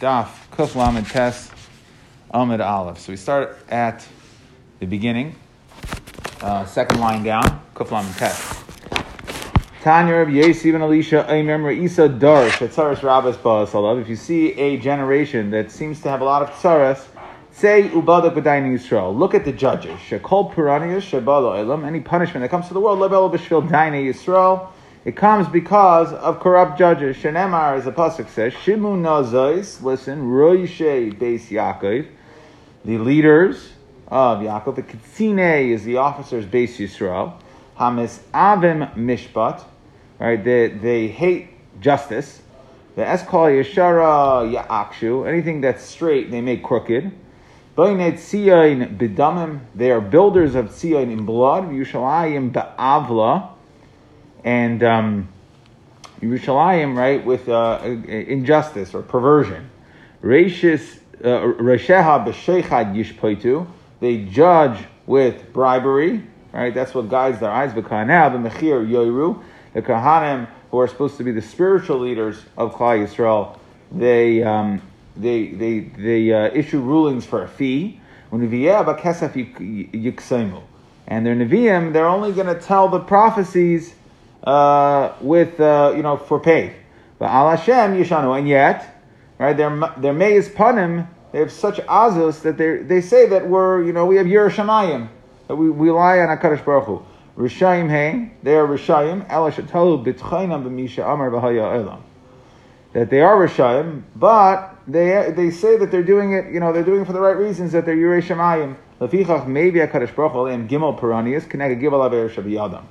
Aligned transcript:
Daf 0.00 0.28
Kuf 0.52 0.76
Lamed 0.76 1.06
Tes 1.06 1.50
Amid 2.30 2.62
Aleph. 2.62 3.00
So 3.00 3.12
we 3.12 3.16
start 3.18 3.58
at 3.68 4.06
the 4.78 4.86
beginning, 4.86 5.34
uh, 6.40 6.64
second 6.64 7.00
line 7.00 7.22
down, 7.22 7.60
Kuf 7.74 7.90
Lamed 7.90 8.14
Tes. 8.16 8.64
Tanya 9.82 10.14
Rabbi 10.14 10.30
Yesi 10.30 10.72
ben 10.72 10.80
Elisha 10.80 11.26
Aimer 11.28 11.70
Isa 11.70 12.08
Darsh 12.08 12.66
Tzaras 12.66 13.02
Rabbis 13.02 13.36
Ba'asalav. 13.36 14.00
If 14.00 14.08
you 14.08 14.16
see 14.16 14.52
a 14.54 14.78
generation 14.78 15.50
that 15.50 15.70
seems 15.70 16.00
to 16.00 16.08
have 16.08 16.22
a 16.22 16.24
lot 16.24 16.40
of 16.40 16.48
tzaras, 16.48 17.04
say 17.52 17.90
Ubadak 17.90 18.34
B'dayin 18.34 18.72
Yisrael. 18.72 19.14
Look 19.14 19.34
at 19.34 19.44
the 19.44 19.52
judges. 19.52 19.98
Shekol 19.98 20.54
Puranias 20.54 21.02
Shabalo 21.02 21.58
Elam. 21.58 21.84
Any 21.84 22.00
punishment 22.00 22.40
that 22.40 22.48
comes 22.48 22.68
to 22.68 22.72
the 22.74 22.80
world, 22.80 23.00
Lebel 23.00 23.28
B'Shvil 23.28 23.68
Dayin 23.68 24.10
Yisrael. 24.10 24.66
It 25.02 25.16
comes 25.16 25.48
because 25.48 26.12
of 26.12 26.40
corrupt 26.40 26.78
judges. 26.78 27.16
Shenemar, 27.16 27.78
as 27.78 27.86
the 27.86 27.92
pasuk 27.92 28.28
says, 28.28 28.52
Shimun 28.52 29.00
Nazois. 29.00 29.82
Listen, 29.82 30.24
Roishe 30.24 31.18
Beis 31.18 31.48
Yaakov, 31.48 32.06
the 32.84 32.98
leaders 32.98 33.72
of 34.08 34.40
Yaakov. 34.40 34.76
The 34.76 34.82
Katsine 34.82 35.70
is 35.70 35.84
the 35.84 35.96
officers 35.96 36.44
Beis 36.44 36.76
Yisrael. 36.76 37.32
Hamis 37.78 38.18
Avim 38.34 38.94
Mishpat. 38.94 39.64
Right, 40.18 40.44
they 40.44 40.68
they 40.68 41.08
hate 41.08 41.48
justice. 41.80 42.42
The 42.94 43.02
Eskal 43.02 43.48
Yeshara 43.58 44.44
Yaakshu. 44.52 45.26
Anything 45.26 45.62
that's 45.62 45.82
straight, 45.82 46.30
they 46.30 46.42
make 46.42 46.62
crooked. 46.62 47.10
They 47.74 47.82
are 49.90 50.00
builders 50.02 50.54
of 50.54 50.66
Tzion 50.66 51.10
in 51.10 51.24
blood. 51.24 51.70
Yushalayim 51.70 52.52
Ba'avla 52.52 53.52
and 54.44 54.82
um, 54.82 55.28
Yerushalayim, 56.20 56.96
right, 56.96 57.24
with 57.24 57.48
uh, 57.48 57.80
injustice 57.84 58.94
or 58.94 59.02
perversion. 59.02 59.70
Rashis 60.22 60.98
Rasheha 61.22 62.26
b'sheichad 62.26 62.94
yishpoitu. 62.94 63.66
They 64.00 64.24
judge 64.24 64.84
with 65.06 65.52
bribery, 65.52 66.22
right? 66.52 66.72
That's 66.74 66.94
what 66.94 67.08
guides 67.08 67.40
their 67.40 67.50
eyes. 67.50 67.72
Yoiru. 67.72 69.42
The 69.72 69.82
kahanim, 69.82 70.48
who 70.70 70.78
are 70.78 70.88
supposed 70.88 71.16
to 71.18 71.24
be 71.24 71.32
the 71.32 71.42
spiritual 71.42 71.98
leaders 71.98 72.42
of 72.56 72.74
Klal 72.74 73.06
Yisrael, 73.06 73.58
they 73.92 74.42
um, 74.42 74.82
they 75.16 75.48
they 75.48 75.80
they 75.80 76.32
uh, 76.32 76.50
issue 76.52 76.80
rulings 76.80 77.24
for 77.26 77.42
a 77.42 77.48
fee. 77.48 78.00
And 78.32 78.42
their 81.26 81.34
neviim, 81.34 81.92
they're 81.92 82.06
only 82.06 82.32
going 82.32 82.46
to 82.46 82.60
tell 82.60 82.88
the 82.88 83.00
prophecies 83.00 83.94
uh, 84.44 85.14
with 85.20 85.60
uh, 85.60 85.92
you 85.96 86.02
know 86.02 86.16
for 86.16 86.40
pay. 86.40 86.76
But 87.18 87.26
al 87.26 87.50
Hashem 87.50 88.02
yishanu, 88.02 88.38
and 88.38 88.48
yet, 88.48 89.02
right? 89.38 89.56
Their 89.56 89.94
their 89.98 90.12
meis 90.12 90.48
panim, 90.48 91.06
they 91.32 91.40
have 91.40 91.52
such 91.52 91.76
azus 91.76 92.42
that 92.42 92.58
they 92.58 92.78
they 92.78 93.00
say 93.00 93.26
that 93.28 93.48
we're 93.48 93.82
you 93.84 93.92
know 93.92 94.06
we 94.06 94.16
have 94.16 94.26
Yerushalayim 94.26 95.08
that 95.50 95.56
we, 95.56 95.68
we 95.68 95.88
rely 95.88 96.20
on 96.20 96.28
Hakadosh 96.28 96.64
Baruch 96.64 96.84
Hu. 96.84 97.02
Rishayim 97.36 97.90
hein, 97.90 98.30
they 98.44 98.54
are 98.54 98.64
Rishayim. 98.68 99.28
Ela 99.28 99.50
shatalu 99.50 100.04
b'tchaynam 100.04 100.62
b'misha 100.62 101.12
amar 101.12 101.28
b'haya 101.28 101.74
elam. 101.74 102.04
That 102.92 103.10
they 103.10 103.20
are 103.20 103.36
Rishayim, 103.36 104.04
but 104.14 104.76
they 104.86 105.32
they 105.34 105.50
say 105.50 105.76
that 105.76 105.90
they're 105.90 106.04
doing 106.04 106.34
it, 106.34 106.52
you 106.52 106.60
know, 106.60 106.72
they're 106.72 106.84
doing 106.84 107.00
it 107.00 107.04
for 107.04 107.12
the 107.12 107.20
right 107.20 107.36
reasons. 107.36 107.72
That 107.72 107.84
they're 107.84 107.96
Yerushalayim. 107.96 108.76
Lefichach 109.00 109.48
maybe 109.48 109.80
Hakadosh 109.80 110.14
Baruch 110.14 110.32
Hu 110.32 110.46
and 110.46 110.70
Gimel 110.70 110.96
Peranias 110.96 111.50
connect 111.50 111.80
Gimel 111.82 112.06
Aver 112.06 112.28
Shabiyadam. 112.28 112.84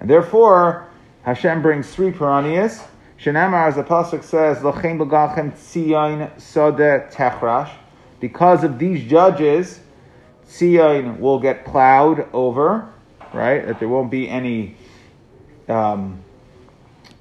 And 0.00 0.10
therefore, 0.10 0.88
Hashem 1.22 1.62
brings 1.62 1.92
three 1.94 2.10
Piranias. 2.10 2.84
Shenamar, 3.18 3.68
as 3.68 3.76
the 3.76 3.84
Pasuk 3.84 4.22
says, 4.22 4.58
Lachem 4.58 4.98
Bagachem 4.98 5.52
Tzion 5.52 6.38
Sode 6.40 7.10
Techrash. 7.10 7.70
Because 8.20 8.64
of 8.64 8.78
these 8.78 9.08
judges, 9.08 9.80
Tzion 10.48 11.18
will 11.20 11.38
get 11.38 11.64
plowed 11.64 12.28
over, 12.32 12.92
right? 13.32 13.66
That 13.66 13.78
there 13.78 13.88
won't 13.88 14.10
be 14.10 14.28
any, 14.28 14.76
um, 15.68 16.22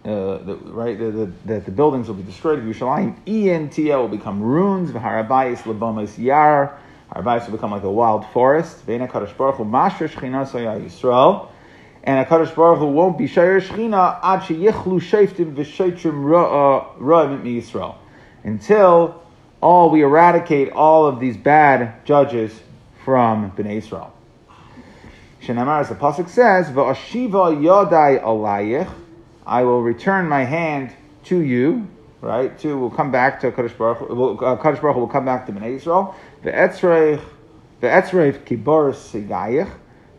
uh, 0.04 0.38
the, 0.40 0.60
right? 0.66 0.98
That 0.98 1.12
the, 1.12 1.32
the, 1.46 1.60
the, 1.62 1.72
buildings 1.72 2.08
will 2.08 2.16
be 2.16 2.24
destroyed. 2.24 2.60
Yerushalayim 2.60 3.24
Entia 3.26 3.98
will 3.98 4.10
become 4.10 4.42
ruins. 4.42 4.92
V'harabayis 4.92 5.60
Labomas 5.60 6.18
Yar. 6.18 6.78
Harabayis 7.14 7.46
will 7.46 7.54
become 7.54 7.72
like 7.72 7.84
a 7.84 7.92
wild 7.92 8.26
forest. 8.28 8.86
Ve'ena 8.86 9.10
Kadosh 9.10 9.36
Baruch 9.38 9.56
Hu 9.56 9.64
Mashra 9.64 10.10
Shechina 10.10 10.46
Yisrael 10.46 11.50
and 12.04 12.20
a 12.20 12.26
Hakadosh 12.26 12.54
Baruch 12.54 12.80
Hu 12.80 12.88
won't 12.88 13.18
be 13.18 13.28
Shayir 13.28 13.62
Shechina 13.62 14.20
ad 14.22 14.42
sheyichlu 14.42 15.00
shaftim 15.00 15.56
v'shaytrim 15.56 16.24
ra'im 17.00 17.44
Yisrael 17.44 17.96
until 18.44 19.22
all 19.62 19.90
we 19.90 20.02
eradicate 20.02 20.72
all 20.72 21.08
of 21.08 21.22
these 21.22 21.38
bad 21.38 22.06
judges 22.06 22.60
from 23.06 23.52
Bnei 23.52 23.78
Israel. 23.78 24.14
Shenamar, 25.42 25.80
as 25.80 25.90
the 25.90 25.96
pasuk 25.96 26.28
says, 26.28 26.70
"Va'ashiva 26.70 27.56
yodai 27.58 28.22
alayich," 28.22 28.90
I 29.46 29.64
will 29.64 29.82
return 29.82 30.28
my 30.28 30.44
hand 30.44 30.92
to 31.26 31.40
you. 31.40 31.88
Right, 32.20 32.58
to 32.60 32.78
will 32.78 32.90
come 32.90 33.12
back 33.12 33.42
to 33.42 33.52
Kadosh 33.52 33.78
Baruch. 33.78 34.02
Uh, 34.02 34.56
Kadosh 34.56 34.82
Baruch 34.82 34.96
will 34.96 35.08
come 35.08 35.26
back 35.26 35.46
to 35.46 35.52
Bnei 35.54 35.76
Israel. 35.76 36.16
Ve'etzreich, 36.44 37.22
ve'etzreich 37.82 38.44
kibar 38.46 38.94
sigayich, 38.94 39.70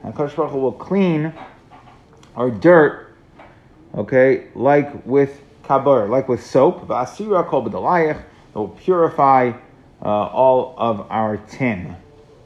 and 0.03 0.15
Kadosh 0.15 0.37
Baruch 0.37 0.53
will 0.53 0.73
clean 0.73 1.33
are 2.37 2.51
dirt, 2.51 3.15
okay, 3.95 4.49
like 4.55 5.07
with 5.07 5.41
kabur, 5.65 6.09
like 6.09 6.29
with 6.29 6.45
soap, 6.45 6.87
v'asira 6.89 7.47
kol 7.47 7.65
b'dalayich, 7.65 8.19
it 8.19 8.55
will 8.55 8.69
purify 8.69 9.53
uh, 10.03 10.09
all 10.09 10.75
of 10.77 11.07
our 11.11 11.37
tin. 11.37 11.97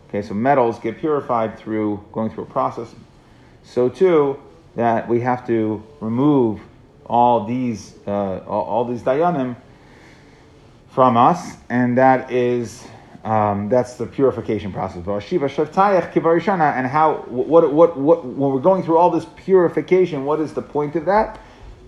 Okay, 0.09 0.22
so 0.22 0.34
metals 0.34 0.78
get 0.78 0.98
purified 0.98 1.59
through 1.59 2.03
going 2.12 2.31
through 2.31 2.44
a 2.44 2.47
process. 2.47 2.94
So 3.62 3.88
too, 3.88 4.38
that 4.77 5.09
we 5.09 5.21
have 5.21 5.47
to 5.48 5.82
remove 6.00 6.60
all 7.04 7.44
these 7.44 7.94
uh, 8.06 8.38
all, 8.47 8.65
all, 8.65 8.84
these 8.84 9.03
dayanim 9.03 9.56
from 10.91 11.16
us, 11.16 11.56
and 11.69 11.98
that 11.98 12.31
is 12.31 12.87
um, 13.24 13.68
that's 13.68 13.94
the 13.94 14.06
purification 14.06 14.72
process. 14.72 15.04
And 15.04 16.86
how, 16.86 17.24
what, 17.28 17.72
what, 17.72 17.96
what, 17.96 18.24
when 18.24 18.52
we're 18.52 18.60
going 18.60 18.82
through 18.82 18.98
all 18.98 19.10
this 19.10 19.26
purification, 19.36 20.24
what 20.24 20.40
is 20.40 20.54
the 20.54 20.62
point 20.62 20.96
of 20.96 21.04
that? 21.06 21.40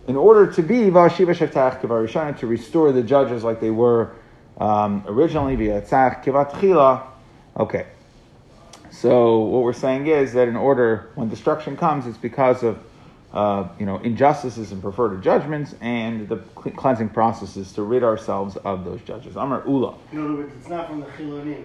In 0.09 0.17
order 0.17 0.51
to 0.53 0.63
be 0.63 0.91
to 0.91 2.47
restore 2.47 2.93
the 2.93 3.03
judges 3.03 3.45
like 3.45 3.61
they 3.61 3.71
were 3.71 4.13
um, 4.59 5.05
originally, 5.07 5.57
via 5.57 5.81
Tzach 5.81 6.25
Kivat 6.25 7.07
Okay. 7.57 7.87
So 8.91 9.39
what 9.39 9.63
we're 9.63 9.73
saying 9.73 10.09
is 10.09 10.33
that 10.33 10.49
in 10.49 10.57
order, 10.57 11.11
when 11.15 11.29
destruction 11.29 11.77
comes, 11.77 12.07
it's 12.07 12.19
because 12.19 12.63
of 12.63 12.79
uh, 13.33 13.69
you 13.79 13.87
know, 13.87 13.99
injustices 13.99 14.73
and 14.73 14.83
perverted 14.83 15.23
judgments, 15.23 15.75
and 15.81 16.29
the 16.29 16.37
cleansing 16.37 17.11
processes 17.11 17.73
to 17.73 17.83
rid 17.83 18.03
ourselves 18.03 18.57
of 18.59 18.85
those 18.85 19.01
judges. 19.03 19.37
Amar 19.37 19.63
Ula. 19.67 19.95
In 20.13 20.25
other 20.25 20.35
words, 20.35 20.53
it's 20.59 20.69
not 20.69 20.89
from 20.89 21.01
the 21.01 21.07
Chilonim. 21.07 21.65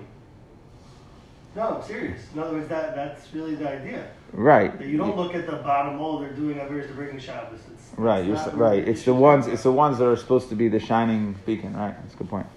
No, 1.55 1.77
I'm 1.77 1.83
serious. 1.83 2.21
In 2.33 2.39
other 2.39 2.53
words, 2.53 2.67
that, 2.67 2.95
that's 2.95 3.33
really 3.33 3.55
the 3.55 3.69
idea. 3.69 4.11
Right. 4.33 4.77
That 4.77 4.87
you 4.87 4.97
don't 4.97 5.15
look 5.15 5.33
at 5.33 5.45
the 5.47 5.55
bottom 5.57 5.97
wall 5.97 6.19
they're 6.19 6.33
doing 6.33 6.57
Averis 6.57 6.87
to 6.87 6.93
breaking 6.93 7.19
Shabbos. 7.19 7.61
It's, 7.73 7.97
right. 7.97 8.27
It's 8.27 8.47
right. 8.49 8.85
It's 8.85 9.03
the 9.05 9.13
ones. 9.13 9.47
It's 9.47 9.63
the 9.63 9.71
ones 9.71 9.97
that 9.97 10.05
are 10.05 10.17
supposed 10.17 10.49
to 10.49 10.55
be 10.55 10.67
the 10.67 10.79
shining 10.79 11.35
beacon. 11.45 11.75
Right. 11.75 11.95
That's 12.01 12.13
a 12.13 12.17
good 12.17 12.29
point. 12.29 12.47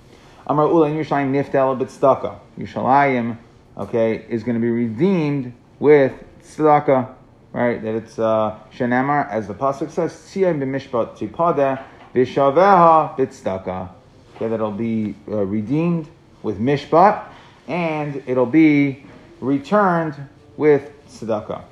Amar 0.48 0.66
Ula 0.66 0.88
and 0.88 0.96
Yerushalayim 0.96 1.30
niftel 1.30 1.78
b'tzedakah. 1.78 2.40
Yerushalayim, 2.58 3.38
okay, 3.76 4.26
is 4.28 4.42
going 4.42 4.56
to 4.56 4.60
be 4.60 4.70
redeemed 4.70 5.52
with 5.78 6.12
tzedakah 6.42 7.14
right? 7.52 7.82
That 7.82 7.94
it's 7.94 8.18
uh, 8.18 8.58
as 8.72 9.48
the 9.48 9.54
pasuk 9.54 9.90
says, 9.90 10.12
Tzion 10.12 10.58
b'mishpat 10.58 11.16
tipada 11.16 11.82
v'shaveha 12.14 13.16
b'tzdaka. 13.16 13.90
Okay, 14.36 14.48
that 14.48 14.54
it'll 14.54 14.70
be 14.70 15.16
uh, 15.26 15.44
redeemed 15.44 16.08
with 16.42 16.60
mishpat, 16.60 17.24
and 17.66 18.22
it'll 18.26 18.46
be 18.46 19.04
returned 19.40 20.14
with 20.56 20.92
tzedakah. 21.08 21.64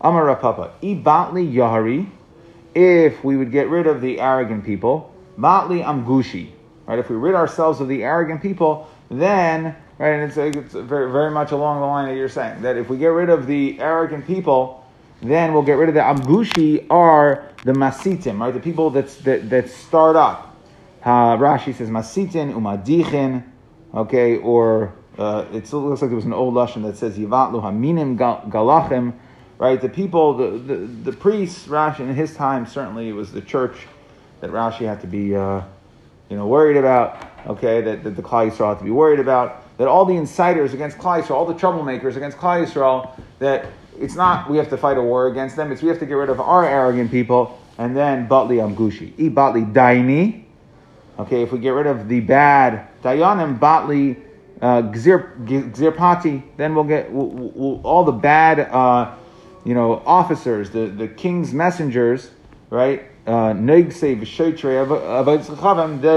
Amar 0.00 0.34
Papa, 0.36 0.72
ibatli 0.82 1.52
yahari, 1.52 2.08
if 2.74 3.22
we 3.22 3.36
would 3.36 3.52
get 3.52 3.68
rid 3.68 3.86
of 3.86 4.00
the 4.00 4.20
arrogant 4.20 4.64
people, 4.64 5.14
matli 5.38 5.84
amgushi, 5.84 6.50
right? 6.86 6.98
If 6.98 7.10
we 7.10 7.16
rid 7.16 7.34
ourselves 7.34 7.80
of 7.80 7.88
the 7.88 8.02
arrogant 8.02 8.42
people, 8.42 8.88
then 9.10 9.76
right, 9.98 10.10
and 10.10 10.22
it's, 10.30 10.36
it's 10.36 10.74
very, 10.74 11.10
very 11.10 11.30
much 11.30 11.52
along 11.52 11.80
the 11.80 11.86
line 11.86 12.08
that 12.08 12.16
you're 12.16 12.28
saying 12.28 12.62
that 12.62 12.76
if 12.76 12.88
we 12.88 12.98
get 12.98 13.08
rid 13.08 13.30
of 13.30 13.46
the 13.46 13.80
arrogant 13.80 14.26
people, 14.26 14.81
then 15.22 15.52
we'll 15.52 15.62
get 15.62 15.74
rid 15.74 15.88
of 15.88 15.94
the 15.94 16.00
amgushi 16.00 16.86
are 16.90 17.48
the 17.64 17.72
masitim, 17.72 18.40
right? 18.40 18.52
The 18.52 18.60
people 18.60 18.90
that's, 18.90 19.16
that, 19.18 19.48
that 19.50 19.70
start 19.70 20.16
up. 20.16 20.56
Uh, 21.04 21.36
Rashi 21.36 21.74
says 21.74 21.88
masitin 21.88 22.52
umadichin, 22.52 23.44
okay, 23.94 24.36
or 24.38 24.92
uh, 25.18 25.46
it 25.52 25.72
looks 25.72 26.02
like 26.02 26.10
there 26.10 26.16
was 26.16 26.24
an 26.24 26.32
old 26.32 26.54
lashon 26.54 26.82
that 26.82 26.96
says 26.96 27.16
yivatlu 27.16 27.62
haminim 27.62 28.16
galachim, 28.18 29.12
right? 29.58 29.80
The 29.80 29.88
people, 29.88 30.34
the, 30.34 30.58
the, 30.58 30.76
the 30.76 31.12
priests, 31.12 31.66
Rashi 31.66 32.00
in 32.00 32.14
his 32.14 32.34
time 32.34 32.66
certainly 32.66 33.08
it 33.08 33.12
was 33.12 33.32
the 33.32 33.40
church 33.40 33.86
that 34.40 34.50
Rashi 34.50 34.86
had 34.86 35.00
to 35.02 35.06
be, 35.06 35.36
uh, 35.36 35.62
you 36.28 36.36
know, 36.36 36.46
worried 36.46 36.76
about. 36.76 37.28
Okay, 37.46 37.80
that, 37.80 38.04
that 38.04 38.14
the 38.14 38.22
Klal 38.22 38.50
Yisrael 38.50 38.68
have 38.68 38.78
to 38.78 38.84
be 38.84 38.90
worried 38.90 39.18
about. 39.18 39.76
That 39.78 39.88
all 39.88 40.04
the 40.04 40.14
insiders 40.14 40.74
against 40.74 40.96
Klal 40.96 41.22
Yisrael, 41.22 41.32
all 41.32 41.46
the 41.46 41.54
troublemakers 41.54 42.16
against 42.16 42.38
Klal 42.38 42.64
Yisrael, 42.64 43.20
that 43.40 43.66
it's 43.98 44.14
not 44.14 44.50
we 44.50 44.56
have 44.58 44.68
to 44.70 44.76
fight 44.76 44.96
a 44.96 45.02
war 45.02 45.28
against 45.28 45.56
them. 45.56 45.72
It's 45.72 45.82
we 45.82 45.88
have 45.88 45.98
to 46.00 46.06
get 46.06 46.14
rid 46.14 46.30
of 46.30 46.40
our 46.40 46.64
arrogant 46.64 47.10
people. 47.10 47.58
And 47.78 47.96
then 47.96 48.28
Batli 48.28 48.58
Amgushi, 48.58 49.14
I 49.14 49.30
Batli 49.32 49.72
Daini. 49.72 50.44
Okay, 51.18 51.42
if 51.42 51.52
we 51.52 51.58
get 51.58 51.70
rid 51.70 51.86
of 51.86 52.08
the 52.08 52.20
bad 52.20 52.88
Dayanim, 53.02 53.58
Batli 53.58 54.20
uh, 54.60 54.82
Gzirpati, 54.82 56.42
then 56.56 56.74
we'll 56.74 56.84
get 56.84 57.10
we'll, 57.10 57.26
we'll, 57.26 57.80
all 57.82 58.04
the 58.04 58.12
bad, 58.12 58.60
uh, 58.60 59.14
you 59.64 59.74
know, 59.74 60.02
officers, 60.06 60.70
the, 60.70 60.86
the 60.86 61.08
king's 61.08 61.52
messengers, 61.52 62.30
right? 62.70 63.02
Uh, 63.26 63.52
they 63.52 63.82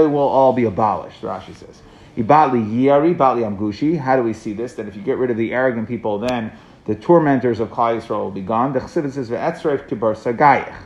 will 0.06 0.18
all 0.18 0.52
be 0.52 0.64
abolished, 0.64 1.22
Rashi 1.22 1.54
says. 1.54 1.82
Ibatli 2.16 2.66
Yari, 2.66 3.14
Batli 3.16 3.42
Amgushi. 3.44 3.98
How 3.98 4.16
do 4.16 4.22
we 4.22 4.32
see 4.32 4.52
this? 4.52 4.74
That 4.74 4.88
if 4.88 4.96
you 4.96 5.02
get 5.02 5.18
rid 5.18 5.30
of 5.30 5.36
the 5.36 5.52
arrogant 5.52 5.86
people, 5.86 6.18
then 6.18 6.50
the 6.86 6.94
tormentors 6.94 7.58
of 7.60 7.70
Klal 7.70 8.00
Yisrael 8.00 8.24
will 8.24 8.30
be 8.30 8.40
gone. 8.40 8.72
The 8.72 8.80
Chassidus 8.80 9.12
says, 9.12 9.28
Ve'etzreif 9.28 9.88
kibar 9.88 10.16
sagayach. 10.16 10.76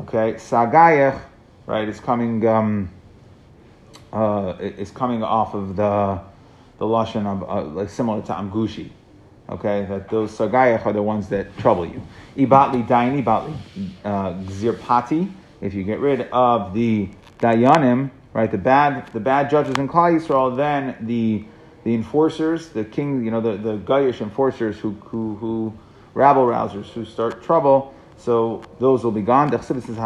Okay, 0.00 0.34
sagayach, 0.34 1.20
right, 1.66 1.88
is 1.88 1.98
coming, 1.98 2.46
um, 2.46 2.90
uh, 4.12 4.54
is 4.60 4.90
coming 4.90 5.22
off 5.22 5.54
of 5.54 5.76
the, 5.76 6.20
the 6.78 6.84
Lashon, 6.84 7.26
of, 7.26 7.48
uh, 7.48 7.62
like 7.68 7.88
similar 7.88 8.22
to 8.22 8.32
Amgushi. 8.32 8.90
Okay, 9.48 9.86
that 9.88 10.08
those 10.10 10.36
sagayach 10.36 10.84
are 10.84 10.92
the 10.92 11.02
ones 11.02 11.28
that 11.28 11.56
trouble 11.58 11.86
you. 11.86 12.02
Ibatli 12.36 12.86
daini, 12.86 13.24
ibatli 13.24 13.56
uh, 14.04 14.34
gzirpati. 14.44 15.30
If 15.60 15.74
you 15.74 15.84
get 15.84 16.00
rid 16.00 16.22
of 16.32 16.74
the 16.74 17.08
dayanim, 17.38 18.10
right, 18.34 18.50
the 18.50 18.58
bad, 18.58 19.06
the 19.12 19.20
bad 19.20 19.48
judges 19.48 19.74
in 19.78 19.88
Klal 19.88 20.20
Yisrael, 20.20 20.56
then 20.56 20.96
the 21.00 21.44
the 21.84 21.94
enforcers, 21.94 22.68
the 22.68 22.84
king, 22.84 23.24
you 23.24 23.30
know, 23.30 23.40
the, 23.40 23.56
the 23.56 23.78
Gayish 23.78 24.20
enforcers 24.20 24.78
who, 24.78 24.92
who, 25.00 25.34
who 25.36 25.72
rabble 26.14 26.46
rousers 26.46 26.86
who 26.86 27.04
start 27.04 27.42
trouble, 27.42 27.94
so 28.16 28.62
those 28.78 29.02
will 29.02 29.10
be 29.10 29.22
gone. 29.22 29.50
The 29.50 29.58
Chassidus 29.58 29.86
says, 29.86 29.96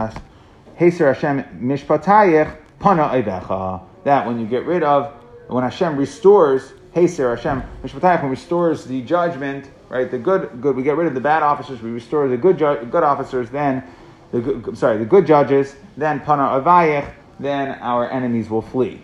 Hashem 0.79 1.43
mishpatayich 1.61 2.57
eidecha. 2.81 3.83
That 4.05 4.27
when 4.27 4.39
you 4.39 4.47
get 4.47 4.65
rid 4.65 4.83
of, 4.83 5.13
when 5.49 5.65
Hashem 5.65 5.97
restores, 5.97 6.73
Heser 6.95 7.37
Hashem 7.37 7.63
mishpatayich, 7.83 8.23
when 8.23 8.31
restores 8.31 8.85
the 8.85 9.03
judgment, 9.03 9.71
right, 9.89 10.11
the 10.11 10.19
good, 10.19 10.63
good, 10.63 10.77
we 10.77 10.83
get 10.83 10.97
rid 10.97 11.07
of 11.07 11.15
the 11.15 11.21
bad 11.21 11.43
officers, 11.43 11.83
we 11.83 11.91
restore 11.91 12.29
the 12.29 12.37
good, 12.37 12.59
ju- 12.59 12.87
good 12.91 13.03
officers, 13.03 13.51
then, 13.51 13.85
the 14.33 14.73
sorry, 14.75 14.97
the 14.99 15.05
good 15.05 15.27
judges, 15.27 15.77
then 15.97 16.21
pana 16.21 16.43
avayich, 16.43 17.13
then 17.39 17.79
our 17.81 18.11
enemies 18.11 18.49
will 18.49 18.63
flee. 18.63 19.03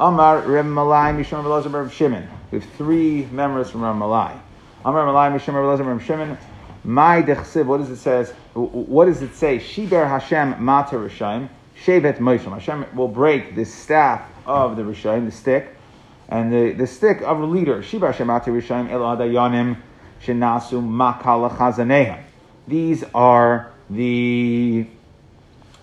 Amar 0.00 0.42
Reb 0.42 0.64
Malai 0.66 1.12
Mishum 1.12 1.44
Reb 1.44 1.74
Reb 1.74 1.90
Shimon. 1.90 2.28
We 2.52 2.60
have 2.60 2.70
three 2.74 3.24
members 3.32 3.70
from 3.70 3.82
Reb 3.82 3.96
Malai. 3.96 4.38
Amar 4.84 5.04
Malai 5.06 5.36
Mishum 5.36 5.54
Reb 5.54 5.84
Reb 5.84 6.00
Shimon. 6.02 6.38
My 6.84 7.20
dechsiv. 7.20 7.66
What 7.66 7.78
does 7.78 7.90
it 7.90 7.96
says? 7.96 8.30
What 8.54 9.06
does 9.06 9.22
it 9.22 9.34
say? 9.34 9.58
Shiber 9.58 10.08
Hashem 10.08 10.62
Mata 10.62 10.94
Rishayim. 10.94 11.48
Shevet 11.84 12.18
Moshe. 12.18 12.44
Hashem 12.44 12.86
will 12.94 13.08
break 13.08 13.56
the 13.56 13.64
staff 13.64 14.22
of 14.46 14.76
the 14.76 14.82
Rishayim, 14.82 15.26
the 15.26 15.32
stick, 15.32 15.74
and 16.28 16.52
the, 16.52 16.72
the 16.72 16.86
stick 16.86 17.20
of 17.22 17.40
the 17.40 17.46
leader. 17.46 17.82
Shiber 17.82 18.06
Hashem 18.06 18.28
Mata 18.28 18.50
Rishayim 18.50 18.90
El 18.90 19.00
Adayanim 19.00 19.78
Shenasu 20.22 20.80
Makala 20.80 21.50
Chazaneha. 21.50 22.22
These 22.68 23.04
are 23.14 23.72
the 23.90 24.86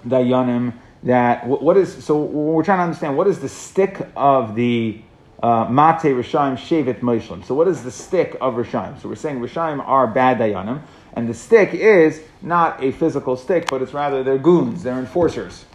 Dayanim 0.07 0.73
that 1.05 1.47
what 1.47 1.77
is 1.77 2.03
so 2.03 2.17
we're 2.17 2.63
trying 2.63 2.79
to 2.79 2.83
understand 2.83 3.15
what 3.15 3.27
is 3.27 3.39
the 3.39 3.49
stick 3.49 4.07
of 4.15 4.55
the 4.55 4.99
uh, 5.41 5.65
Mate 5.69 6.15
Rishayim 6.15 6.57
Shevet 6.57 7.01
Moshlim. 7.01 7.45
So 7.45 7.53
what 7.53 7.67
is 7.67 7.83
the 7.83 7.91
stick 7.91 8.35
of 8.41 8.55
Rishayim? 8.55 8.99
So 9.01 9.09
we're 9.09 9.15
saying 9.15 9.39
Rishayim 9.39 9.85
are 9.85 10.07
bad 10.07 10.39
dayanim, 10.39 10.81
and 11.13 11.29
the 11.29 11.33
stick 11.33 11.73
is 11.73 12.21
not 12.41 12.83
a 12.83 12.91
physical 12.91 13.37
stick, 13.37 13.67
but 13.69 13.81
it's 13.81 13.93
rather 13.93 14.23
their 14.23 14.39
goons, 14.39 14.81
their 14.81 14.97
enforcers, 14.97 15.65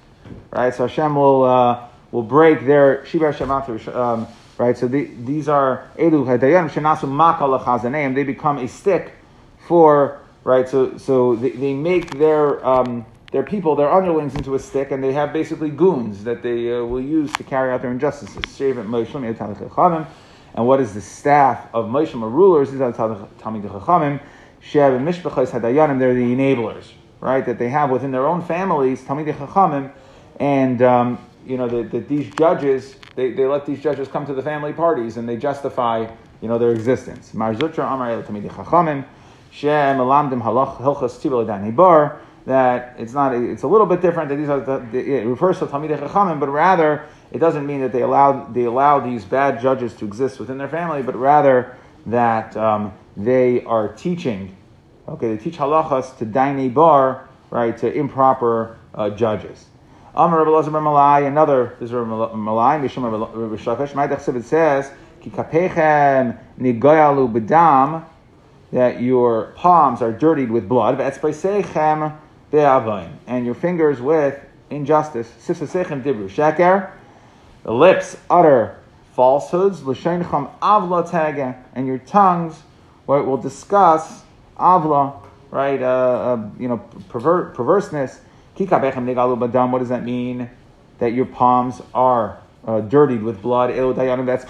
right? 0.50 0.74
So 0.74 0.88
Hashem 0.88 1.14
will 1.14 1.44
uh, 1.44 1.88
will 2.10 2.24
break 2.24 2.66
their 2.66 3.06
Shiva 3.06 3.32
Hashem 3.32 3.50
um, 3.94 4.26
right? 4.58 4.76
So 4.76 4.88
the, 4.88 5.04
these 5.04 5.48
are 5.48 5.88
Elu 5.96 6.24
Hadayanim 6.26 6.70
Shenasu 6.70 7.08
Makal 7.08 8.14
They 8.14 8.24
become 8.24 8.58
a 8.58 8.66
stick 8.66 9.12
for 9.68 10.20
right. 10.42 10.68
So 10.68 10.98
so 10.98 11.36
they, 11.36 11.50
they 11.50 11.74
make 11.74 12.18
their 12.18 12.66
um, 12.66 13.06
their 13.30 13.44
people, 13.44 13.76
their 13.76 13.92
underlings, 13.92 14.34
into 14.34 14.54
a 14.54 14.58
stick, 14.58 14.90
and 14.90 15.02
they 15.02 15.12
have 15.12 15.32
basically 15.32 15.70
goons 15.70 16.24
that 16.24 16.42
they 16.42 16.72
uh, 16.72 16.84
will 16.84 17.00
use 17.00 17.32
to 17.34 17.44
carry 17.44 17.72
out 17.72 17.82
their 17.82 17.92
injustices. 17.92 18.60
And 18.60 20.66
what 20.66 20.80
is 20.80 20.94
the 20.94 21.00
staff 21.00 21.68
of 21.72 21.86
Moshe, 21.86 22.14
rulers? 22.14 22.72
These 22.72 22.80
are 22.80 22.92
Talmid 22.92 23.28
Chachamim. 23.38 24.20
Hadayanim, 24.62 25.98
they're 25.98 26.14
the 26.14 26.34
enablers, 26.34 26.92
right? 27.20 27.46
That 27.46 27.58
they 27.58 27.68
have 27.68 27.90
within 27.90 28.10
their 28.10 28.26
own 28.26 28.42
families, 28.42 29.02
Talmid 29.02 29.32
Chachamim, 29.32 29.92
and 30.40 30.82
um, 30.82 31.18
you 31.46 31.56
know 31.56 31.68
that, 31.68 31.92
that 31.92 32.08
these 32.08 32.34
judges, 32.34 32.96
they, 33.14 33.32
they 33.32 33.46
let 33.46 33.64
these 33.64 33.80
judges 33.80 34.08
come 34.08 34.26
to 34.26 34.34
the 34.34 34.42
family 34.42 34.72
parties 34.72 35.16
and 35.16 35.28
they 35.28 35.36
justify, 35.36 36.06
you 36.40 36.48
know, 36.48 36.58
their 36.58 36.72
existence. 36.72 37.32
Mar 37.32 37.54
Zutra 37.54 37.92
Amar 37.92 38.22
Talmid 38.24 38.50
Chachamim, 38.50 39.06
Shem 39.52 39.98
Elamdim 39.98 40.42
Halach 40.42 40.78
Hilchas 40.78 41.76
Bar 41.76 42.20
that 42.46 42.94
it's 42.98 43.12
not 43.12 43.34
it's 43.34 43.62
a 43.62 43.68
little 43.68 43.86
bit 43.86 44.00
different 44.00 44.28
that 44.28 44.36
these 44.36 44.48
are 44.48 44.60
the, 44.60 44.78
the, 44.92 44.98
it 44.98 45.26
refers 45.26 45.58
to 45.58 45.66
Talmidei 45.66 45.98
Chachamim, 45.98 46.40
but 46.40 46.48
rather 46.48 47.06
it 47.32 47.38
doesn't 47.38 47.66
mean 47.66 47.80
that 47.80 47.92
they 47.92 48.02
allow 48.02 48.44
they 48.44 48.64
allow 48.64 49.00
these 49.00 49.24
bad 49.24 49.60
judges 49.60 49.94
to 49.96 50.04
exist 50.04 50.40
within 50.40 50.58
their 50.58 50.68
family, 50.68 51.02
but 51.02 51.16
rather 51.16 51.76
that 52.06 52.56
um, 52.56 52.92
they 53.16 53.62
are 53.64 53.88
teaching. 53.88 54.56
Okay, 55.08 55.34
they 55.34 55.42
teach 55.42 55.56
halachas 55.56 56.16
to 56.18 56.26
dainei 56.26 56.72
bar, 56.72 57.28
right, 57.50 57.76
to 57.78 57.92
improper 57.92 58.78
uh, 58.94 59.10
judges. 59.10 59.66
Amar 60.14 60.38
Rabbi 60.38 60.50
Lazar 60.50 60.70
Malai, 60.70 61.26
another 61.26 61.76
this 61.78 61.90
is 61.90 61.92
Rabbi 61.92 62.34
Malai, 62.34 62.80
Mishum 62.80 63.04
Rabbi 63.04 63.62
Shachash. 63.62 63.94
My 63.94 64.06
it 64.06 64.44
says, 64.44 64.90
"Ki 65.20 65.30
kapechem 65.30 66.38
nigoyalu 66.58 67.32
bedam." 67.32 68.04
That 68.72 69.02
your 69.02 69.46
palms 69.56 70.00
are 70.00 70.12
dirtied 70.12 70.52
with 70.52 70.68
blood 70.68 70.96
and 72.52 73.46
your 73.46 73.54
fingers 73.54 74.00
with 74.00 74.38
injustice. 74.70 75.30
Sifsasechem 75.40 76.02
dibru 76.02 76.28
sheker. 76.28 76.90
The 77.62 77.72
lips 77.72 78.16
utter 78.28 78.76
falsehoods. 79.14 79.82
L'sheincham 79.82 80.50
avla 80.60 81.08
tega, 81.08 81.62
and 81.74 81.86
your 81.86 81.98
tongues 81.98 82.62
right, 83.06 83.24
will 83.24 83.36
discuss 83.36 84.22
avla, 84.58 85.20
right? 85.50 85.82
Uh, 85.82 85.86
uh, 85.86 86.50
you 86.58 86.68
know, 86.68 86.78
perver- 87.08 87.54
perverseness. 87.54 88.20
Kikabechem 88.56 89.04
negalu 89.04 89.38
badam. 89.38 89.70
What 89.70 89.80
does 89.80 89.88
that 89.88 90.04
mean? 90.04 90.50
That 90.98 91.12
your 91.12 91.26
palms 91.26 91.80
are 91.94 92.38
uh, 92.66 92.80
dirtied 92.80 93.22
with 93.22 93.40
blood. 93.40 93.70
Elo 93.70 93.94
dayanim. 93.94 94.26
That's 94.26 94.44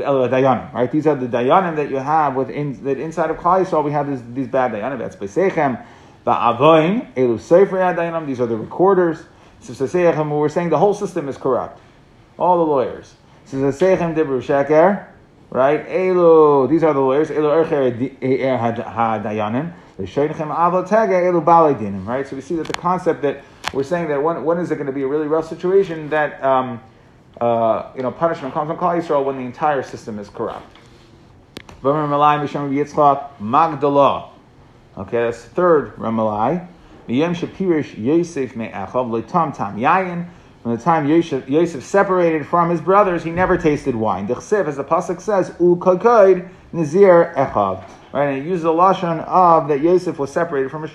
elo 0.00 0.28
dayanim. 0.28 0.72
Right? 0.72 0.90
These 0.90 1.06
are 1.06 1.14
the 1.14 1.26
dayanim 1.26 1.76
that 1.76 1.90
you 1.90 1.96
have 1.96 2.34
within 2.34 2.82
that 2.84 2.98
inside 2.98 3.30
of 3.30 3.36
Klal 3.36 3.64
Yisrael. 3.64 3.84
We 3.84 3.92
have 3.92 4.08
this, 4.08 4.20
these 4.32 4.48
bad 4.48 4.72
dayanim. 4.72 4.98
That's 4.98 5.16
besechem. 5.16 5.84
Elu 6.26 8.26
these 8.26 8.40
are 8.40 8.46
the 8.46 8.56
recorders. 8.56 9.22
We're 9.68 10.48
saying 10.48 10.70
the 10.70 10.78
whole 10.78 10.94
system 10.94 11.28
is 11.28 11.36
corrupt. 11.36 11.80
All 12.38 12.58
the 12.58 12.64
lawyers. 12.64 13.14
right? 13.52 13.74
Elu, 15.88 16.68
these 16.68 16.82
are 16.82 16.92
the 16.92 17.00
lawyers. 17.00 17.30
Elu 17.30 17.64
ercher 17.64 17.96
hadayanim. 18.82 19.72
Right? 22.06 22.26
So 22.26 22.36
we 22.36 22.42
see 22.42 22.56
that 22.56 22.66
the 22.66 22.74
concept 22.74 23.22
that 23.22 23.42
we're 23.72 23.84
saying 23.84 24.08
that 24.08 24.22
when, 24.22 24.44
when 24.44 24.58
is 24.58 24.70
it 24.70 24.74
going 24.74 24.86
to 24.86 24.92
be 24.92 25.02
a 25.02 25.06
really 25.06 25.28
rough 25.28 25.48
situation 25.48 26.10
that 26.10 26.42
um, 26.42 26.80
uh, 27.40 27.92
you 27.94 28.02
know 28.02 28.10
punishment 28.10 28.52
comes 28.52 28.68
from 28.68 28.76
Klal 28.78 29.00
Yisrael 29.00 29.24
when 29.24 29.36
the 29.36 29.44
entire 29.44 29.82
system 29.82 30.18
is 30.18 30.28
corrupt. 30.28 30.66
Magdalah. 33.40 34.35
Okay, 34.96 35.24
that's 35.24 35.44
the 35.44 35.50
third 35.50 35.94
Ramalai. 35.96 36.66
Miyem 37.06 37.36
Shapirish 37.36 38.02
Yosef 38.02 38.56
Me'achav 38.56 39.10
Letam 39.10 39.54
Tam 39.54 39.76
Yayin. 39.76 40.28
From 40.62 40.76
the 40.76 40.82
time 40.82 41.06
Yosef, 41.06 41.48
Yosef 41.48 41.84
separated 41.84 42.46
from 42.46 42.70
his 42.70 42.80
brothers, 42.80 43.22
he 43.22 43.30
never 43.30 43.56
tasted 43.56 43.94
wine. 43.94 44.26
Dechsev, 44.26 44.66
as 44.66 44.76
the 44.76 44.84
pasuk 44.84 45.20
says, 45.20 45.54
Ul 45.60 45.76
Kakoid 45.76 46.48
Nazir 46.72 47.32
Echav. 47.36 47.88
Right, 48.12 48.30
and 48.30 48.42
he 48.42 48.48
uses 48.48 48.64
the 48.64 48.70
lashon 48.70 49.22
of 49.26 49.68
that 49.68 49.80
Yosef 49.80 50.18
was 50.18 50.32
separated 50.32 50.70
from 50.70 50.82
his, 50.82 50.90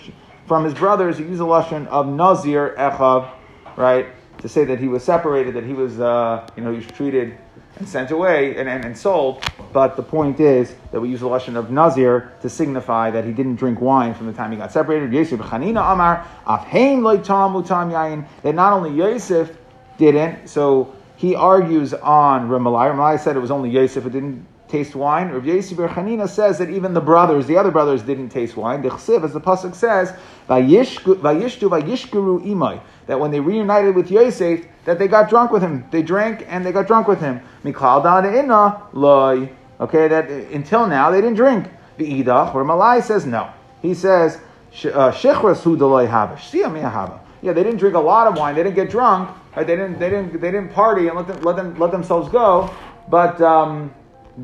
from 0.48 0.66
his 0.66 0.74
brothers. 0.74 1.20
He 1.20 1.24
uses 1.24 1.40
the 1.40 1.46
lashon 1.46 1.88
of 1.88 2.08
Nazir 2.08 2.76
Echav, 2.78 3.30
right, 3.78 4.08
to 4.40 4.50
say 4.50 4.66
that 4.66 4.80
he 4.80 4.88
was 4.88 5.04
separated, 5.04 5.54
that 5.54 5.64
he 5.64 5.74
was, 5.74 6.00
uh, 6.00 6.46
you 6.58 6.64
know, 6.64 6.72
he 6.72 6.78
was 6.78 6.88
treated 6.88 7.38
and 7.82 7.90
sent 7.90 8.12
away 8.12 8.56
and, 8.58 8.70
and, 8.70 8.86
and 8.86 8.98
sold. 8.98 9.44
But 9.74 9.96
the 9.96 10.04
point 10.04 10.40
is 10.40 10.76
that 10.92 11.02
we 11.02 11.10
use 11.10 11.22
the 11.22 11.28
lesson 11.28 11.58
of 11.58 11.72
Nazir 11.72 12.32
to 12.42 12.50
signify 12.50 13.10
that 13.12 13.26
he 13.26 13.32
didn't 13.32 13.56
drink 13.56 13.82
wine 13.82 14.14
from 14.14 14.28
the 14.28 14.34
time 14.34 14.52
he 14.52 14.58
got 14.58 14.72
separated. 14.72 15.12
Yosef 15.12 15.40
Chanina 15.40 15.92
Amar 15.92 16.26
Afheim 16.46 17.00
Loitam 17.02 17.52
Mutam 17.52 17.92
Yain. 17.92 18.28
That 18.44 18.54
not 18.54 18.74
only 18.74 18.92
Yosef 18.92 19.58
didn't. 19.98 20.48
So 20.48 20.96
he 21.18 21.36
argues 21.36 21.94
on 21.94 22.50
Ramalai. 22.50 22.94
Ramalai 22.94 23.20
said 23.20 23.36
it 23.36 23.40
was 23.40 23.52
only 23.52 23.72
Yosef 23.72 24.04
who 24.04 24.10
didn't 24.12 24.46
taste 24.72 24.96
wine. 24.96 25.30
Rav 25.30 25.46
Yosef 25.46 25.78
Chanina 25.78 26.28
says 26.28 26.58
that 26.58 26.70
even 26.70 26.94
the 26.94 27.02
brothers, 27.02 27.46
the 27.46 27.58
other 27.58 27.72
brothers, 27.72 28.02
didn't 28.02 28.30
taste 28.30 28.56
wine. 28.56 28.82
The 28.82 28.90
Chsiv, 28.90 29.24
as 29.24 29.34
the 29.34 29.42
pasuk 29.42 29.76
says, 29.76 30.14
"Vayishtu 30.48 31.20
imai," 31.20 32.80
that 33.08 33.20
when 33.20 33.32
they 33.32 33.40
reunited 33.40 33.96
with 33.96 34.10
Yosef, 34.10 34.66
that 34.86 34.98
they 34.98 35.08
got 35.08 35.30
drunk 35.30 35.52
with 35.52 35.62
him. 35.62 35.86
They 35.92 36.02
drank 36.02 36.46
and 36.48 36.66
they 36.66 36.72
got 36.72 36.88
drunk 36.88 37.08
with 37.08 37.20
him. 37.20 37.42
Mikal 37.64 38.34
inna 38.34 38.82
loy. 38.94 39.50
Okay, 39.80 40.08
that 40.08 40.30
until 40.30 40.88
now 40.88 41.12
they 41.12 41.22
didn't 41.22 41.36
drink. 41.36 41.68
The 41.98 42.24
idach, 42.24 42.54
where 42.54 42.64
Malai 42.64 43.04
says 43.04 43.26
no. 43.26 43.50
He 43.82 43.94
says 43.94 44.38
uh, 44.38 45.12
shechras 45.12 45.62
hu 45.64 45.78
deloy 45.78 46.08
hava. 46.08 47.20
Yeah, 47.42 47.54
they 47.54 47.64
didn't 47.64 47.80
drink 47.80 47.96
a 47.96 48.00
lot 48.00 48.28
of 48.28 48.38
wine. 48.38 48.56
They 48.56 48.64
didn't 48.64 48.76
get 48.76 48.90
drunk. 48.90 49.30
Right? 49.56 49.68
They 49.68 49.76
didn't. 49.76 50.00
They 50.00 50.10
didn't. 50.10 50.40
They 50.40 50.52
didn't 50.52 50.72
party 50.72 51.08
and 51.08 51.18
let 51.18 51.28
them 51.28 51.42
let 51.42 51.56
them 51.56 51.78
let 51.78 51.92
themselves 51.92 52.30
go. 52.30 52.74
But 53.10 53.42
um, 53.42 53.94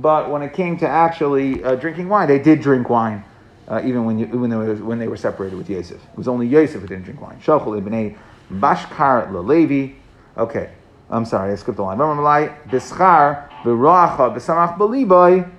but 0.02 0.30
when 0.30 0.42
it 0.42 0.54
came 0.54 0.78
to 0.78 0.88
actually 0.88 1.64
uh, 1.64 1.76
drinking 1.76 2.10
wine, 2.10 2.28
they 2.28 2.40
did 2.40 2.62
drink 2.62 2.90
wine, 2.90 3.24
uh, 3.68 3.82
even 3.84 4.06
when, 4.06 4.20
you, 4.20 4.28
when, 4.28 4.50
they 4.50 4.56
were, 4.56 4.76
when 4.76 5.00
they 5.00 5.08
were 5.08 5.18
separated 5.18 5.58
with 5.58 5.70
Yosef. 5.70 5.98
It 5.98 6.18
was 6.18 6.28
only 6.28 6.48
Yosef 6.48 6.82
who 6.82 6.88
didn't 6.88 7.04
drink 7.04 7.22
wine. 7.22 7.40
Shachol 7.44 7.78
ibn 7.78 8.18
Bashkar 8.60 9.30
lelevi. 9.32 9.96
Okay, 10.38 10.72
I'm 11.10 11.26
sorry, 11.26 11.52
I 11.52 11.56
skipped 11.56 11.78
the 11.78 11.84
line. 11.84 11.98
Remember 11.98 12.22
Malai, 12.22 12.70
Bischar, 12.70 13.50
Biracha, 13.64 14.36
Bisamach 14.36 14.78
Beliboy. 14.78 15.50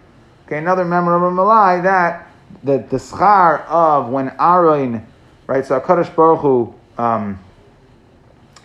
Okay, 0.47 0.59
another 0.59 0.83
of 0.83 0.89
Malai 0.89 1.83
that 1.83 2.29
the, 2.63 2.79
the 2.79 2.97
schar 2.97 3.67
of 3.67 4.09
when 4.09 4.33
Aaron, 4.41 5.07
right, 5.47 5.65
so 5.65 5.79
HaKadosh 5.81 6.15
Baruch 6.15 6.41
Hu, 6.41 6.75
um, 6.97 7.39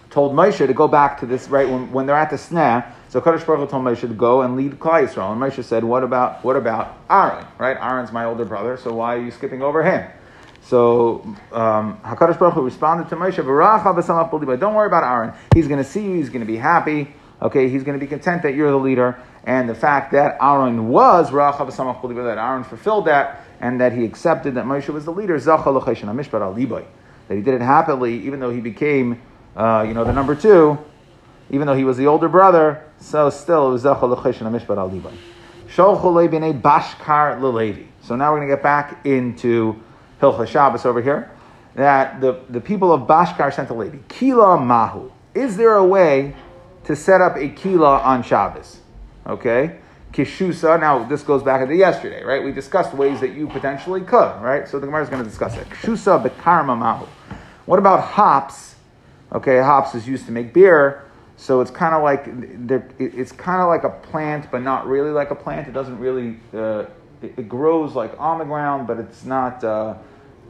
told 0.10 0.34
Moshe 0.34 0.66
to 0.66 0.74
go 0.74 0.88
back 0.88 1.20
to 1.20 1.26
this, 1.26 1.50
right, 1.50 1.68
when, 1.68 1.92
when 1.92 2.06
they're 2.06 2.16
at 2.16 2.30
the 2.30 2.36
sneh, 2.36 2.93
so 3.14 3.22
Kadosh 3.22 3.46
Baruch 3.46 3.60
Hu 3.60 3.68
told 3.68 3.84
Moshe 3.86 4.02
to 4.02 4.08
go 4.08 4.42
and 4.42 4.58
lead 4.58 4.80
Klal 4.80 5.08
Yisrael. 5.08 5.34
And 5.34 5.40
Moshe 5.40 5.64
said, 5.64 5.84
"What 5.84 6.04
about 6.04 6.44
what 6.44 6.56
about 6.56 6.98
Aaron? 7.12 7.46
Right? 7.60 7.78
Aaron's 7.80 8.12
my 8.12 8.26
older 8.26 8.44
brother, 8.44 8.76
so 8.76 8.92
why 8.92 9.14
are 9.14 9.22
you 9.22 9.30
skipping 9.30 9.62
over 9.62 9.84
him?" 9.84 10.10
So 10.64 11.22
um, 11.52 12.00
Hakadosh 12.04 12.40
Baruch 12.40 12.56
Hu 12.56 12.64
responded 12.64 13.10
to 13.10 13.16
Moshe, 13.16 13.36
"Don't 14.60 14.74
worry 14.74 14.88
about 14.88 15.04
Aaron. 15.04 15.34
He's 15.54 15.68
going 15.68 15.78
to 15.78 15.88
see 15.88 16.02
you. 16.02 16.16
He's 16.16 16.30
going 16.30 16.40
to 16.40 16.48
be 16.48 16.58
happy. 16.58 17.14
Okay, 17.40 17.70
he's 17.70 17.84
going 17.84 18.00
to 18.00 18.04
be 18.04 18.10
content 18.10 18.42
that 18.42 18.56
you're 18.56 18.72
the 18.72 18.78
leader, 18.78 19.20
and 19.44 19.70
the 19.70 19.76
fact 19.76 20.14
that 20.14 20.38
Aaron 20.42 20.88
was 20.88 21.30
that 21.30 22.38
Aaron 22.40 22.64
fulfilled 22.64 23.06
that, 23.06 23.46
and 23.62 23.80
that 23.80 23.94
he 23.94 24.06
accepted 24.06 24.56
that 24.56 24.66
Moshe 24.66 24.90
was 24.90 25.06
the 25.06 25.12
leader. 25.12 25.38
That 25.38 27.36
he 27.36 27.42
did 27.44 27.54
it 27.54 27.62
happily, 27.62 28.26
even 28.26 28.40
though 28.40 28.50
he 28.50 28.60
became, 28.60 29.22
uh, 29.56 29.86
you 29.88 29.94
know, 29.94 30.04
the 30.04 30.14
number 30.14 30.34
two, 30.34 30.80
even 31.52 31.68
though 31.68 31.76
he 31.76 31.84
was 31.84 31.98
the 31.98 32.08
older 32.08 32.28
brother, 32.28 32.84
so 33.04 33.30
still 33.30 33.70
it 33.70 33.74
was 33.74 33.84
Zechel 33.84 34.10
L'Cheshen 34.10 34.50
HaMishpat 34.50 34.78
Al 34.78 34.90
Levi. 34.90 35.12
Sholchulei 35.68 36.30
B'nei 36.30 36.60
Bashkar 36.60 37.40
L'Levi. 37.42 37.88
So 38.02 38.16
now 38.16 38.32
we're 38.32 38.40
going 38.40 38.50
to 38.50 38.56
get 38.56 38.64
back 38.64 39.06
into 39.06 39.82
Hilchah 40.22 40.48
Shabbos 40.48 40.86
over 40.86 41.02
here. 41.02 41.32
That 41.76 42.22
the, 42.22 42.40
the 42.50 42.62
people 42.62 42.94
of 42.94 43.02
Bashkar 43.08 43.54
sent 43.54 43.70
a 43.70 43.74
lady. 43.74 44.00
Kila 44.08 44.60
Mahu. 44.60 45.12
Is 45.34 45.58
there 45.58 45.74
a 45.74 45.86
way 45.86 46.36
to 46.86 46.96
set 46.96 47.22
up 47.22 47.36
a 47.36 47.50
Kila 47.50 48.00
on 48.00 48.24
Shabbos? 48.24 48.80
Okay? 49.26 49.80
Kishusa, 50.12 50.80
now 50.80 51.04
this 51.04 51.24
goes 51.24 51.42
back 51.42 51.62
into 51.62 51.76
yesterday, 51.76 52.24
right? 52.24 52.44
We 52.44 52.52
discussed 52.52 52.94
ways 52.94 53.20
that 53.22 53.34
you 53.34 53.48
potentially 53.48 54.02
could, 54.02 54.42
right? 54.42 54.68
So 54.68 54.80
the 54.80 54.86
Gemara 54.86 55.04
is 55.04 55.10
going 55.10 55.24
to 55.24 55.30
discuss 55.30 55.58
it. 55.58 55.68
Kishusa 55.70 56.24
Bekarma 56.24 56.78
Mahu. 56.78 57.08
What 57.66 57.80
about 57.80 58.02
hops? 58.02 58.76
Okay, 59.32 59.58
hops 59.58 59.96
is 59.96 60.08
used 60.08 60.28
to 60.28 60.32
make 60.32 60.54
beer. 60.54 61.04
So 61.38 61.62
it's 61.62 61.72
kind 61.72 61.96
of 61.96 62.04
like 62.04 62.28
it's 63.00 63.32
kind 63.32 63.62
of 63.62 63.68
like 63.68 63.84
a 63.84 63.90
plant, 63.90 64.50
but 64.52 64.62
not 64.62 64.88
really 64.88 65.10
like 65.10 65.32
a 65.32 65.36
plant. 65.36 65.68
It 65.68 65.74
doesn't 65.74 65.98
really 66.00 66.38
uh, 66.54 66.86
it, 67.22 67.50
grows 67.50 67.96
like 67.96 68.14
on 68.20 68.38
the 68.38 68.46
ground, 68.46 68.88
but 68.88 69.00
it's 69.00 69.26
not 69.26 69.64
uh, 69.64 69.96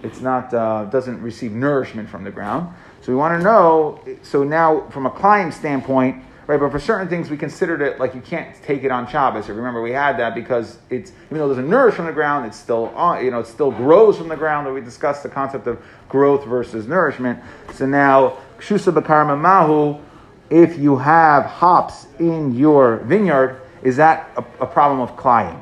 it's 0.04 0.20
not 0.22 0.54
uh, 0.54 0.86
doesn't 0.86 1.22
receive 1.22 1.52
nourishment 1.54 2.10
from 2.10 2.24
the 2.24 2.32
ground. 2.32 2.74
So 3.02 3.12
we 3.12 3.18
want 3.18 3.40
to 3.40 3.44
know. 3.44 4.04
So 4.22 4.44
now, 4.44 4.88
from 4.90 5.06
a 5.06 5.10
client 5.10 5.54
standpoint, 5.54 6.24
right? 6.48 6.60
But 6.60 6.72
for 6.72 6.80
certain 6.80 7.08
things, 7.08 7.30
we 7.30 7.38
considered 7.38 7.82
it 7.82 8.00
like 8.00 8.14
you 8.14 8.22
can't 8.22 8.54
take 8.64 8.84
it 8.84 8.92
on 8.92 9.08
Shabbos. 9.08 9.48
Remember, 9.48 9.82
we 9.82 9.92
had 9.92 10.18
that 10.20 10.36
because 10.36 10.78
it's 10.90 11.12
even 11.26 11.38
though 11.38 11.46
it 11.46 11.50
doesn't 11.50 11.70
nourish 11.70 11.96
from 11.96 12.06
the 12.06 12.14
ground, 12.14 12.46
it's 12.46 12.60
still 12.60 12.88
on. 12.90 13.24
You 13.24 13.32
know, 13.32 13.40
it 13.40 13.48
still 13.48 13.72
grows 13.72 14.18
from 14.18 14.28
the 14.28 14.38
ground. 14.38 14.68
That 14.68 14.74
we 14.74 14.82
discussed 14.82 15.24
the 15.24 15.30
concept 15.30 15.66
of 15.68 15.82
growth 16.10 16.46
versus 16.46 16.88
nourishment. 16.88 17.40
So 17.74 17.86
now, 17.86 18.38
shusa 18.60 18.94
bakarma 18.94 19.40
mahu 19.40 20.02
if 20.54 20.78
you 20.78 20.98
have 20.98 21.46
hops 21.46 22.06
in 22.20 22.54
your 22.54 22.98
vineyard, 22.98 23.60
is 23.82 23.98
that 23.98 24.30
a, 24.38 24.64
a 24.64 24.68
problem 24.68 25.00
of 25.00 25.18
climate? 25.18 25.62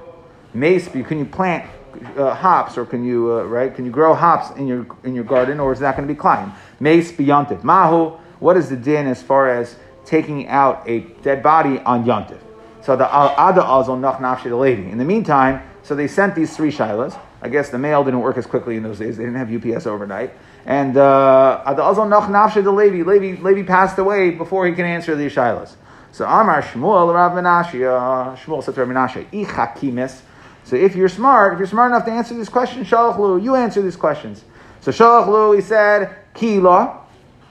Mace, 0.53 0.89
can 0.89 1.17
you 1.17 1.25
plant 1.25 1.69
uh, 2.17 2.36
hops 2.36 2.77
or 2.77 2.86
can 2.86 3.05
you 3.05 3.31
uh, 3.31 3.43
right? 3.43 3.74
Can 3.74 3.86
you 3.86 3.91
grow 3.91 4.13
hops 4.13 4.55
in 4.57 4.67
your 4.67 4.86
in 5.05 5.15
your 5.15 5.24
garden 5.24 5.62
or 5.62 5.71
is 5.71 5.79
that 5.79 5.95
going 5.95 6.05
to 6.05 6.13
be 6.13 6.17
climb? 6.17 6.51
Mace 6.81 7.12
beyontif. 7.13 7.63
Mahu. 7.63 8.17
What 8.39 8.57
is 8.57 8.69
the 8.69 8.75
din 8.75 9.07
as 9.07 9.21
far 9.21 9.50
as 9.50 9.77
taking 10.03 10.48
out 10.48 10.83
a 10.89 11.01
dead 11.21 11.41
body 11.41 11.79
on 11.79 12.03
yontif? 12.03 12.39
So 12.81 12.98
the 12.98 13.05
ada 13.05 13.62
azol 13.62 13.98
nach 13.98 14.17
nafshi 14.17 14.50
the 14.50 14.57
lady. 14.57 14.89
In 14.89 14.98
the 14.98 15.05
meantime, 15.05 15.62
so 15.83 15.95
they 15.95 16.07
sent 16.07 16.36
these 16.36 16.55
three 16.55 16.71
shilas. 16.71 17.17
I 17.41 17.48
guess 17.48 17.69
the 17.69 17.79
mail 17.79 18.03
didn't 18.03 18.19
work 18.19 18.38
as 18.38 18.45
quickly 18.45 18.75
in 18.75 18.83
those 18.83 19.00
days. 19.00 19.15
They 19.15 19.24
didn't 19.24 19.38
have 19.38 19.53
UPS 19.53 19.86
overnight. 19.88 20.33
And 20.65 20.96
uh, 20.96 21.63
Levi, 21.65 23.03
Levi, 23.03 23.41
Levi 23.41 23.63
passed 23.63 23.98
away 23.98 24.32
before 24.32 24.68
he 24.68 24.74
can 24.74 24.86
answer 24.86 25.15
the 25.15 25.27
shilas. 25.27 25.75
So 26.12 26.25
Amar 26.25 26.62
Shmuel 26.62 27.13
Rav 27.13 27.32
Menashe, 27.32 27.82
uh, 27.82 28.36
Shmuel 28.36 28.63
said 28.63 28.75
to 28.75 28.86
Rav 28.86 28.89
Menashe, 28.89 29.25
Ichakimis. 29.32 30.22
So 30.63 30.75
if 30.75 30.96
you're 30.96 31.10
smart, 31.10 31.53
if 31.53 31.60
you're 31.60 31.68
smart 31.68 31.91
enough 31.91 32.06
to 32.06 32.12
answer 32.12 32.36
these 32.36 32.50
questions, 32.50 32.88
Shalachlu, 32.88 33.41
you 33.41 33.56
answer 33.56 33.82
these 33.82 33.96
questions. 33.96 34.44
So 34.82 34.91
Shalachlu, 34.91 35.56
he 35.56 35.62
said, 35.62 36.15
Kila. 36.34 37.00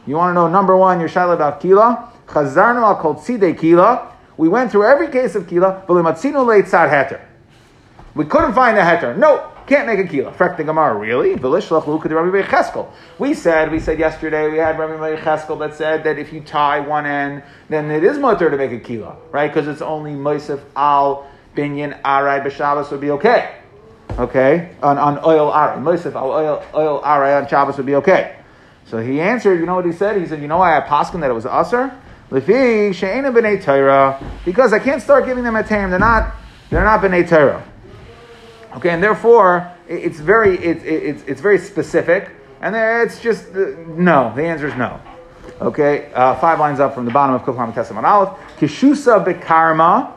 You 0.07 0.17
want 0.17 0.31
to 0.31 0.35
know 0.35 0.49
number 0.49 0.77
one, 0.77 1.01
your 1.01 1.09
shilah 1.09 1.35
about 1.35 1.61
Kila? 1.61 2.13
Chazarnu 2.27 2.83
al 2.83 2.97
kol 2.97 3.15
Kila. 3.15 4.13
We 4.37 4.49
went 4.49 4.71
through 4.71 4.85
every 4.85 5.09
case 5.09 5.35
of 5.35 5.49
Kila, 5.49 5.85
but. 5.87 5.95
We 8.15 8.25
couldn't 8.25 8.55
find 8.55 8.77
the 8.77 8.83
heter. 8.83 9.17
No, 9.17 9.53
can't 9.71 9.87
make 9.87 10.01
a 10.01 10.05
kila. 10.05 10.33
Frek 10.33 10.57
the 10.57 10.65
Gemara, 10.65 10.95
really? 10.95 11.37
We 13.19 13.35
said, 13.35 13.71
we 13.71 13.79
said 13.81 13.99
yesterday, 14.01 14.51
we 14.51 14.59
had 14.59 14.79
Rabbi 14.79 15.17
Cheskel 15.23 15.59
that 15.61 15.77
said 15.77 16.03
that 16.05 16.19
if 16.19 16.33
you 16.33 16.41
tie 16.41 16.81
one 16.81 17.07
end, 17.07 17.45
then 17.69 17.89
it 17.91 18.03
is 18.03 18.19
mutter 18.19 18.51
to 18.51 18.57
make 18.57 18.73
a 18.73 18.81
kila, 18.81 19.17
right? 19.31 19.47
Because 19.47 19.69
it's 19.69 19.81
only 19.81 20.11
Moisef 20.11 20.61
al 20.75 21.31
binyan 21.57 22.03
arai 22.03 22.45
b'Shabbos 22.45 22.91
would 22.91 23.01
be 23.01 23.13
okay. 23.13 23.55
Okay? 24.19 24.75
On, 24.83 24.99
on 24.99 25.19
oil 25.25 25.53
arai. 25.53 25.81
Moisef 25.81 26.17
al 26.17 26.33
oil, 26.33 26.65
oil 26.75 27.01
arai 27.03 27.41
on 27.41 27.49
Shabbos 27.49 27.77
would 27.77 27.87
be 27.87 27.95
okay. 27.95 28.37
So 28.87 28.99
he 28.99 29.21
answered, 29.21 29.61
you 29.61 29.67
know 29.67 29.77
what 29.77 29.87
he 29.87 29.93
said? 29.93 30.21
He 30.21 30.27
said, 30.27 30.43
you 30.43 30.49
know 30.49 30.59
why 30.59 30.77
I 30.77 30.81
paskin 30.81 31.21
that 31.21 31.31
it 31.31 31.35
was 31.35 31.47
usher? 31.47 31.97
Because 34.45 34.73
I 34.73 34.79
can't 34.81 35.03
start 35.03 35.27
giving 35.27 35.45
them 35.45 35.55
a 35.55 35.63
tam. 35.63 35.91
They're 35.91 36.01
not, 36.01 36.35
they're 36.71 36.83
not 36.85 37.01
b'nei 37.01 37.29
Torah. 37.29 37.70
Okay, 38.77 38.91
and 38.91 39.03
therefore 39.03 39.71
it's 39.89 40.21
very 40.21 40.57
it, 40.57 40.85
it, 40.85 41.03
it's 41.03 41.25
it's 41.27 41.41
very 41.41 41.59
specific, 41.59 42.31
and 42.61 42.77
it's 42.77 43.21
just 43.21 43.49
uh, 43.49 43.75
no. 43.89 44.33
The 44.35 44.45
answer 44.45 44.69
is 44.69 44.77
no. 44.77 45.01
Okay, 45.61 46.13
uh, 46.15 46.37
five 46.37 46.61
lines 46.61 46.81
up 46.81 46.95
from 46.95 47.05
the 47.05 47.11
bottom 47.11 47.35
of 47.35 47.43
Kuflam 47.43 47.75
Tes 47.75 47.89
Amud 47.89 48.05
Aleph. 48.05 48.39
Kishusa 48.59 49.25
bekarma. 49.25 50.13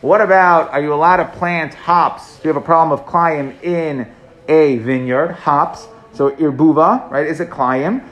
What 0.00 0.20
about 0.20 0.70
are 0.72 0.82
you 0.82 0.92
allowed 0.92 1.18
to 1.18 1.26
plant 1.38 1.74
hops? 1.74 2.38
Do 2.38 2.48
you 2.48 2.54
have 2.54 2.62
a 2.62 2.64
problem 2.64 2.98
of 2.98 3.06
klayim 3.06 3.62
in 3.62 4.12
a 4.48 4.78
vineyard? 4.78 5.32
Hops. 5.32 5.86
So 6.14 6.32
irbuva, 6.32 7.08
right? 7.10 7.26
Is 7.26 7.40
it 7.40 7.50
klayim? 7.50 8.02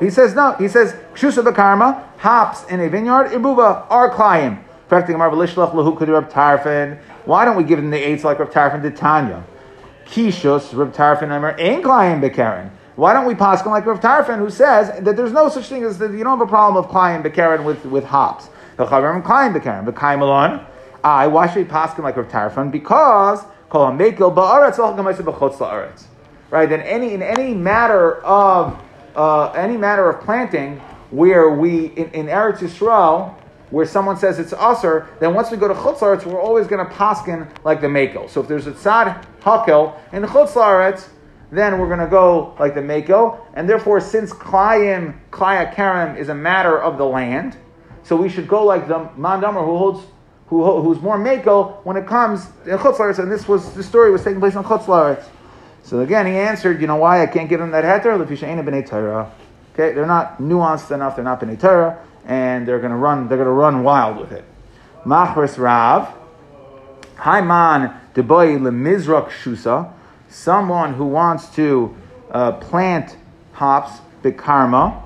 He 0.00 0.10
says 0.10 0.34
no. 0.34 0.52
He 0.54 0.66
says 0.68 0.94
kshusa 1.14 1.44
bekarma. 1.44 2.02
Hops 2.18 2.64
in 2.64 2.80
a 2.80 2.88
vineyard. 2.88 3.30
Irbuva 3.30 3.86
are 3.88 4.10
klayim. 4.10 4.64
Why 7.24 7.44
don't 7.44 7.56
we 7.56 7.64
give 7.64 7.78
them 7.78 7.90
the 7.90 7.98
eights 7.98 8.24
like 8.24 8.38
Rav 8.38 8.50
Tarfon 8.50 8.82
did 8.82 8.96
Tanya? 8.96 9.44
Kishus, 10.06 10.76
Rav 10.76 10.92
Tarfon, 10.92 11.34
Emer, 11.34 11.56
ain't 11.58 11.82
Klayim 11.82 12.20
Bekaren. 12.20 12.70
Why 12.96 13.12
don't 13.12 13.26
we 13.26 13.34
pass 13.34 13.64
like 13.66 13.86
Rav 13.86 14.00
Tarfon, 14.00 14.38
who 14.38 14.50
says 14.50 15.00
that 15.02 15.16
there's 15.16 15.32
no 15.32 15.48
such 15.48 15.66
thing 15.66 15.82
as 15.84 15.98
that 15.98 16.12
you 16.12 16.22
don't 16.22 16.38
have 16.38 16.46
a 16.46 16.50
problem 16.50 16.84
of 16.84 16.90
Klayim 16.90 17.24
Bekaren 17.24 17.64
with, 17.64 17.84
with 17.86 18.04
hops. 18.04 18.48
The 18.76 18.86
Chavim 18.86 19.22
Klayim 19.22 19.58
Bekaren, 19.58 19.86
Bekayim 19.86 20.20
Alon. 20.20 20.64
I, 21.02 21.26
why 21.26 21.46
should 21.46 21.56
we 21.56 21.64
pass 21.64 21.98
like 21.98 22.16
Rav 22.16 22.28
Tarfon? 22.28 22.70
Because, 22.70 23.42
Kol 23.68 23.92
Ba'aretz, 23.92 24.76
B'chutz 24.76 25.56
La'aretz. 25.58 26.04
Right, 26.50 26.70
in 26.70 26.82
any, 26.82 27.14
in 27.14 27.22
any 27.22 27.54
matter 27.54 28.22
of, 28.22 28.80
uh, 29.16 29.50
any 29.52 29.76
matter 29.76 30.08
of 30.08 30.22
planting, 30.24 30.80
where 31.10 31.50
we, 31.50 31.86
in, 31.86 32.10
in 32.10 32.26
Eretz 32.26 32.58
Yisrael, 32.58 33.34
where 33.74 33.84
someone 33.84 34.16
says 34.16 34.38
it's 34.38 34.52
usr, 34.52 35.06
then 35.18 35.34
once 35.34 35.50
we 35.50 35.56
go 35.56 35.66
to 35.66 35.74
chutzlaretz, 35.74 36.24
we're 36.24 36.40
always 36.40 36.68
going 36.68 36.86
to 36.86 36.92
paskin 36.94 37.48
like 37.64 37.80
the 37.80 37.88
makel. 37.88 38.30
So 38.30 38.40
if 38.40 38.46
there's 38.46 38.68
a 38.68 38.72
tzad 38.72 39.26
hakel 39.40 39.98
in 40.12 40.22
chutzlaretz, 40.22 41.08
then 41.50 41.78
we're 41.78 41.88
going 41.88 41.98
to 41.98 42.06
go 42.06 42.54
like 42.60 42.74
the 42.74 42.80
makel, 42.80 43.40
and 43.54 43.68
therefore 43.68 44.00
since 44.00 44.32
klayim 44.32 45.18
klaya 45.30 45.74
karim 45.74 46.16
is 46.16 46.28
a 46.28 46.34
matter 46.34 46.80
of 46.80 46.98
the 46.98 47.04
land, 47.04 47.56
So 48.04 48.16
we 48.16 48.28
should 48.28 48.46
go 48.46 48.64
like 48.64 48.86
the 48.86 49.08
Mandamar 49.18 49.64
who 49.64 49.78
holds, 49.78 50.06
who, 50.46 50.82
who's 50.82 51.00
more 51.00 51.18
Mako 51.18 51.80
when 51.84 51.96
it 51.96 52.06
comes 52.06 52.46
in 52.66 52.78
Chutzlaritz, 52.78 53.18
and 53.18 53.32
this 53.32 53.48
was, 53.48 53.72
the 53.72 53.82
story 53.82 54.10
was 54.10 54.22
taking 54.22 54.40
place 54.40 54.54
in 54.54 54.62
Chutzlaritz. 54.62 55.24
So 55.82 56.00
again, 56.00 56.26
he 56.26 56.32
answered, 56.32 56.80
you 56.80 56.86
know 56.86 56.96
why 56.96 57.22
I 57.22 57.26
can't 57.26 57.48
give 57.48 57.60
him 57.60 57.70
that 57.70 57.82
heter? 57.84 59.30
Okay, 59.72 59.92
they're 59.92 60.06
not 60.06 60.38
nuanced 60.38 60.90
enough, 60.92 61.16
they're 61.16 61.24
not 61.24 61.40
b'nei 61.40 61.58
Torah, 61.58 61.98
and 62.26 62.66
they're 62.66 62.78
gonna 62.78 62.96
run, 62.96 63.28
they're 63.28 63.38
gonna 63.38 63.50
run 63.50 63.82
wild 63.82 64.18
with 64.18 64.32
it. 64.32 64.44
Machris 65.04 65.58
Rav, 65.58 66.14
Haiman 67.16 67.98
Deboy 68.14 68.58
Lemizrak 68.58 69.30
Shusa, 69.30 69.92
someone 70.28 70.94
who 70.94 71.06
wants 71.06 71.48
to 71.54 71.94
uh, 72.30 72.52
plant 72.52 73.16
hops, 73.52 74.00
Bikarma, 74.22 75.02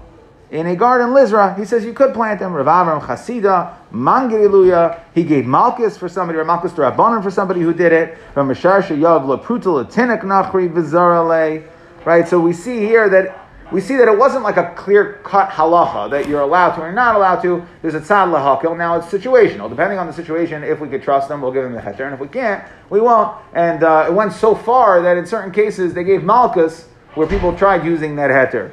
in 0.51 0.67
a 0.67 0.77
garden 0.77 1.11
Lizra, 1.11 1.59
he 1.59 1.65
says 1.65 1.85
you 1.85 1.93
could 1.93 2.15
plant 2.15 2.41
them. 2.41 2.55
Rav 2.55 2.67
Amram 2.67 3.01
Chasida, 3.01 3.75
Mangiriluya, 3.93 5.01
he 5.15 5.23
gave 5.23 5.45
Malchus 5.45 5.99
for 5.99 6.09
somebody, 6.09 6.39
or 6.39 6.45
Malchus 6.45 6.73
to 6.73 6.81
Rabbanon 6.81 7.23
for 7.23 7.31
somebody 7.31 7.61
who 7.61 7.75
did 7.75 7.93
it. 7.93 8.17
From 8.33 8.49
Mashar 8.49 8.83
Yav 8.83 9.27
Laprutal 9.27 9.85
Atinik 9.85 10.23
Nachri 10.23 10.73
Vizarale. 10.73 11.69
Right, 12.05 12.27
so 12.27 12.41
we 12.41 12.55
see 12.55 12.79
here 12.79 13.11
that 13.11 13.48
we 13.71 13.81
see 13.81 13.97
that 13.97 14.09
it 14.09 14.17
wasn't 14.17 14.45
like 14.45 14.57
a 14.57 14.73
clear 14.77 15.21
cut 15.25 15.51
halacha 15.51 16.11
that 16.11 16.27
you're 16.27 16.41
allowed 16.41 16.75
to 16.77 16.81
or 16.81 16.93
not 16.93 17.15
allowed 17.15 17.43
to. 17.43 17.67
There's 17.83 17.95
a 17.95 18.01
tzad 18.01 18.33
lahakil. 18.33 18.77
Now 18.77 18.97
it's 18.97 19.07
situational. 19.07 19.69
Depending 19.69 19.99
on 19.99 20.07
the 20.07 20.13
situation, 20.13 20.65
if 20.65 20.81
we 20.81 20.89
could 20.89 21.03
trust 21.03 21.29
them, 21.29 21.43
we'll 21.43 21.53
give 21.53 21.65
them 21.65 21.75
the 21.75 21.81
heter, 21.81 22.01
and 22.01 22.15
if 22.15 22.21
we 22.21 22.29
can't, 22.29 22.65
we 22.89 23.01
won't. 23.01 23.37
And 23.53 23.85
uh, 23.85 24.07
it 24.09 24.13
went 24.13 24.33
so 24.33 24.55
far 24.55 25.03
that 25.03 25.17
in 25.17 25.27
certain 25.27 25.53
cases 25.53 25.93
they 25.93 26.05
gave 26.05 26.23
malchus 26.23 26.89
where 27.15 27.27
people 27.27 27.55
tried 27.55 27.85
using 27.85 28.17
that 28.17 28.31
heter. 28.31 28.71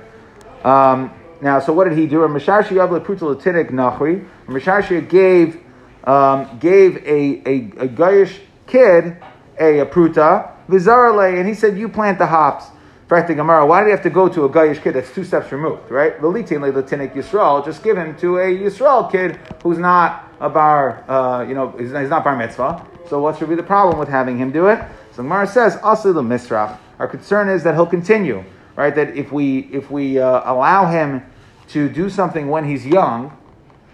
Um, 0.66 1.12
now, 1.42 1.60
so 1.60 1.74
what 1.74 1.90
did 1.90 1.98
he 1.98 2.08
do? 2.08 2.20
Misharshi 2.20 2.72
Yavle 2.72 3.04
Putal 3.04 3.40
Tinik 3.40 3.72
Nachri. 3.72 4.26
Misharshi 4.48 5.08
gave 5.08 5.62
um, 6.06 6.58
gave 6.60 6.98
a 7.06 7.42
a, 7.46 7.56
a 7.84 7.88
Gayish 7.90 8.40
kid 8.68 9.18
a, 9.60 9.80
a 9.80 9.86
pruta 9.86 10.52
vizarale, 10.70 11.38
and 11.38 11.48
he 11.48 11.54
said, 11.54 11.78
"You 11.78 11.90
plant 11.90 12.18
the 12.18 12.28
hops." 12.28 12.66
Fact, 13.10 13.28
the 13.28 13.36
Gemara, 13.36 13.66
why 13.66 13.82
did 13.82 13.88
he 13.88 13.92
have 13.92 14.04
to 14.04 14.10
go 14.10 14.28
to 14.28 14.46
a 14.46 14.50
Gayish 14.50 14.82
kid 14.82 14.94
that's 14.94 15.14
two 15.14 15.24
steps 15.24 15.52
removed, 15.52 15.92
right? 15.92 16.18
Velitin 16.20 16.60
Latinik 16.72 17.14
Yisrael, 17.14 17.64
just 17.64 17.84
give 17.84 17.98
him 17.98 18.16
to 18.18 18.38
a 18.40 18.46
Yisrael 18.46 19.12
kid 19.12 19.36
who's 19.64 19.78
not 19.78 20.32
a 20.40 20.50
bar, 20.50 21.04
uh, 21.10 21.46
you 21.48 21.54
know, 21.54 21.72
he's, 21.72 21.92
he's, 21.92 22.10
not 22.10 22.24
bar 22.24 22.36
mitzvah. 22.36 22.86
So 23.10 23.22
what 23.22 23.38
should 23.38 23.50
be 23.50 23.56
the 23.56 23.64
problem 23.64 24.00
with 24.00 24.10
having 24.10 24.38
him 24.38 24.52
do 24.52 24.68
it? 24.68 24.80
So 25.12 25.18
the 25.18 25.24
Gemara 25.24 25.48
says, 25.48 25.76
Asil 25.78 26.14
Misrach. 26.16 26.80
Our 26.98 27.08
concern 27.08 27.50
is 27.50 27.64
that 27.64 27.76
he'll 27.76 27.86
continue 27.86 28.44
right? 28.76 28.94
That 28.94 29.16
if 29.16 29.32
we 29.32 29.60
if 29.72 29.90
we 29.90 30.20
uh, 30.20 30.52
allow 30.52 30.86
him 30.88 31.24
to 31.70 31.90
do 31.90 32.10
something 32.10 32.48
when 32.48 32.66
he's 32.66 32.86
young, 32.86 33.36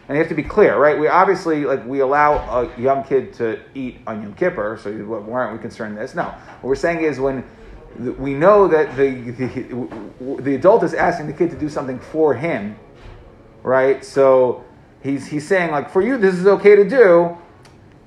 and 0.08 0.18
you 0.18 0.20
have 0.20 0.30
to 0.30 0.36
be 0.36 0.44
clear, 0.44 0.78
right? 0.78 1.00
We 1.00 1.08
obviously 1.08 1.66
like 1.66 1.86
we 1.86 2.00
allow 2.00 2.64
a 2.64 2.80
young 2.80 3.04
kid 3.04 3.34
to 3.36 3.60
eat 3.74 4.00
on 4.08 4.22
Yom 4.22 4.34
Kippur, 4.34 4.80
so 4.82 4.92
why 4.92 5.42
aren't 5.42 5.54
we 5.54 5.62
concerned 5.62 5.98
this? 5.98 6.16
No, 6.16 6.24
what 6.24 6.64
we're 6.70 6.76
saying 6.76 7.04
is 7.04 7.20
when 7.20 7.44
we 8.00 8.34
know 8.34 8.68
that 8.68 8.96
the, 8.96 9.10
the 9.32 10.42
the 10.42 10.56
adult 10.56 10.84
is 10.84 10.94
asking 10.94 11.28
the 11.28 11.34
kid 11.34 11.52
to 11.52 11.58
do 11.58 11.70
something 11.70 12.00
for 12.00 12.34
him, 12.34 12.78
right? 13.64 14.04
So 14.04 14.64
he's 15.02 15.28
he's 15.28 15.48
saying 15.48 15.72
like 15.72 15.90
for 15.90 16.02
you 16.02 16.18
this 16.18 16.36
is 16.36 16.48
okay 16.48 16.76
to 16.76 16.88
do, 16.88 17.38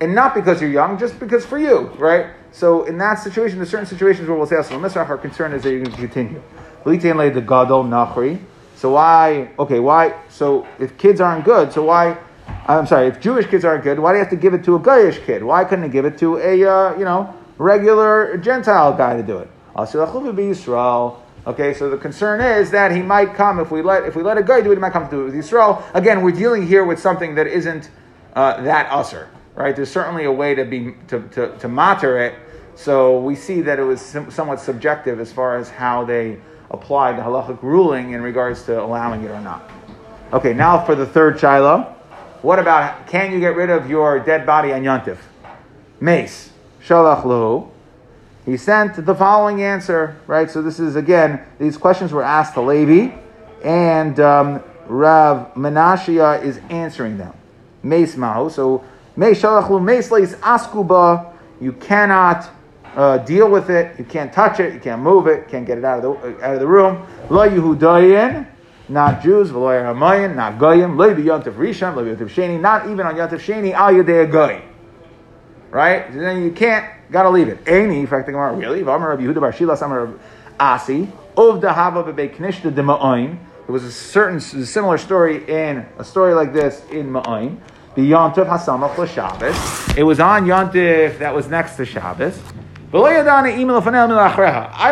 and 0.00 0.14
not 0.14 0.34
because 0.34 0.60
you're 0.60 0.70
young, 0.70 0.98
just 0.98 1.18
because 1.20 1.44
for 1.44 1.58
you, 1.58 1.88
right? 1.98 2.26
So 2.52 2.84
in 2.84 2.98
that 2.98 3.14
situation, 3.14 3.58
there's 3.58 3.70
certain 3.70 3.86
situations 3.86 4.28
where 4.28 4.36
we'll 4.36 4.46
say, 4.46 4.56
our 4.56 5.18
concern 5.18 5.52
is 5.52 5.64
that 5.64 5.70
you're 5.70 5.82
going 5.82 5.90
to 5.90 5.96
continue. 5.96 6.42
the 6.84 7.40
gadol 7.40 7.82
nachri. 7.82 8.38
So 8.76 8.92
why? 8.92 9.50
Okay, 9.58 9.80
why? 9.80 10.14
So 10.28 10.66
if 10.78 10.96
kids 10.98 11.20
aren't 11.20 11.44
good, 11.44 11.72
so 11.72 11.84
why? 11.84 12.16
I'm 12.68 12.86
sorry. 12.86 13.08
If 13.08 13.20
Jewish 13.20 13.46
kids 13.46 13.64
aren't 13.64 13.82
good, 13.82 13.98
why 13.98 14.12
do 14.12 14.18
you 14.18 14.24
have 14.24 14.30
to 14.30 14.36
give 14.36 14.54
it 14.54 14.62
to 14.64 14.76
a 14.76 14.80
Goyish 14.80 15.24
kid? 15.24 15.42
Why 15.42 15.64
couldn't 15.64 15.84
you 15.84 15.90
give 15.90 16.04
it 16.04 16.18
to 16.18 16.36
a 16.38 16.64
uh, 16.64 16.98
you 16.98 17.04
know 17.04 17.34
regular 17.58 18.36
Gentile 18.36 18.92
guy 18.92 19.16
to 19.16 19.22
do 19.22 19.38
it? 19.38 19.50
Okay, 21.46 21.74
so 21.74 21.90
the 21.90 21.98
concern 21.98 22.40
is 22.40 22.70
that 22.70 22.90
he 22.90 23.02
might 23.02 23.34
come 23.34 23.60
if 23.60 23.70
we 23.70 23.82
let 23.82 24.04
if 24.04 24.16
we 24.16 24.22
let 24.22 24.38
a 24.38 24.42
guy 24.42 24.62
do 24.62 24.72
it, 24.72 24.76
he 24.76 24.80
might 24.80 24.92
come 24.92 25.04
to 25.04 25.10
do 25.10 25.22
it 25.22 25.24
with 25.26 25.34
Yisrael. 25.34 25.82
Again, 25.92 26.22
we're 26.22 26.32
dealing 26.32 26.66
here 26.66 26.84
with 26.84 26.98
something 26.98 27.34
that 27.34 27.46
isn't 27.46 27.90
uh, 28.34 28.62
that 28.62 28.90
usher, 28.90 29.28
right? 29.54 29.76
There's 29.76 29.90
certainly 29.90 30.24
a 30.24 30.32
way 30.32 30.54
to 30.54 30.64
be 30.64 30.94
to, 31.08 31.20
to, 31.32 31.56
to 31.58 31.68
matter 31.68 32.18
it. 32.18 32.34
So 32.76 33.20
we 33.20 33.36
see 33.36 33.60
that 33.60 33.78
it 33.78 33.82
was 33.82 34.00
somewhat 34.00 34.60
subjective 34.60 35.20
as 35.20 35.32
far 35.32 35.58
as 35.58 35.68
how 35.68 36.04
they 36.04 36.40
applied 36.70 37.18
the 37.18 37.22
halachic 37.22 37.62
ruling 37.62 38.12
in 38.12 38.22
regards 38.22 38.62
to 38.64 38.82
allowing 38.82 39.22
it 39.22 39.30
or 39.30 39.40
not. 39.40 39.70
Okay, 40.32 40.54
now 40.54 40.84
for 40.84 40.94
the 40.94 41.06
third 41.06 41.38
shiloh. 41.38 41.82
What 42.40 42.58
about 42.58 43.06
can 43.06 43.32
you 43.32 43.40
get 43.40 43.54
rid 43.54 43.70
of 43.70 43.88
your 43.88 44.18
dead 44.18 44.46
body 44.46 44.72
on 44.72 44.82
Yontif? 44.82 45.18
Mace. 46.00 46.50
Shalach 46.82 47.22
lahu. 47.22 47.70
He 48.44 48.56
sent 48.56 49.04
the 49.04 49.14
following 49.14 49.62
answer, 49.62 50.16
right? 50.26 50.50
So 50.50 50.60
this 50.60 50.78
is 50.78 50.96
again, 50.96 51.40
these 51.58 51.76
questions 51.76 52.12
were 52.12 52.22
asked 52.22 52.54
to 52.54 52.60
Levi, 52.60 53.16
and 53.64 54.20
um, 54.20 54.62
Rav 54.86 55.54
Menashia 55.54 56.42
is 56.42 56.60
answering 56.68 57.16
them. 57.16 57.32
Mace 57.82 58.16
mahu. 58.16 58.50
So 58.50 58.84
Mace 59.16 59.42
shalach 59.42 59.68
lahu 59.68 59.82
mace 59.82 60.10
leis 60.10 60.34
askuba. 60.36 61.32
You 61.60 61.72
cannot 61.72 62.50
uh, 62.96 63.18
deal 63.18 63.48
with 63.48 63.70
it. 63.70 63.98
You 63.98 64.04
can't 64.04 64.32
touch 64.32 64.60
it. 64.60 64.74
You 64.74 64.80
can't 64.80 65.02
move 65.02 65.26
it. 65.26 65.48
Can't 65.48 65.66
get 65.66 65.78
it 65.78 65.84
out 65.84 66.04
of 66.04 66.20
the 66.20 66.44
out 66.44 66.54
of 66.54 66.60
the 66.60 66.66
room. 66.66 67.06
Lo 67.30 67.48
Yehudayin, 67.48 68.46
not 68.88 69.22
Jews. 69.22 69.50
V'lo 69.50 69.94
Hamayin, 69.94 70.34
not 70.34 70.58
Goyim. 70.58 70.96
Lo 70.96 71.14
Yontif 71.14 71.54
Rishon, 71.54 71.94
lo 71.94 72.04
Yontif 72.04 72.28
Sheni, 72.28 72.60
not 72.60 72.88
even 72.88 73.06
on 73.06 73.14
Yontif 73.14 73.38
Sheni. 73.38 73.72
Al 73.72 73.92
Yadei 73.92 74.30
Goy. 74.30 74.62
Right? 75.70 76.12
then 76.12 76.42
you 76.42 76.50
can't. 76.50 76.93
Got 77.10 77.24
to 77.24 77.30
leave 77.30 77.48
it. 77.48 77.58
Any, 77.66 78.06
fact, 78.06 78.26
the 78.26 78.32
Gemara 78.32 78.54
really. 78.54 78.82
V'amar 78.82 79.08
Rabbi 79.10 79.22
Yehuda 79.22 79.40
Bar 79.40 79.52
Shila 79.52 79.76
Samar 79.76 80.14
Asi. 80.58 81.08
Of 81.36 81.60
the 81.60 81.72
Hava 81.72 82.12
Bebe 82.12 82.34
Knishta 82.34 82.74
de 82.74 82.82
Ma'oin. 82.82 83.38
There 83.66 83.72
was 83.72 83.84
a 83.84 83.92
certain 83.92 84.40
similar 84.40 84.98
story 84.98 85.48
in 85.48 85.86
a 85.98 86.04
story 86.04 86.34
like 86.34 86.52
this 86.52 86.82
in 86.90 87.10
Ma'oin. 87.10 87.58
The 87.94 88.10
Yontif 88.10 88.46
Hasamach 88.46 89.08
Shabbos. 89.08 89.96
It 89.96 90.02
was 90.02 90.20
on 90.20 90.46
Yontif 90.46 91.18
that 91.18 91.34
was 91.34 91.48
next 91.48 91.76
to 91.76 91.84
Shabbos. 91.86 92.40
I 92.92 93.22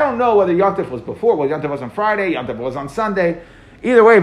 don't 0.01 0.18
know 0.18 0.35
whether 0.37 0.53
Yontif 0.53 0.90
was 0.90 1.03
before, 1.03 1.37
whether 1.37 1.55
Yontif 1.55 1.70
was 1.70 1.83
on 1.83 1.90
Friday, 1.90 2.35
Yontif 2.35 2.57
was 2.57 2.75
on 2.75 2.88
Sunday. 2.88 3.40
Either 3.85 4.03
way, 4.03 4.20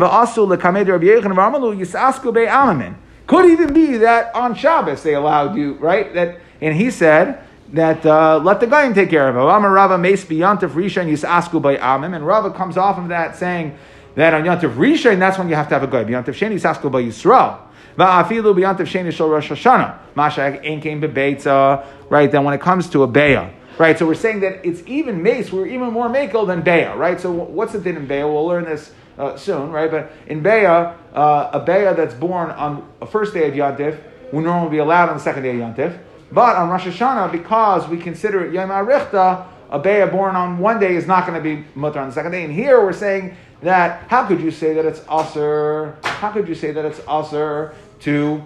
could 3.28 3.46
even 3.46 3.74
be 3.74 3.98
that 3.98 4.36
on 4.36 4.56
Shabbos 4.56 5.04
they 5.04 5.14
allowed 5.14 5.56
you, 5.56 5.74
right? 5.76 6.14
That 6.14 6.40
and 6.60 6.76
he 6.76 6.92
said 6.92 7.42
that 7.74 8.06
uh, 8.06 8.40
let 8.40 8.60
the 8.60 8.68
guy 8.68 8.92
take 8.94 9.10
care 9.10 9.28
of 9.30 9.36
it. 9.36 9.40
Rava 9.40 9.98
Mace 9.98 10.26
Yontif 10.26 10.72
Rishon 10.72 11.08
Yisasku 11.08 11.62
by 11.62 11.78
Amim, 11.78 12.16
and 12.16 12.26
Rava 12.26 12.52
comes 12.52 12.78
off 12.78 12.98
of 12.98 13.10
that 13.10 13.36
saying 13.36 13.78
that 14.16 14.34
on 14.34 14.44
Yontif 14.44 14.76
Rishon 14.76 15.20
that's 15.20 15.38
when 15.38 15.50
you 15.50 15.56
have 15.56 15.68
to 15.70 15.76
have 15.76 15.84
a 15.84 15.88
guy. 15.88 16.04
Yontif 16.04 16.36
Sheni 16.36 16.56
Yisasku 16.56 16.92
by 16.92 17.04
Yisrael. 17.04 17.60
Va'afilu 17.98 19.12
shel 19.12 19.30
Rosh 19.30 19.52
Hashanah. 19.52 19.98
Bebeitza. 20.16 21.86
Right 22.10 22.32
then, 22.32 22.44
when 22.44 22.54
it 22.54 22.62
comes 22.62 22.90
to 22.90 23.04
a 23.04 23.08
beya, 23.08 23.54
Right, 23.80 23.98
so 23.98 24.06
we're 24.06 24.14
saying 24.14 24.42
that 24.42 24.66
it's 24.66 24.84
even 24.88 25.24
mace, 25.24 25.54
we're 25.54 25.68
even 25.68 25.94
more 25.94 26.10
makel 26.10 26.46
than 26.46 26.62
Beya, 26.64 26.98
right? 26.98 27.18
So 27.18 27.32
what's 27.32 27.72
the 27.72 27.80
thing 27.80 27.96
in 27.96 28.08
Beya? 28.10 28.30
We'll 28.30 28.46
learn 28.46 28.66
this 28.66 28.92
uh, 29.18 29.38
soon, 29.38 29.72
right? 29.72 29.90
But 29.90 30.12
in 30.28 30.44
Beya, 30.44 30.98
uh, 31.14 31.50
a 31.54 31.62
Beya 31.62 31.96
that's 31.96 32.14
born 32.14 32.52
on 32.52 32.86
a 33.02 33.06
first 33.06 33.34
day 33.34 33.48
of 33.48 33.54
Yantif 33.54 33.98
will 34.34 34.42
normally 34.42 34.72
be 34.72 34.78
allowed 34.80 35.08
on 35.08 35.16
the 35.16 35.24
second 35.24 35.44
day 35.44 35.52
of 35.52 35.56
Yantif. 35.56 35.98
But 36.32 36.56
on 36.56 36.70
Rosh 36.70 36.86
Hashanah, 36.86 37.32
because 37.32 37.88
we 37.88 37.98
consider 37.98 38.46
it 38.46 38.54
Yom 38.54 38.70
HaRichta, 38.70 39.46
a 39.72 39.80
Beya 39.80 40.12
born 40.12 40.36
on 40.36 40.60
one 40.60 40.80
day 40.80 40.96
is 40.96 41.08
not 41.08 41.28
going 41.28 41.42
to 41.42 41.44
be 41.44 41.66
mutter 41.76 42.00
on 42.00 42.10
the 42.10 42.14
second 42.14 42.32
day. 42.32 42.44
And 42.44 42.54
here 42.54 42.82
we're 42.82 42.94
saying 42.94 43.36
that 43.62 44.08
how 44.08 44.26
could 44.26 44.42
you 44.42 44.52
say 44.52 44.74
that 44.74 44.86
it's 44.86 45.02
usher? 45.08 45.98
How 46.04 46.32
could 46.32 46.48
you 46.48 46.56
say 46.56 46.72
that 46.72 46.86
it's 46.86 47.02
usher 47.08 47.76
to 48.02 48.44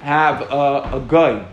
have 0.00 0.42
a, 0.42 0.90
a 0.94 1.04
guy 1.08 1.46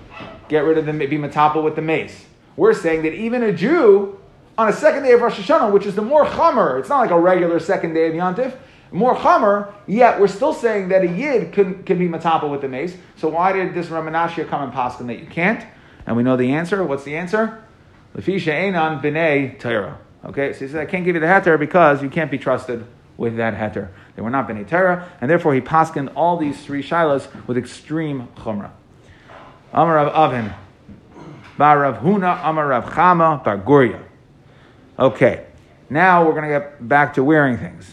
get 0.49 0.59
rid 0.59 0.77
of 0.77 0.85
the 0.85 0.93
be 0.93 1.17
matapa 1.17 1.63
with 1.63 1.75
the 1.75 1.81
mace? 1.81 2.25
We're 2.55 2.73
saying 2.73 3.03
that 3.03 3.13
even 3.13 3.43
a 3.43 3.53
Jew 3.53 4.19
on 4.57 4.69
a 4.69 4.73
second 4.73 5.03
day 5.03 5.11
of 5.13 5.21
Rosh 5.21 5.39
Hashanah, 5.39 5.71
which 5.71 5.85
is 5.85 5.95
the 5.95 6.01
more 6.01 6.25
chamer, 6.25 6.79
it's 6.79 6.89
not 6.89 6.99
like 6.99 7.11
a 7.11 7.19
regular 7.19 7.59
second 7.59 7.93
day 7.93 8.07
of 8.07 8.13
Yantif, 8.13 8.55
more 8.93 9.15
chamer, 9.15 9.73
yet 9.87 10.21
we're 10.21 10.27
still 10.27 10.53
saying 10.53 10.89
that 10.89 11.03
a 11.03 11.07
yid 11.07 11.51
can, 11.51 11.83
can 11.83 11.97
be 11.97 12.07
matapa 12.07 12.49
with 12.49 12.61
the 12.61 12.69
mace. 12.69 12.95
So 13.17 13.27
why 13.27 13.51
did 13.51 13.73
this 13.73 13.87
Ramanashia 13.87 14.47
come 14.47 14.61
and 14.61 14.71
paskin 14.71 15.07
that 15.07 15.19
you 15.19 15.25
can't? 15.25 15.65
And 16.05 16.15
we 16.15 16.21
know 16.21 16.37
the 16.37 16.51
answer. 16.53 16.83
What's 16.83 17.03
the 17.03 17.17
answer? 17.17 17.63
Lefisha 18.15 18.53
Einan 18.53 19.01
b'nei 19.01 19.59
Torah. 19.59 19.97
Okay, 20.25 20.53
so 20.53 20.59
he 20.59 20.71
said, 20.71 20.81
I 20.81 20.85
can't 20.85 21.03
give 21.03 21.15
you 21.15 21.21
the 21.21 21.27
heter 21.27 21.57
because 21.57 22.03
you 22.03 22.09
can't 22.09 22.29
be 22.29 22.37
trusted 22.37 22.85
with 23.17 23.37
that 23.37 23.55
heter. 23.55 23.89
They 24.15 24.21
were 24.21 24.29
not 24.29 24.47
b'nei 24.47 24.67
Torah, 24.67 25.09
and 25.19 25.29
therefore 25.29 25.55
he 25.55 25.61
paskined 25.61 26.13
all 26.15 26.37
these 26.37 26.63
three 26.63 26.83
shilas 26.83 27.27
with 27.47 27.57
extreme 27.57 28.27
chumrah. 28.37 28.71
Amar 29.73 29.97
of 29.97 30.13
Avin, 30.13 30.53
Bar 31.57 31.79
Rav 31.79 31.97
Huna 31.97 32.41
Amar 32.43 32.67
Rav 32.67 32.85
Chama 32.85 33.43
Bar 33.43 33.57
Guria. 33.57 34.03
Okay, 34.99 35.47
now 35.89 36.23
we're 36.23 36.33
going 36.33 36.43
to 36.43 36.59
get 36.59 36.87
back 36.87 37.15
to 37.15 37.23
wearing 37.23 37.57
things. 37.57 37.91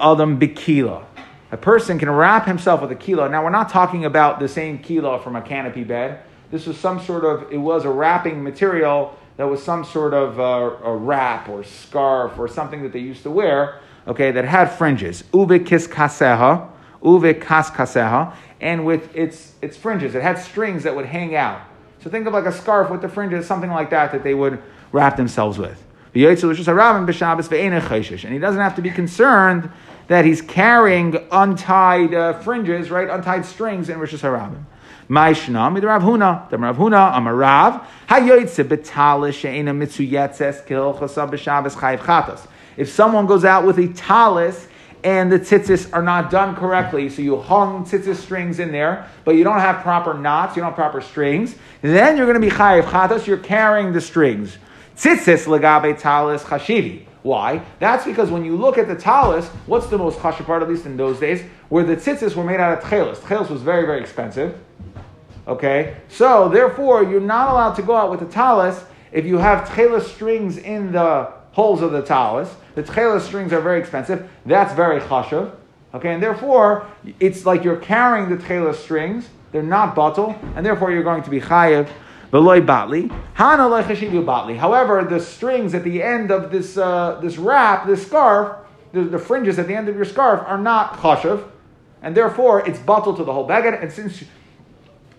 Adam 0.00 0.40
Bikila. 0.40 1.04
a 1.52 1.56
person 1.58 1.98
can 1.98 2.08
wrap 2.10 2.46
himself 2.46 2.80
with 2.80 2.90
a 2.90 2.94
kilo. 2.94 3.28
Now, 3.28 3.44
we're 3.44 3.50
not 3.50 3.68
talking 3.68 4.06
about 4.06 4.40
the 4.40 4.48
same 4.48 4.78
kilo 4.78 5.18
from 5.18 5.36
a 5.36 5.42
canopy 5.42 5.84
bed. 5.84 6.22
This 6.50 6.66
was 6.66 6.78
some 6.78 6.98
sort 6.98 7.26
of, 7.26 7.52
it 7.52 7.58
was 7.58 7.84
a 7.84 7.90
wrapping 7.90 8.42
material 8.42 9.14
that 9.36 9.44
was 9.44 9.62
some 9.62 9.84
sort 9.84 10.14
of 10.14 10.40
uh, 10.40 10.42
a 10.82 10.96
wrap 10.96 11.50
or 11.50 11.62
scarf 11.62 12.38
or 12.38 12.48
something 12.48 12.82
that 12.84 12.94
they 12.94 13.00
used 13.00 13.22
to 13.24 13.30
wear, 13.30 13.80
okay, 14.06 14.30
that 14.30 14.46
had 14.46 14.72
fringes. 14.72 15.22
Uve 15.34 15.66
kis 15.66 15.86
kaseha, 15.86 16.70
uve 17.02 17.38
kas 17.38 17.70
kaseha, 17.70 18.34
and 18.62 18.86
with 18.86 19.14
its, 19.14 19.52
its 19.60 19.76
fringes. 19.76 20.14
It 20.14 20.22
had 20.22 20.38
strings 20.38 20.84
that 20.84 20.96
would 20.96 21.04
hang 21.04 21.36
out. 21.36 21.60
So 22.02 22.08
think 22.08 22.26
of 22.26 22.32
like 22.32 22.46
a 22.46 22.52
scarf 22.52 22.88
with 22.88 23.02
the 23.02 23.10
fringes, 23.10 23.46
something 23.46 23.70
like 23.70 23.90
that, 23.90 24.10
that 24.12 24.22
they 24.22 24.32
would 24.32 24.62
wrap 24.90 25.18
themselves 25.18 25.58
with. 25.58 25.82
And 28.24 28.32
he 28.32 28.38
doesn't 28.38 28.60
have 28.60 28.76
to 28.76 28.82
be 28.82 28.90
concerned 28.90 29.70
that 30.08 30.24
he's 30.24 30.40
carrying 30.40 31.16
untied 31.30 32.14
uh, 32.14 32.32
fringes, 32.40 32.90
right, 32.90 33.10
untied 33.10 33.44
strings 33.44 33.88
in 33.88 33.98
Rosh 33.98 34.14
Hashanah. 34.14 34.64
Maishnam, 35.08 35.80
the 35.80 35.86
Rav 35.86 36.02
Huna, 36.02 36.50
the 36.50 36.58
Rav 36.58 36.76
Huna, 36.76 37.12
b'Shabbos 41.30 41.74
chayiv 41.74 41.98
chatos. 41.98 42.46
If 42.76 42.88
someone 42.88 43.26
goes 43.26 43.44
out 43.44 43.64
with 43.64 43.78
a 43.78 43.88
talis 43.88 44.66
and 45.04 45.30
the 45.30 45.38
tzitzis 45.38 45.92
are 45.92 46.02
not 46.02 46.30
done 46.30 46.56
correctly, 46.56 47.08
so 47.08 47.22
you 47.22 47.36
hung 47.36 47.84
tzitzis 47.84 48.16
strings 48.16 48.58
in 48.58 48.72
there, 48.72 49.08
but 49.24 49.36
you 49.36 49.44
don't 49.44 49.60
have 49.60 49.82
proper 49.82 50.12
knots, 50.14 50.56
you 50.56 50.62
don't 50.62 50.70
have 50.70 50.76
proper 50.76 51.00
strings, 51.00 51.54
then 51.82 52.16
you're 52.16 52.26
going 52.26 52.40
to 52.40 52.44
be 52.44 52.52
chayiv 52.52 52.82
chatos, 52.82 53.26
you're 53.26 53.36
carrying 53.36 53.92
the 53.92 54.00
strings. 54.00 54.58
Tzitzis 54.96 55.46
legabe 55.46 55.98
talis 55.98 56.42
chashivi. 56.42 57.04
Why? 57.22 57.60
That's 57.80 58.06
because 58.06 58.30
when 58.30 58.44
you 58.44 58.56
look 58.56 58.78
at 58.78 58.88
the 58.88 58.94
talis, 58.94 59.46
what's 59.66 59.88
the 59.88 59.98
most 59.98 60.18
chashiv 60.20 60.46
part, 60.46 60.62
at 60.62 60.68
least 60.68 60.86
in 60.86 60.96
those 60.96 61.20
days, 61.20 61.42
where 61.68 61.84
the 61.84 61.96
tzitzis 61.96 62.34
were 62.34 62.44
made 62.44 62.60
out 62.60 62.78
of 62.78 62.84
tchelis. 62.84 63.16
Tchelis 63.16 63.50
was 63.50 63.62
very, 63.62 63.84
very 63.84 64.00
expensive. 64.00 64.58
Okay? 65.46 65.96
So, 66.08 66.48
therefore, 66.48 67.02
you're 67.02 67.20
not 67.20 67.50
allowed 67.50 67.74
to 67.74 67.82
go 67.82 67.94
out 67.94 68.10
with 68.10 68.20
the 68.20 68.26
talis 68.26 68.84
if 69.12 69.26
you 69.26 69.38
have 69.38 69.68
tchelis 69.68 70.04
strings 70.04 70.56
in 70.56 70.92
the 70.92 71.32
holes 71.52 71.82
of 71.82 71.92
the 71.92 72.02
talis. 72.02 72.54
The 72.74 72.82
tchelis 72.82 73.22
strings 73.22 73.52
are 73.52 73.60
very 73.60 73.80
expensive. 73.80 74.30
That's 74.46 74.72
very 74.74 75.00
chashav. 75.00 75.52
Okay? 75.94 76.14
And 76.14 76.22
therefore, 76.22 76.86
it's 77.20 77.44
like 77.44 77.64
you're 77.64 77.76
carrying 77.76 78.30
the 78.30 78.36
tchelis 78.36 78.76
strings. 78.76 79.28
They're 79.52 79.62
not 79.62 79.94
bottle, 79.94 80.38
and 80.54 80.64
therefore 80.64 80.90
you're 80.90 81.02
going 81.02 81.22
to 81.22 81.30
be 81.30 81.40
chayiv 81.40 81.88
Veloy 82.32 82.64
batli. 82.64 83.10
Hana 83.34 83.68
batli. 83.68 84.56
However, 84.56 85.04
the 85.04 85.20
strings 85.20 85.74
at 85.74 85.84
the 85.84 86.02
end 86.02 86.30
of 86.30 86.50
this 86.50 86.76
uh, 86.76 87.18
this 87.22 87.38
wrap, 87.38 87.86
this 87.86 88.06
scarf, 88.06 88.56
the, 88.92 89.02
the, 89.04 89.18
fringes 89.18 89.58
at 89.58 89.66
the 89.66 89.74
end 89.74 89.88
of 89.88 89.96
your 89.96 90.04
scarf 90.04 90.42
are 90.46 90.58
not 90.58 90.94
chashav, 90.98 91.48
and 92.02 92.16
therefore 92.16 92.66
it's 92.68 92.78
bottled 92.78 93.16
to 93.18 93.24
the 93.24 93.32
whole 93.32 93.46
beged. 93.46 93.80
And 93.80 93.92
since 93.92 94.24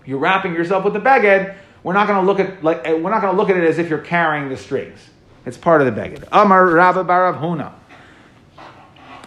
you're 0.05 0.19
wrapping 0.19 0.53
yourself 0.53 0.83
with 0.83 0.93
the 0.93 0.99
beged, 0.99 1.55
we're 1.83 1.93
not 1.93 2.07
going 2.07 2.19
to 2.19 2.25
look 2.25 2.39
at 2.39 2.63
like 2.63 2.83
we're 2.83 3.09
not 3.09 3.21
going 3.21 3.33
to 3.33 3.37
look 3.37 3.49
at 3.49 3.57
it 3.57 3.63
as 3.63 3.77
if 3.77 3.89
you're 3.89 3.99
carrying 3.99 4.49
the 4.49 4.57
strings. 4.57 4.99
It's 5.45 5.57
part 5.57 5.81
of 5.81 5.93
the 5.93 6.01
beged. 6.01 6.27
Amar 6.31 6.67
Rabba 6.67 7.05
Barav 7.05 7.39
Huna. 7.39 7.73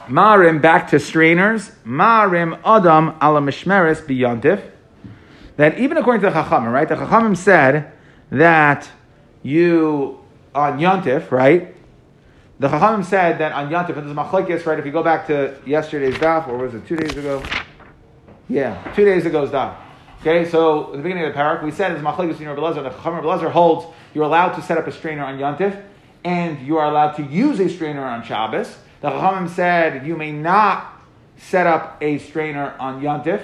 Marim 0.06 0.60
back 0.60 0.90
to 0.90 0.98
strainers. 0.98 1.70
Marim 1.86 2.58
Adam 2.64 3.16
ala 3.22 3.40
mishmeres 3.40 4.02
biyantif. 4.02 4.69
That 5.56 5.78
even 5.78 5.96
according 5.96 6.22
to 6.22 6.30
the 6.30 6.42
Chachamim, 6.42 6.72
right? 6.72 6.88
The 6.88 6.96
Chachamim 6.96 7.36
said 7.36 7.92
that 8.30 8.88
you 9.42 10.20
on 10.54 10.78
Yontif, 10.78 11.30
right? 11.30 11.74
The 12.58 12.68
Chachamim 12.68 13.04
said 13.04 13.38
that 13.38 13.52
on 13.52 13.70
Yontif, 13.70 13.96
and 13.96 14.06
this 14.06 14.10
is 14.10 14.16
Machlekes, 14.16 14.66
right? 14.66 14.78
If 14.78 14.86
you 14.86 14.92
go 14.92 15.02
back 15.02 15.26
to 15.28 15.56
yesterday's 15.66 16.14
daf, 16.14 16.48
or 16.48 16.58
was 16.58 16.74
it 16.74 16.86
two 16.86 16.96
days 16.96 17.16
ago? 17.16 17.42
Yeah, 18.48 18.92
two 18.94 19.04
days 19.04 19.24
ago's 19.24 19.50
daf. 19.50 19.76
Okay, 20.20 20.48
so 20.48 20.88
at 20.88 20.92
the 20.92 21.02
beginning 21.02 21.24
of 21.24 21.32
the 21.32 21.38
parak, 21.38 21.62
we 21.62 21.70
said 21.70 21.92
as 21.92 22.02
Machlekes 22.02 22.38
in 22.40 22.48
Rabbi 22.48 22.60
Lezer, 22.60 22.82
the 22.82 22.90
Chachamim 22.90 23.24
Rabbi 23.24 23.48
holds 23.50 23.86
you're 24.12 24.24
allowed 24.24 24.54
to 24.56 24.62
set 24.62 24.76
up 24.76 24.86
a 24.86 24.92
strainer 24.92 25.24
on 25.24 25.38
Yontif, 25.38 25.82
and 26.24 26.66
you 26.66 26.76
are 26.76 26.90
allowed 26.90 27.12
to 27.12 27.22
use 27.22 27.60
a 27.60 27.68
strainer 27.68 28.04
on 28.04 28.22
Shabbos. 28.22 28.76
The 29.00 29.08
Chachamim 29.08 29.48
said 29.48 30.06
you 30.06 30.16
may 30.16 30.32
not 30.32 31.00
set 31.38 31.66
up 31.66 31.96
a 32.02 32.18
strainer 32.18 32.74
on 32.78 33.00
Yontif, 33.00 33.40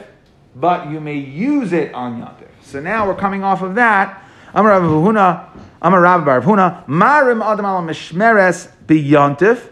but 0.59 0.91
you 0.91 1.01
may 1.01 1.17
use 1.17 1.73
it 1.73 1.93
on 1.93 2.21
Yontif. 2.21 2.49
So 2.63 2.81
now 2.81 3.07
we're 3.07 3.15
coming 3.15 3.45
off 3.45 3.63
of 3.63 3.75
that. 3.75 4.23
Amar 4.55 4.81
Rav 4.81 4.83
Huna, 4.83 5.49
Amar 5.83 6.01
Rav 6.01 6.25
Bar 6.25 6.41
Huna, 6.41 6.87
Marim 6.87 7.45
Adam 7.45 7.67
al 7.67 7.83
Mishmeres 7.83 8.71
biyontif. 8.87 9.69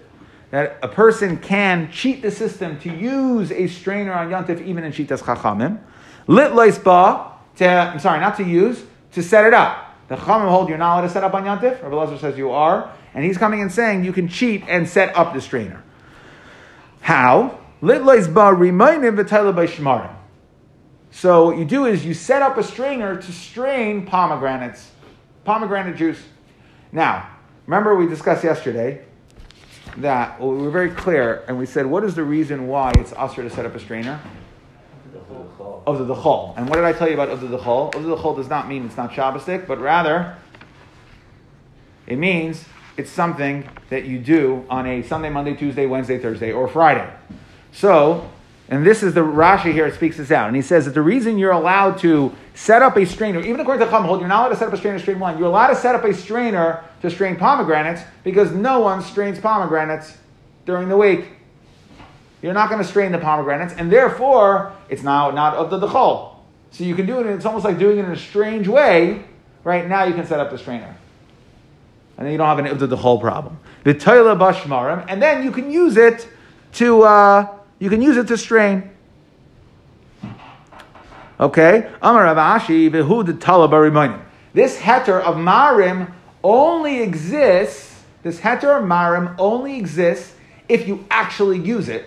That 0.50 0.78
a 0.82 0.88
person 0.88 1.38
can 1.38 1.90
cheat 1.90 2.22
the 2.22 2.30
system 2.30 2.78
to 2.80 2.94
use 2.94 3.50
a 3.50 3.66
strainer 3.66 4.12
on 4.12 4.28
Yontif 4.28 4.64
even 4.64 4.84
in 4.84 4.92
Shitas 4.92 5.20
Chachamim. 5.22 5.80
Lit 6.26 6.54
ba 6.84 7.32
to, 7.56 7.66
I'm 7.66 7.98
sorry, 7.98 8.20
not 8.20 8.36
to 8.36 8.44
use, 8.44 8.84
to 9.12 9.22
set 9.22 9.46
it 9.46 9.54
up. 9.54 9.96
The 10.08 10.16
Chachamim 10.16 10.50
hold 10.50 10.68
you're 10.68 10.76
not 10.76 10.98
allowed 10.98 11.08
to 11.08 11.12
set 11.12 11.24
up 11.24 11.32
on 11.32 11.44
Yontif. 11.44 11.82
Rabbi 11.82 11.94
Lazar 11.96 12.18
says 12.18 12.36
you 12.36 12.50
are. 12.50 12.92
And 13.14 13.24
he's 13.24 13.38
coming 13.38 13.62
and 13.62 13.72
saying 13.72 14.04
you 14.04 14.12
can 14.12 14.28
cheat 14.28 14.64
and 14.68 14.86
set 14.88 15.16
up 15.16 15.32
the 15.32 15.40
strainer. 15.40 15.82
How? 17.00 17.58
Lit 17.80 18.04
ba 18.34 18.52
remaining 18.52 19.12
v'tayla 19.12 19.56
by 19.56 19.66
shmarim. 19.66 20.13
So 21.14 21.46
what 21.46 21.58
you 21.58 21.64
do 21.64 21.86
is 21.86 22.04
you 22.04 22.12
set 22.12 22.42
up 22.42 22.58
a 22.58 22.62
strainer 22.64 23.16
to 23.16 23.32
strain 23.32 24.04
pomegranates, 24.04 24.90
pomegranate 25.44 25.96
juice. 25.96 26.20
Now, 26.90 27.28
remember 27.66 27.94
we 27.94 28.08
discussed 28.08 28.42
yesterday 28.42 29.04
that 29.98 30.40
we 30.40 30.48
were 30.48 30.70
very 30.70 30.90
clear, 30.90 31.44
and 31.46 31.56
we 31.56 31.66
said, 31.66 31.86
what 31.86 32.02
is 32.02 32.16
the 32.16 32.24
reason 32.24 32.66
why 32.66 32.92
it's 32.96 33.12
usher 33.12 33.44
to 33.44 33.48
set 33.48 33.64
up 33.64 33.76
a 33.76 33.80
strainer? 33.80 34.20
Of 35.86 35.98
the 35.98 36.14
dechol. 36.14 36.58
And 36.58 36.68
what 36.68 36.76
did 36.76 36.84
I 36.84 36.92
tell 36.92 37.06
you 37.06 37.14
about 37.14 37.28
of 37.28 37.40
the 37.40 37.46
dechol? 37.46 37.94
Of 37.94 38.02
the 38.02 38.16
dechol 38.16 38.34
does 38.34 38.48
not 38.48 38.68
mean 38.68 38.84
it's 38.84 38.96
not 38.96 39.12
Shabbosdik, 39.12 39.68
but 39.68 39.78
rather 39.78 40.36
it 42.08 42.18
means 42.18 42.64
it's 42.96 43.10
something 43.10 43.68
that 43.88 44.04
you 44.04 44.18
do 44.18 44.66
on 44.68 44.84
a 44.88 45.02
Sunday, 45.02 45.30
Monday, 45.30 45.54
Tuesday, 45.54 45.86
Wednesday, 45.86 46.18
Thursday, 46.18 46.50
or 46.50 46.66
Friday. 46.66 47.08
So 47.70 48.28
and 48.68 48.86
this 48.86 49.02
is 49.02 49.12
the 49.12 49.20
Rashi 49.20 49.72
here 49.72 49.86
it 49.86 49.94
speaks 49.94 50.16
this 50.16 50.30
out. 50.30 50.46
And 50.46 50.56
he 50.56 50.62
says 50.62 50.86
that 50.86 50.94
the 50.94 51.02
reason 51.02 51.38
you're 51.38 51.52
allowed 51.52 51.98
to 51.98 52.34
set 52.54 52.80
up 52.80 52.96
a 52.96 53.04
strainer, 53.04 53.40
even 53.40 53.60
according 53.60 53.84
to 53.84 53.90
Chum 53.90 54.04
Hold, 54.04 54.20
you're 54.20 54.28
not 54.28 54.40
allowed 54.40 54.48
to 54.50 54.56
set 54.56 54.68
up 54.68 54.74
a 54.74 54.76
strainer 54.78 54.96
to 54.96 55.02
strain 55.02 55.18
wine. 55.18 55.38
You're 55.38 55.48
allowed 55.48 55.68
to 55.68 55.76
set 55.76 55.94
up 55.94 56.04
a 56.04 56.14
strainer 56.14 56.82
to 57.02 57.10
strain 57.10 57.36
pomegranates 57.36 58.02
because 58.22 58.52
no 58.52 58.80
one 58.80 59.02
strains 59.02 59.38
pomegranates 59.38 60.16
during 60.64 60.88
the 60.88 60.96
week. 60.96 61.26
You're 62.40 62.54
not 62.54 62.70
going 62.70 62.80
to 62.80 62.88
strain 62.88 63.12
the 63.12 63.18
pomegranates, 63.18 63.74
and 63.74 63.90
therefore 63.90 64.72
it's 64.88 65.02
now 65.02 65.30
not 65.30 65.54
of 65.54 65.70
the 65.70 65.78
dechol. 65.86 66.36
So 66.70 66.84
you 66.84 66.94
can 66.94 67.06
do 67.06 67.20
it, 67.20 67.26
it's 67.26 67.44
almost 67.44 67.64
like 67.64 67.78
doing 67.78 67.98
it 67.98 68.04
in 68.04 68.10
a 68.10 68.16
strange 68.16 68.66
way. 68.66 69.24
Right 69.62 69.88
now, 69.88 70.04
you 70.04 70.12
can 70.12 70.26
set 70.26 70.40
up 70.40 70.50
the 70.50 70.58
strainer. 70.58 70.94
And 72.16 72.26
then 72.26 72.32
you 72.32 72.38
don't 72.38 72.46
have 72.46 72.58
an 72.58 72.66
of 72.66 72.78
the 72.78 72.88
dechol 72.88 73.20
problem. 73.20 73.58
The 73.84 73.94
toilet 73.94 74.38
bashmarim, 74.38 75.06
and 75.08 75.22
then 75.22 75.44
you 75.44 75.50
can 75.52 75.70
use 75.70 75.98
it 75.98 76.28
to. 76.74 77.02
Uh, 77.02 77.53
you 77.78 77.90
can 77.90 78.00
use 78.00 78.16
it 78.16 78.28
to 78.28 78.38
strain. 78.38 78.90
Okay? 81.40 81.90
This 84.54 84.78
heter 84.78 85.20
of 85.20 85.34
marim 85.36 86.12
only 86.42 87.00
exists, 87.02 88.04
this 88.22 88.38
heter 88.40 88.78
of 88.78 88.84
marim 88.84 89.34
only 89.38 89.76
exists 89.76 90.34
if 90.68 90.86
you 90.86 91.04
actually 91.10 91.58
use 91.58 91.88
it 91.88 92.06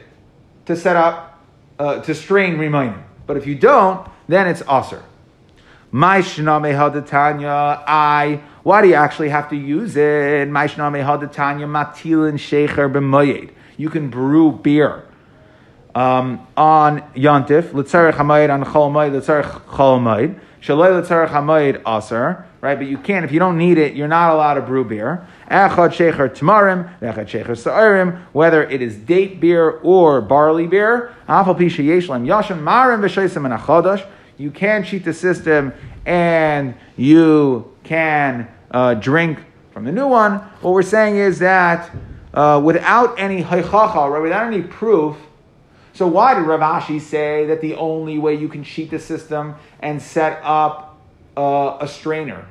to 0.65 0.75
set 0.75 0.95
up, 0.95 1.43
uh, 1.77 2.01
to 2.01 2.15
strain 2.15 2.57
reminim. 2.57 3.03
But 3.25 3.37
if 3.37 3.45
you 3.45 3.55
don't, 3.55 4.07
then 4.27 4.47
it's 4.47 4.61
aser. 4.61 5.03
My 5.91 6.19
shname 6.19 6.73
hadatanya, 6.73 7.83
I. 7.87 8.41
Why 8.63 8.81
do 8.81 8.89
you 8.89 8.95
actually 8.95 9.29
have 9.29 9.49
to 9.49 9.55
use 9.55 9.95
it? 9.95 10.49
My 10.49 10.67
shname 10.67 11.03
hadatanya 11.03 11.67
matilin 11.67 12.37
shecher 12.37 12.91
b'moyed. 12.91 13.51
You 13.77 13.89
can 13.89 14.09
brew 14.09 14.51
beer 14.51 15.06
um, 15.97 16.45
on 16.55 17.01
Yontif, 17.15 17.71
Litzarech 17.71 18.13
Hamayid 18.13 18.53
on 18.53 18.63
Chol 18.63 18.91
Moed, 18.91 19.19
Litzarech 19.19 19.61
Chol 19.61 19.99
Moed, 19.99 20.39
Shaloi 20.61 21.01
Litzarech 21.01 21.29
Hamayid 21.29 21.81
Aser, 21.87 22.45
right? 22.61 22.75
But 22.75 22.85
you 22.85 22.99
can't, 22.99 23.25
if 23.25 23.31
you 23.31 23.39
don't 23.39 23.57
need 23.57 23.79
it, 23.79 23.95
you're 23.95 24.07
not 24.07 24.31
allowed 24.31 24.55
to 24.55 24.61
brew 24.61 24.85
beer. 24.85 25.27
Echad 25.49 25.93
Shecher 25.93 26.29
Tamarim, 26.29 26.99
Echad 26.99 27.25
Shecher 27.25 27.57
Sa'irim, 27.57 28.23
whether 28.31 28.63
it 28.63 28.83
is 28.83 28.95
date 28.95 29.39
beer 29.39 29.71
or 29.81 30.21
barley 30.21 30.67
beer, 30.67 31.15
Afal 31.27 31.57
Pisha 31.57 31.83
Yeshlem 31.83 32.27
Yashim, 32.27 32.61
Marim 32.61 33.01
V'Shaisim 33.01 33.45
and 33.45 33.59
Achodosh, 33.59 34.07
you 34.37 34.51
can 34.51 34.83
cheat 34.83 35.03
the 35.03 35.15
system 35.15 35.73
and 36.05 36.75
you 36.95 37.73
can 37.83 38.47
uh, 38.69 38.93
drink 38.93 39.39
from 39.71 39.85
the 39.85 39.91
new 39.91 40.07
one. 40.07 40.35
What 40.61 40.73
we're 40.75 40.83
saying 40.83 41.17
is 41.17 41.39
that 41.39 41.89
uh, 42.35 42.61
without 42.63 43.17
any 43.17 43.41
haychacha, 43.41 44.11
right, 44.11 44.21
without 44.21 44.45
any 44.45 44.61
proof, 44.61 45.17
so 45.97 46.05
why 46.05 46.35
did 46.35 46.41
Rav 46.41 46.59
Ashi 46.59 47.01
say 47.01 47.47
that 47.47 47.59
the 47.59 47.73
only 47.73 48.19
way 48.19 48.35
you 48.35 48.47
can 48.47 48.63
cheat 48.63 48.91
the 48.91 48.99
system 48.99 49.55
and 49.79 49.99
set 49.99 50.39
up 50.43 50.95
uh, 51.35 51.79
a 51.81 51.87
strainer 51.87 52.47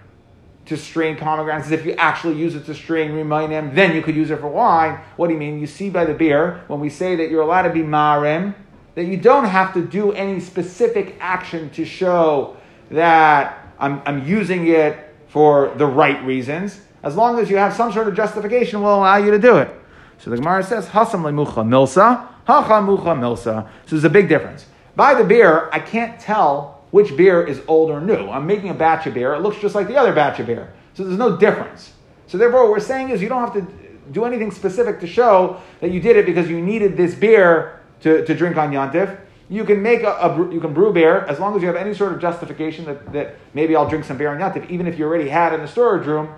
to 0.65 0.77
strain 0.77 1.17
pomegranates 1.17 1.67
is 1.67 1.73
if 1.73 1.87
you 1.87 1.93
actually 1.93 2.35
use 2.35 2.57
it 2.57 2.67
to 2.67 2.75
strain 2.75 3.13
Rimayim, 3.13 3.73
then 3.73 3.95
you 3.95 4.03
could 4.03 4.17
use 4.17 4.33
it 4.33 4.41
for 4.41 4.49
wine. 4.49 4.99
What 5.15 5.29
do 5.29 5.35
you 5.35 5.39
mean? 5.39 5.61
You 5.61 5.69
see 5.69 5.91
by 5.91 6.05
the 6.05 6.13
beer, 6.13 6.65
when 6.67 6.81
we 6.81 6.91
say 6.91 7.15
that 7.15 7.31
you're 7.31 7.43
allowed 7.43 7.69
to 7.69 7.73
be 7.73 7.83
marim, 7.83 8.53
that 8.97 9.05
you 9.05 9.17
don't 9.17 9.45
have 9.45 9.73
to 9.75 9.87
do 9.87 10.11
any 10.11 10.41
specific 10.41 11.17
action 11.21 11.71
to 11.71 11.85
show 11.85 12.57
that 12.91 13.65
I'm, 13.79 14.03
I'm 14.07 14.27
using 14.27 14.67
it 14.67 14.99
for 15.29 15.73
the 15.77 15.87
right 15.87 16.21
reasons. 16.25 16.81
As 17.05 17.15
long 17.15 17.39
as 17.39 17.49
you 17.49 17.59
have 17.59 17.75
some 17.75 17.93
sort 17.93 18.09
of 18.09 18.17
justification, 18.17 18.83
will 18.83 18.97
allow 18.97 19.19
you 19.19 19.31
to 19.31 19.39
do 19.39 19.59
it. 19.59 19.71
So 20.19 20.31
the 20.31 20.37
Gemara 20.37 20.65
says, 20.65 20.89
Hasam 20.89 21.23
lemucha 21.23 21.65
milsa, 21.65 22.27
hacha 22.47 22.81
mucha 22.83 23.15
milsa. 23.15 23.69
So 23.85 23.91
there's 23.91 24.05
a 24.05 24.11
big 24.11 24.29
difference. 24.29 24.67
By 24.95 25.15
the 25.15 25.25
beer, 25.25 25.69
I 25.73 25.79
can't 25.79 26.19
tell 26.19 26.85
which 26.91 27.17
beer 27.17 27.47
is 27.47 27.61
old 27.69 27.91
or 27.91 28.01
new. 28.01 28.29
I'm 28.31 28.47
making 28.47 28.71
a 28.71 28.75
batch 28.75 29.07
of 29.07 29.15
beer. 29.15 29.35
It 29.35 29.41
looks 29.41 29.59
just 29.59 29.75
like 29.75 29.89
the 29.89 29.97
other 29.97 30.13
batch 30.13 30.41
of 30.41 30.47
beer. 30.47 30.73
So 30.95 31.05
there's 31.05 31.19
no 31.19 31.37
difference. 31.37 31.93
So 32.27 32.39
therefore, 32.39 32.63
what 32.63 32.71
we're 32.71 32.81
saying 32.81 33.11
is 33.11 33.21
you 33.21 33.29
don't 33.29 33.41
have 33.41 33.53
to 33.53 33.87
do 34.13 34.25
anything 34.25 34.51
specific 34.51 35.01
to 35.01 35.07
show 35.07 35.61
that 35.81 35.91
you 35.91 36.01
did 36.01 36.17
it 36.17 36.27
because 36.27 36.49
you 36.49 36.61
needed 36.61 36.97
this 36.97 37.15
beer 37.15 37.81
to, 38.01 38.25
to 38.25 38.35
drink 38.35 38.57
on 38.57 38.71
Yontif. 38.73 39.19
You 39.49 39.65
can 39.65 39.83
make 39.83 40.03
a, 40.03 40.13
a, 40.13 40.53
you 40.53 40.61
can 40.61 40.73
brew 40.73 40.93
beer 40.93 41.19
as 41.27 41.39
long 41.39 41.55
as 41.55 41.63
you 41.63 41.69
have 41.69 41.77
any 41.77 41.95
sort 41.95 42.13
of 42.13 42.21
justification 42.21 42.85
that, 42.87 43.13
that 43.13 43.37
maybe 43.55 43.77
I'll 43.77 43.89
drink 43.89 44.05
some 44.05 44.17
beer 44.17 44.31
on 44.31 44.39
Yontif, 44.39 44.69
even 44.71 44.87
if 44.87 44.99
you 44.99 45.05
already 45.05 45.29
had 45.29 45.53
in 45.53 45.61
the 45.61 45.69
storage 45.69 46.07
room, 46.07 46.33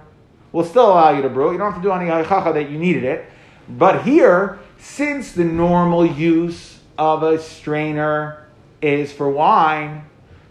will 0.53 0.65
still 0.65 0.87
allow 0.87 1.11
you 1.11 1.23
to 1.23 1.29
brew. 1.29 1.53
You 1.53 1.59
don't 1.59 1.73
have 1.73 1.83
to 1.83 1.87
do 1.89 1.93
any 1.93 2.11
haichacha 2.11 2.53
that 2.55 2.71
you 2.71 2.79
needed 2.79 3.05
it. 3.05 3.27
But 3.69 4.03
here, 4.03 4.59
since 4.79 5.33
the 5.33 5.45
normal 5.45 6.07
use 6.07 6.79
of 6.97 7.23
a 7.23 7.39
strainer 7.39 8.47
is 8.81 9.13
for 9.13 9.29
wine, 9.29 10.05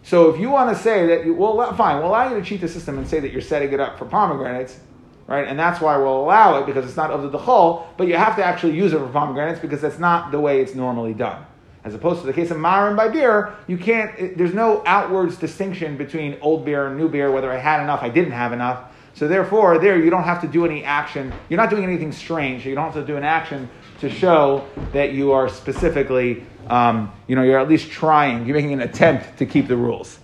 so 0.04 0.30
if 0.30 0.40
you 0.40 0.50
want 0.50 0.76
to 0.76 0.82
say 0.82 1.06
that, 1.08 1.36
well, 1.36 1.74
fine, 1.76 1.98
we'll 1.98 2.08
allow 2.08 2.30
you 2.30 2.40
to 2.40 2.46
cheat 2.46 2.62
the 2.62 2.68
system 2.70 2.98
and 2.98 3.06
say 3.06 3.20
that 3.20 3.32
you're 3.32 3.42
setting 3.42 3.74
it 3.74 3.80
up 3.80 3.98
for 3.98 4.06
pomegranates, 4.06 4.80
right? 5.28 5.46
And 5.46 5.60
that's 5.60 5.82
why 5.82 5.98
we'll 5.98 6.22
allow 6.22 6.62
it 6.62 6.66
because 6.66 6.86
it's 6.86 6.96
not 6.96 7.12
of 7.12 7.30
the 7.30 7.38
dechol, 7.38 7.86
but 7.98 8.08
you 8.08 8.16
have 8.16 8.38
to 8.38 8.44
actually 8.44 8.78
use 8.78 8.94
it 8.94 9.00
for 9.00 9.08
pomegranates 9.08 9.60
because 9.60 9.82
that's 9.82 10.00
not 10.00 10.32
the 10.32 10.40
way 10.40 10.62
it's 10.62 10.76
normally 10.76 11.14
done. 11.14 11.46
As 11.84 11.94
opposed 11.94 12.22
to 12.22 12.28
the 12.28 12.34
case 12.34 12.52
of 12.52 12.58
marin 12.58 12.96
by 12.96 13.08
beer, 13.08 13.54
you 13.68 13.78
can't. 13.78 14.18
It, 14.20 14.38
there's 14.38 14.54
no 14.54 14.84
outwards 14.86 15.38
distinction 15.38 15.96
between 15.96 16.38
old 16.42 16.66
beer 16.66 16.88
and 16.88 16.98
new 16.98 17.08
beer. 17.08 17.32
Whether 17.32 17.52
I 17.52 17.58
had 17.58 17.82
enough, 17.82 18.04
I 18.04 18.10
didn't 18.10 18.34
have 18.34 18.52
enough. 18.52 18.92
So 19.14 19.28
therefore, 19.28 19.78
there 19.80 19.98
you 19.98 20.10
don't 20.10 20.24
have 20.24 20.42
to 20.42 20.48
do 20.48 20.66
any 20.66 20.84
action. 20.84 21.34
You're 21.50 21.58
not 21.58 21.70
doing 21.70 21.84
anything 21.84 22.12
strange. 22.12 22.66
You 22.66 22.76
don't 22.76 22.92
have 22.92 22.94
to 22.94 23.06
do 23.06 23.18
an 23.18 23.24
action 23.24 23.70
to 24.00 24.10
show 24.10 24.68
that 24.94 25.14
you 25.14 25.32
are 25.32 25.50
specifically, 25.50 26.44
um, 26.68 27.12
you 27.28 27.36
know, 27.36 27.44
you're 27.44 27.60
at 27.60 27.68
least 27.68 27.90
trying. 27.90 28.46
You're 28.46 28.56
making 28.56 28.74
an 28.74 28.82
attempt 28.82 29.40
to 29.40 29.46
keep 29.46 29.68
the 29.68 29.78
rules. 29.78 30.20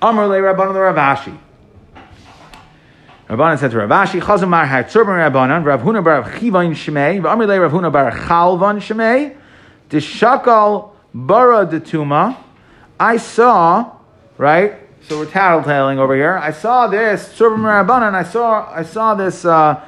Amr 0.00 0.26
le 0.26 0.38
Rabban 0.38 0.72
Ravashi. 0.74 1.38
Rabbanan 3.28 3.58
said 3.58 3.70
to 3.70 3.76
Ravashi, 3.78 4.20
Chazamar 4.20 4.66
Hatzurban 4.66 5.30
Rabbanan, 5.30 5.64
Rav 5.64 5.80
Huna 5.82 6.02
bar 6.02 6.22
Chivain 6.22 6.72
Shemei, 6.72 7.24
Amr 7.24 7.46
le 7.46 7.60
Rav 7.60 7.92
bar 7.92 8.10
Chalvan 8.10 8.78
Shemei, 8.78 9.36
Dishakal 9.90 10.90
bara 11.14 11.66
detuma. 11.66 12.36
I 12.98 13.16
saw, 13.16 13.96
right? 14.38 14.76
So 15.02 15.18
we're 15.18 15.26
tattletaling 15.26 15.98
over 15.98 16.14
here. 16.14 16.38
I 16.38 16.52
saw 16.52 16.86
this 16.86 17.28
Surba 17.28 17.56
Rabbanan. 17.56 18.14
I 18.14 18.22
saw, 18.22 18.72
I 18.72 18.82
saw 18.82 19.14
this 19.14 19.44
uh, 19.44 19.84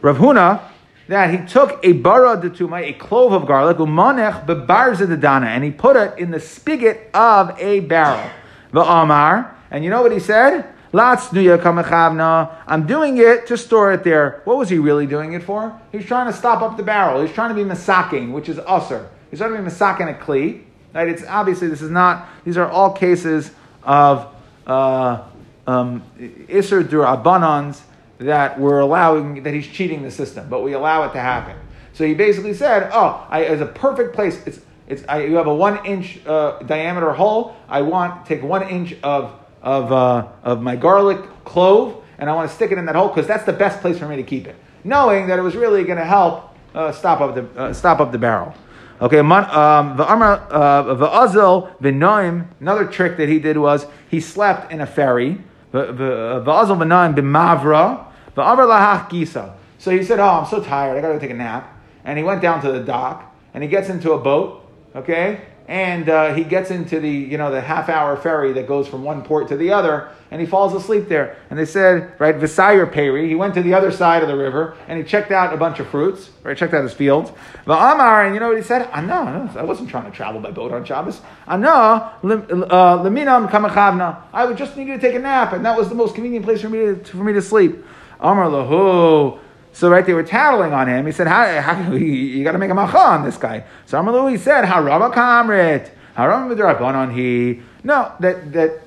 Rav 0.00 0.16
Huna 0.16 0.71
that 1.08 1.30
he 1.30 1.46
took 1.46 1.80
a 1.84 1.92
bara 1.92 2.36
detuma, 2.36 2.82
a 2.82 2.92
clove 2.92 3.32
of 3.32 3.46
garlic, 3.46 3.78
umanech 3.78 4.46
bebarza 4.46 5.44
and 5.44 5.64
he 5.64 5.70
put 5.70 5.96
it 5.96 6.18
in 6.18 6.30
the 6.30 6.40
spigot 6.40 7.10
of 7.14 7.58
a 7.60 7.80
barrel. 7.80 8.30
The 8.72 8.80
Amar, 8.80 9.56
and 9.70 9.84
you 9.84 9.90
know 9.90 10.02
what 10.02 10.12
he 10.12 10.20
said? 10.20 10.72
I'm 10.94 12.86
doing 12.86 13.16
it 13.16 13.46
to 13.46 13.56
store 13.56 13.92
it 13.92 14.04
there. 14.04 14.42
What 14.44 14.58
was 14.58 14.68
he 14.68 14.78
really 14.78 15.06
doing 15.06 15.32
it 15.32 15.42
for? 15.42 15.80
He's 15.90 16.04
trying 16.04 16.30
to 16.30 16.36
stop 16.36 16.60
up 16.60 16.76
the 16.76 16.82
barrel. 16.82 17.22
He's 17.22 17.34
trying 17.34 17.48
to 17.48 17.54
be 17.54 17.68
masaking, 17.68 18.32
which 18.32 18.50
is 18.50 18.58
usr. 18.58 19.08
He's 19.30 19.38
trying 19.38 19.52
to 19.52 19.62
be 19.62 19.64
masaking 19.64 20.10
a 20.10 20.14
kli. 20.22 20.64
Right? 20.94 21.08
It's 21.08 21.24
obviously 21.24 21.68
this 21.68 21.80
is 21.80 21.90
not. 21.90 22.28
These 22.44 22.58
are 22.58 22.68
all 22.68 22.92
cases 22.92 23.50
of 23.82 24.34
uh, 24.66 25.24
um, 25.66 26.02
iser 26.50 26.82
that 28.24 28.58
we're 28.58 28.80
allowing 28.80 29.42
that 29.42 29.54
he's 29.54 29.66
cheating 29.66 30.02
the 30.02 30.10
system, 30.10 30.48
but 30.48 30.62
we 30.62 30.72
allow 30.72 31.04
it 31.04 31.12
to 31.12 31.20
happen. 31.20 31.56
So 31.92 32.04
he 32.04 32.14
basically 32.14 32.54
said, 32.54 32.90
"Oh, 32.92 33.26
I, 33.28 33.44
as 33.44 33.60
a 33.60 33.66
perfect 33.66 34.14
place, 34.14 34.44
it's 34.46 34.60
it's 34.86 35.04
I, 35.08 35.24
you 35.24 35.36
have 35.36 35.46
a 35.46 35.54
one 35.54 35.84
inch 35.86 36.20
uh, 36.26 36.58
diameter 36.60 37.12
hole. 37.12 37.56
I 37.68 37.82
want 37.82 38.26
take 38.26 38.42
one 38.42 38.68
inch 38.68 38.94
of 39.02 39.32
of, 39.62 39.92
uh, 39.92 40.26
of 40.42 40.60
my 40.60 40.74
garlic 40.76 41.20
clove, 41.44 42.02
and 42.18 42.28
I 42.28 42.34
want 42.34 42.50
to 42.50 42.54
stick 42.54 42.72
it 42.72 42.78
in 42.78 42.86
that 42.86 42.96
hole 42.96 43.08
because 43.08 43.26
that's 43.26 43.44
the 43.44 43.52
best 43.52 43.80
place 43.80 43.98
for 43.98 44.08
me 44.08 44.16
to 44.16 44.22
keep 44.22 44.46
it, 44.46 44.56
knowing 44.84 45.28
that 45.28 45.38
it 45.38 45.42
was 45.42 45.54
really 45.54 45.84
going 45.84 45.98
to 45.98 46.04
help 46.04 46.56
uh, 46.74 46.92
stop 46.92 47.20
up 47.20 47.34
the 47.34 47.60
uh, 47.60 47.72
stop 47.72 48.00
up 48.00 48.12
the 48.12 48.18
barrel. 48.18 48.54
Okay, 49.00 49.18
um, 49.18 49.96
the 49.96 50.04
Azil 50.04 51.76
v'noim. 51.80 52.46
Another 52.60 52.86
trick 52.86 53.16
that 53.16 53.28
he 53.28 53.38
did 53.40 53.56
was 53.56 53.86
he 54.08 54.20
slept 54.20 54.70
in 54.72 54.80
a 54.80 54.86
ferry. 54.86 55.38
V'azil 55.72 56.44
v'noim 56.44 57.14
gisa. 58.34 59.54
So 59.78 59.90
he 59.90 60.02
said, 60.02 60.18
"Oh, 60.18 60.28
I'm 60.28 60.46
so 60.46 60.62
tired. 60.62 60.96
I 60.96 61.00
got 61.00 61.08
to 61.08 61.14
go 61.14 61.20
take 61.20 61.30
a 61.30 61.34
nap." 61.34 61.76
And 62.04 62.18
he 62.18 62.24
went 62.24 62.42
down 62.42 62.60
to 62.62 62.72
the 62.72 62.80
dock 62.80 63.34
and 63.54 63.62
he 63.62 63.68
gets 63.68 63.88
into 63.88 64.12
a 64.12 64.18
boat. 64.18 64.60
Okay, 64.94 65.40
and 65.68 66.08
uh, 66.08 66.34
he 66.34 66.44
gets 66.44 66.70
into 66.70 67.00
the 67.00 67.10
you 67.10 67.38
know 67.38 67.50
the 67.50 67.60
half 67.60 67.88
hour 67.88 68.16
ferry 68.16 68.52
that 68.52 68.66
goes 68.66 68.88
from 68.88 69.04
one 69.04 69.22
port 69.22 69.48
to 69.48 69.56
the 69.56 69.72
other, 69.72 70.10
and 70.30 70.40
he 70.40 70.46
falls 70.46 70.74
asleep 70.74 71.08
there. 71.08 71.36
And 71.50 71.58
they 71.58 71.66
said, 71.66 72.12
right, 72.18 72.34
Visayr 72.34 72.90
Peri, 72.90 73.28
he 73.28 73.34
went 73.34 73.54
to 73.54 73.62
the 73.62 73.74
other 73.74 73.90
side 73.90 74.22
of 74.22 74.28
the 74.28 74.36
river 74.36 74.76
and 74.88 74.98
he 74.98 75.04
checked 75.04 75.30
out 75.30 75.52
a 75.52 75.56
bunch 75.58 75.78
of 75.78 75.86
fruits, 75.88 76.30
right, 76.42 76.56
checked 76.56 76.72
out 76.72 76.82
his 76.82 76.94
fields. 76.94 77.30
The 77.66 77.72
Amar, 77.72 78.24
and 78.24 78.34
you 78.34 78.40
know 78.40 78.48
what 78.48 78.56
he 78.56 78.62
said? 78.62 78.88
I 78.92 79.02
know, 79.02 79.50
I 79.54 79.62
wasn't 79.62 79.90
trying 79.90 80.10
to 80.10 80.16
travel 80.16 80.40
by 80.40 80.50
boat 80.50 80.72
on 80.72 80.84
Shabbos. 80.84 81.20
I 81.46 81.58
know, 81.58 81.70
uh, 81.70 82.08
leminam 82.24 83.50
kamachavna. 83.50 84.22
I 84.32 84.50
just 84.54 84.76
need 84.76 84.86
to 84.86 84.98
take 84.98 85.14
a 85.14 85.18
nap, 85.18 85.52
and 85.52 85.64
that 85.64 85.76
was 85.76 85.88
the 85.88 85.94
most 85.94 86.14
convenient 86.14 86.44
place 86.44 86.62
for 86.62 86.70
me 86.70 86.78
to, 86.78 86.96
for 87.04 87.24
me 87.24 87.34
to 87.34 87.42
sleep. 87.42 87.84
Amar 88.22 88.46
lahu. 88.46 89.38
So 89.72 89.90
right, 89.90 90.04
they 90.04 90.12
were 90.12 90.22
tattling 90.22 90.72
on 90.72 90.88
him. 90.88 91.06
He 91.06 91.12
said, 91.12 91.26
"How, 91.26 91.60
how 91.60 91.92
you, 91.92 92.44
got 92.44 92.52
to 92.52 92.58
make 92.58 92.70
a 92.70 92.74
macha 92.74 92.98
on 92.98 93.24
this 93.24 93.36
guy." 93.36 93.64
So 93.86 93.98
Amalu, 93.98 94.32
he 94.32 94.36
said, 94.36 94.64
"Harama 94.64 95.12
kamrit, 95.12 95.90
harama 96.16 96.80
on 96.80 97.14
he." 97.14 97.62
No, 97.82 98.12
that 98.20 98.52
that 98.52 98.80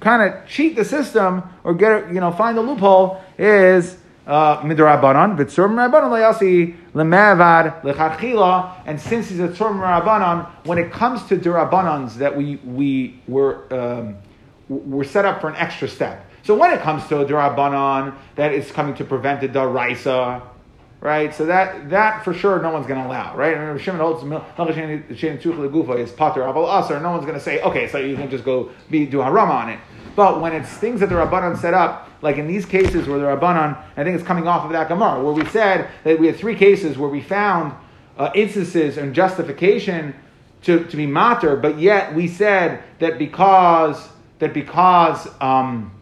kind 0.00 0.22
of 0.22 0.48
cheat 0.48 0.76
the 0.76 0.84
system 0.84 1.42
or 1.64 1.74
get 1.74 2.08
you 2.08 2.20
know 2.20 2.30
find 2.32 2.56
the 2.56 2.62
loophole 2.62 3.20
is 3.36 3.98
uh, 4.26 4.60
midrabanan. 4.60 5.36
V'tzur 5.36 5.68
rabbanon 5.68 6.10
layasi 6.10 6.76
lemevad 6.94 7.82
lecharchila. 7.82 8.82
And 8.86 9.00
since 9.00 9.28
he's 9.28 9.40
a 9.40 9.48
tzur 9.48 9.72
rabbanon, 9.72 10.48
when 10.66 10.78
it 10.78 10.92
comes 10.92 11.24
to 11.24 11.36
durabanans 11.36 12.14
that 12.14 12.36
we 12.36 12.56
we 12.56 13.20
were 13.26 13.66
um, 13.74 14.16
we're 14.68 15.04
set 15.04 15.24
up 15.24 15.40
for 15.40 15.48
an 15.48 15.56
extra 15.56 15.88
step. 15.88 16.27
So 16.48 16.54
when 16.54 16.72
it 16.72 16.80
comes 16.80 17.06
to 17.08 17.20
a 17.20 17.26
durabanan 17.26 18.14
that 18.36 18.54
is 18.54 18.72
coming 18.72 18.94
to 18.94 19.04
prevent 19.04 19.44
a 19.44 19.48
daraisa, 19.48 20.40
right? 20.98 21.34
So 21.34 21.44
that 21.44 21.90
that 21.90 22.24
for 22.24 22.32
sure 22.32 22.58
no 22.62 22.70
one's 22.70 22.86
going 22.86 23.02
to 23.02 23.06
allow, 23.06 23.36
right? 23.36 23.54
And 23.54 23.78
Shimon 23.78 24.00
holds 24.00 24.22
is 24.22 24.28
pater 26.12 26.40
aval 26.40 26.82
aser. 26.82 27.00
No 27.00 27.10
one's 27.10 27.26
going 27.26 27.34
to 27.34 27.40
say, 27.44 27.60
okay, 27.60 27.86
so 27.88 27.98
you 27.98 28.16
can 28.16 28.30
just 28.30 28.46
go 28.46 28.70
be 28.88 29.04
do 29.04 29.18
harama 29.18 29.50
on 29.50 29.68
it. 29.68 29.78
But 30.16 30.40
when 30.40 30.54
it's 30.54 30.70
things 30.70 31.00
that 31.00 31.10
the 31.10 31.16
rabbanan 31.16 31.58
set 31.58 31.74
up, 31.74 32.08
like 32.22 32.38
in 32.38 32.46
these 32.46 32.64
cases 32.64 33.06
where 33.06 33.18
the 33.18 33.26
rabbanan, 33.26 33.76
I 33.98 34.02
think 34.02 34.16
it's 34.16 34.26
coming 34.26 34.48
off 34.48 34.64
of 34.64 34.72
that 34.72 34.88
gemara, 34.88 35.22
where 35.22 35.34
we 35.34 35.44
said 35.50 35.90
that 36.04 36.18
we 36.18 36.28
had 36.28 36.36
three 36.36 36.56
cases 36.56 36.96
where 36.96 37.10
we 37.10 37.20
found 37.20 37.74
uh, 38.16 38.30
instances 38.34 38.96
and 38.96 39.14
justification 39.14 40.14
to, 40.62 40.82
to 40.84 40.96
be 40.96 41.04
mater, 41.04 41.56
but 41.56 41.78
yet 41.78 42.14
we 42.14 42.26
said 42.26 42.82
that 43.00 43.18
because 43.18 44.08
that 44.38 44.54
because 44.54 45.28
um, 45.42 45.92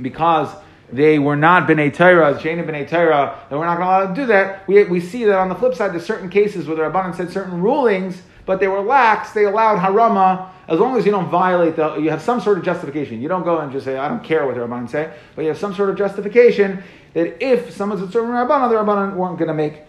because 0.00 0.48
they 0.92 1.18
were 1.18 1.36
not 1.36 1.66
b'nei 1.66 1.92
Torah, 1.92 2.34
Shana 2.34 2.64
b'nei 2.64 2.88
Torah, 2.88 3.38
that 3.48 3.58
we're 3.58 3.64
not 3.64 3.78
going 3.78 3.86
to 3.86 3.92
allow 3.92 4.04
them 4.06 4.14
to 4.14 4.20
do 4.20 4.26
that. 4.26 4.66
We, 4.68 4.84
we 4.84 5.00
see 5.00 5.24
that 5.24 5.38
on 5.38 5.48
the 5.48 5.54
flip 5.54 5.74
side, 5.74 5.92
there's 5.92 6.06
certain 6.06 6.28
cases 6.28 6.66
where 6.66 6.76
the 6.76 6.82
Rabbanan 6.82 7.16
said 7.16 7.30
certain 7.30 7.60
rulings, 7.60 8.22
but 8.46 8.60
they 8.60 8.68
were 8.68 8.80
lax. 8.80 9.32
They 9.32 9.44
allowed 9.44 9.78
harama 9.78 10.50
as 10.68 10.78
long 10.78 10.96
as 10.96 11.04
you 11.04 11.10
don't 11.10 11.28
violate 11.28 11.76
the. 11.76 11.96
You 11.96 12.10
have 12.10 12.22
some 12.22 12.40
sort 12.40 12.58
of 12.58 12.64
justification. 12.64 13.20
You 13.20 13.28
don't 13.28 13.44
go 13.44 13.58
and 13.58 13.72
just 13.72 13.84
say 13.84 13.96
I 13.96 14.08
don't 14.08 14.22
care 14.22 14.46
what 14.46 14.54
the 14.54 14.60
Rabbanan 14.60 14.88
say, 14.88 15.12
but 15.34 15.42
you 15.42 15.48
have 15.48 15.58
some 15.58 15.74
sort 15.74 15.90
of 15.90 15.96
justification 15.96 16.82
that 17.14 17.42
if 17.42 17.72
someone's 17.72 18.02
a 18.02 18.10
certain 18.10 18.30
Rabbanan, 18.30 18.68
the 18.68 18.76
Rabbanan 18.76 19.14
weren't 19.14 19.38
going 19.38 19.48
to 19.48 19.54
make 19.54 19.82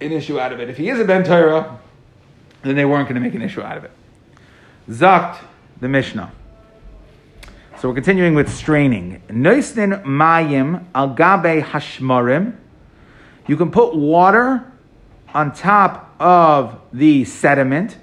an 0.00 0.12
issue 0.12 0.38
out 0.38 0.52
of 0.52 0.60
it. 0.60 0.68
If 0.70 0.76
he 0.76 0.88
is 0.88 0.98
a 0.98 1.04
ben 1.04 1.24
Torah, 1.24 1.78
then 2.62 2.76
they 2.76 2.84
weren't 2.84 3.08
going 3.08 3.20
to 3.20 3.20
make 3.20 3.34
an 3.34 3.42
issue 3.42 3.62
out 3.62 3.76
of 3.76 3.84
it. 3.84 3.90
Zakt 4.88 5.38
the 5.80 5.88
Mishnah. 5.88 6.32
So 7.80 7.88
we're 7.88 7.94
continuing 7.94 8.34
with 8.34 8.52
straining. 8.52 9.22
Noisnin 9.30 10.04
mayim 10.04 10.84
al 10.94 11.14
gabe 11.14 11.64
hashmarim. 11.64 12.54
You 13.46 13.56
can 13.56 13.70
put 13.70 13.96
water 13.96 14.70
on 15.32 15.54
top 15.54 16.14
of 16.20 16.78
the 16.92 17.24
sediment. 17.24 17.96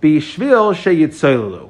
Bishvil 0.00 0.72
sheyitzolulu. 0.72 1.68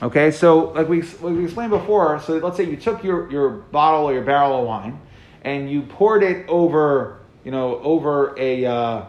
Okay, 0.00 0.30
so 0.30 0.70
like 0.74 0.88
we, 0.88 1.02
like 1.02 1.20
we 1.22 1.42
explained 1.42 1.70
before, 1.70 2.20
so 2.20 2.38
let's 2.38 2.56
say 2.56 2.62
you 2.62 2.76
took 2.76 3.02
your, 3.02 3.28
your 3.28 3.48
bottle 3.50 4.04
or 4.04 4.12
your 4.12 4.22
barrel 4.22 4.60
of 4.60 4.64
wine 4.64 5.00
and 5.42 5.68
you 5.68 5.82
poured 5.82 6.22
it 6.22 6.48
over, 6.48 7.18
you 7.42 7.50
know, 7.50 7.80
over 7.80 8.32
a, 8.38 8.64
uh, 8.64 9.04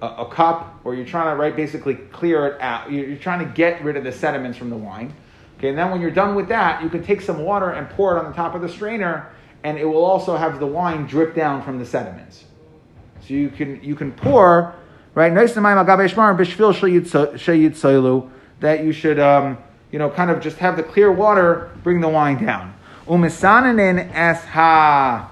a, 0.00 0.06
a 0.06 0.30
cup, 0.32 0.80
or 0.84 0.94
you're 0.94 1.04
trying 1.04 1.36
to 1.36 1.38
right 1.38 1.54
basically 1.54 1.96
clear 1.96 2.46
it 2.46 2.60
out. 2.62 2.90
You're, 2.90 3.08
you're 3.08 3.18
trying 3.18 3.46
to 3.46 3.52
get 3.52 3.84
rid 3.84 3.98
of 3.98 4.04
the 4.04 4.12
sediments 4.12 4.56
from 4.56 4.70
the 4.70 4.76
wine. 4.78 5.12
Okay, 5.60 5.68
and 5.68 5.76
then 5.76 5.90
when 5.90 6.00
you're 6.00 6.10
done 6.10 6.34
with 6.34 6.48
that, 6.48 6.82
you 6.82 6.88
can 6.88 7.02
take 7.02 7.20
some 7.20 7.44
water 7.44 7.68
and 7.68 7.86
pour 7.90 8.16
it 8.16 8.18
on 8.18 8.30
the 8.30 8.34
top 8.34 8.54
of 8.54 8.62
the 8.62 8.68
strainer, 8.68 9.30
and 9.62 9.76
it 9.76 9.84
will 9.84 10.02
also 10.06 10.34
have 10.34 10.58
the 10.58 10.66
wine 10.66 11.04
drip 11.04 11.34
down 11.34 11.62
from 11.62 11.78
the 11.78 11.84
sediments. 11.84 12.46
So 13.20 13.34
you 13.34 13.50
can 13.50 13.78
you 13.84 13.94
can 13.94 14.10
pour 14.10 14.74
right 15.14 15.34
that 18.60 18.84
you 18.84 18.92
should 18.92 19.18
um, 19.18 19.58
you 19.92 19.98
know 19.98 20.08
kind 20.08 20.30
of 20.30 20.40
just 20.40 20.56
have 20.56 20.78
the 20.78 20.82
clear 20.82 21.12
water 21.12 21.70
bring 21.82 22.00
the 22.00 22.08
wine 22.08 22.42
down. 22.42 22.74
Umisananin 23.06 24.10
esha. 24.14 25.28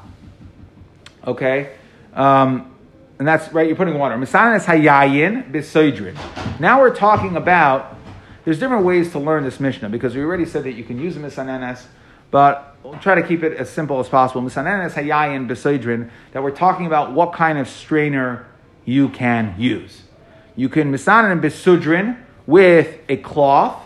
Okay, 1.26 1.72
um, 2.12 2.70
and 3.18 3.26
that's 3.26 3.50
right. 3.54 3.66
You're 3.66 3.76
putting 3.76 3.98
water. 3.98 4.14
Misanin 4.16 4.56
es 4.56 4.66
hayayin 4.66 5.50
bisoidrin. 5.50 6.60
Now 6.60 6.82
we're 6.82 6.94
talking 6.94 7.36
about. 7.36 7.94
There's 8.48 8.58
different 8.58 8.86
ways 8.86 9.12
to 9.12 9.18
learn 9.18 9.44
this 9.44 9.60
Mishnah 9.60 9.90
because 9.90 10.14
we 10.14 10.22
already 10.22 10.46
said 10.46 10.64
that 10.64 10.72
you 10.72 10.82
can 10.82 10.98
use 10.98 11.18
a 11.18 11.20
misanenes, 11.20 11.82
but 12.30 12.78
we'll 12.82 12.96
try 12.96 13.14
to 13.14 13.22
keep 13.22 13.42
it 13.42 13.52
as 13.58 13.68
simple 13.68 14.00
as 14.00 14.08
possible. 14.08 14.40
Misanenes 14.40 14.92
hayayin 14.92 15.46
bisoidrin. 15.46 16.08
That 16.32 16.42
we're 16.42 16.56
talking 16.56 16.86
about 16.86 17.12
what 17.12 17.34
kind 17.34 17.58
of 17.58 17.68
strainer 17.68 18.46
you 18.86 19.10
can 19.10 19.54
use. 19.58 20.00
You 20.56 20.70
can 20.70 20.90
misanen 20.90 21.42
bisudrin 21.42 22.16
with 22.46 22.98
a 23.10 23.18
cloth, 23.18 23.82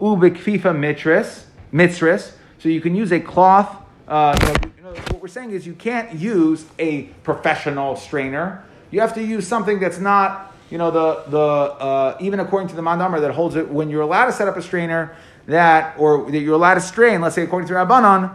ubikfifa 0.00 0.72
mitris, 0.74 1.44
mitris. 1.70 2.32
So 2.58 2.70
you 2.70 2.80
can 2.80 2.94
use 2.94 3.12
a 3.12 3.20
cloth. 3.20 3.76
Uh, 4.08 4.34
you 4.40 4.46
know, 4.46 4.54
you 4.78 4.82
know, 4.82 4.90
what 5.10 5.20
we're 5.20 5.28
saying 5.28 5.50
is 5.50 5.66
you 5.66 5.74
can't 5.74 6.14
use 6.14 6.64
a 6.78 7.02
professional 7.22 7.96
strainer. 7.96 8.64
You 8.90 9.02
have 9.02 9.12
to 9.16 9.22
use 9.22 9.46
something 9.46 9.78
that's 9.78 9.98
not, 9.98 10.55
you 10.70 10.78
know, 10.78 10.90
the 10.90 11.30
the 11.30 11.38
uh, 11.38 12.16
even 12.20 12.40
according 12.40 12.68
to 12.68 12.76
the 12.76 12.82
mandamar 12.82 13.20
that 13.20 13.32
holds 13.32 13.56
it 13.56 13.68
when 13.70 13.90
you're 13.90 14.02
allowed 14.02 14.26
to 14.26 14.32
set 14.32 14.48
up 14.48 14.56
a 14.56 14.62
strainer 14.62 15.16
that 15.46 15.98
or 15.98 16.30
that 16.30 16.38
you're 16.38 16.54
allowed 16.54 16.74
to 16.74 16.80
strain. 16.80 17.20
Let's 17.20 17.34
say 17.34 17.42
according 17.42 17.68
to 17.68 17.74
Rabbanon 17.74 18.34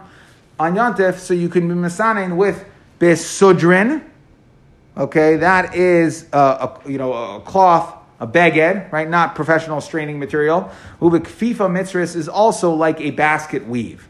on 0.60 0.76
Yantif, 0.76 1.18
so 1.20 1.34
you 1.34 1.50
can 1.50 1.68
be 1.68 1.76
misanin 1.76 2.36
with 2.38 2.66
besudrin. 3.00 4.04
Okay, 4.98 5.38
that 5.38 5.76
is 5.76 6.28
a, 6.34 6.80
you 6.86 6.98
know 6.98 7.14
a 7.14 7.42
cloth 7.42 7.96
a 8.22 8.28
beged, 8.28 8.92
right? 8.92 9.10
Not 9.10 9.34
professional 9.34 9.82
straining 9.82 10.20
material. 10.20 10.72
Ubik 11.02 11.24
FIFA 11.24 12.16
is 12.16 12.30
also 12.30 12.72
like 12.72 13.02
a 13.02 13.10
basket 13.10 13.68
weave. 13.68 14.08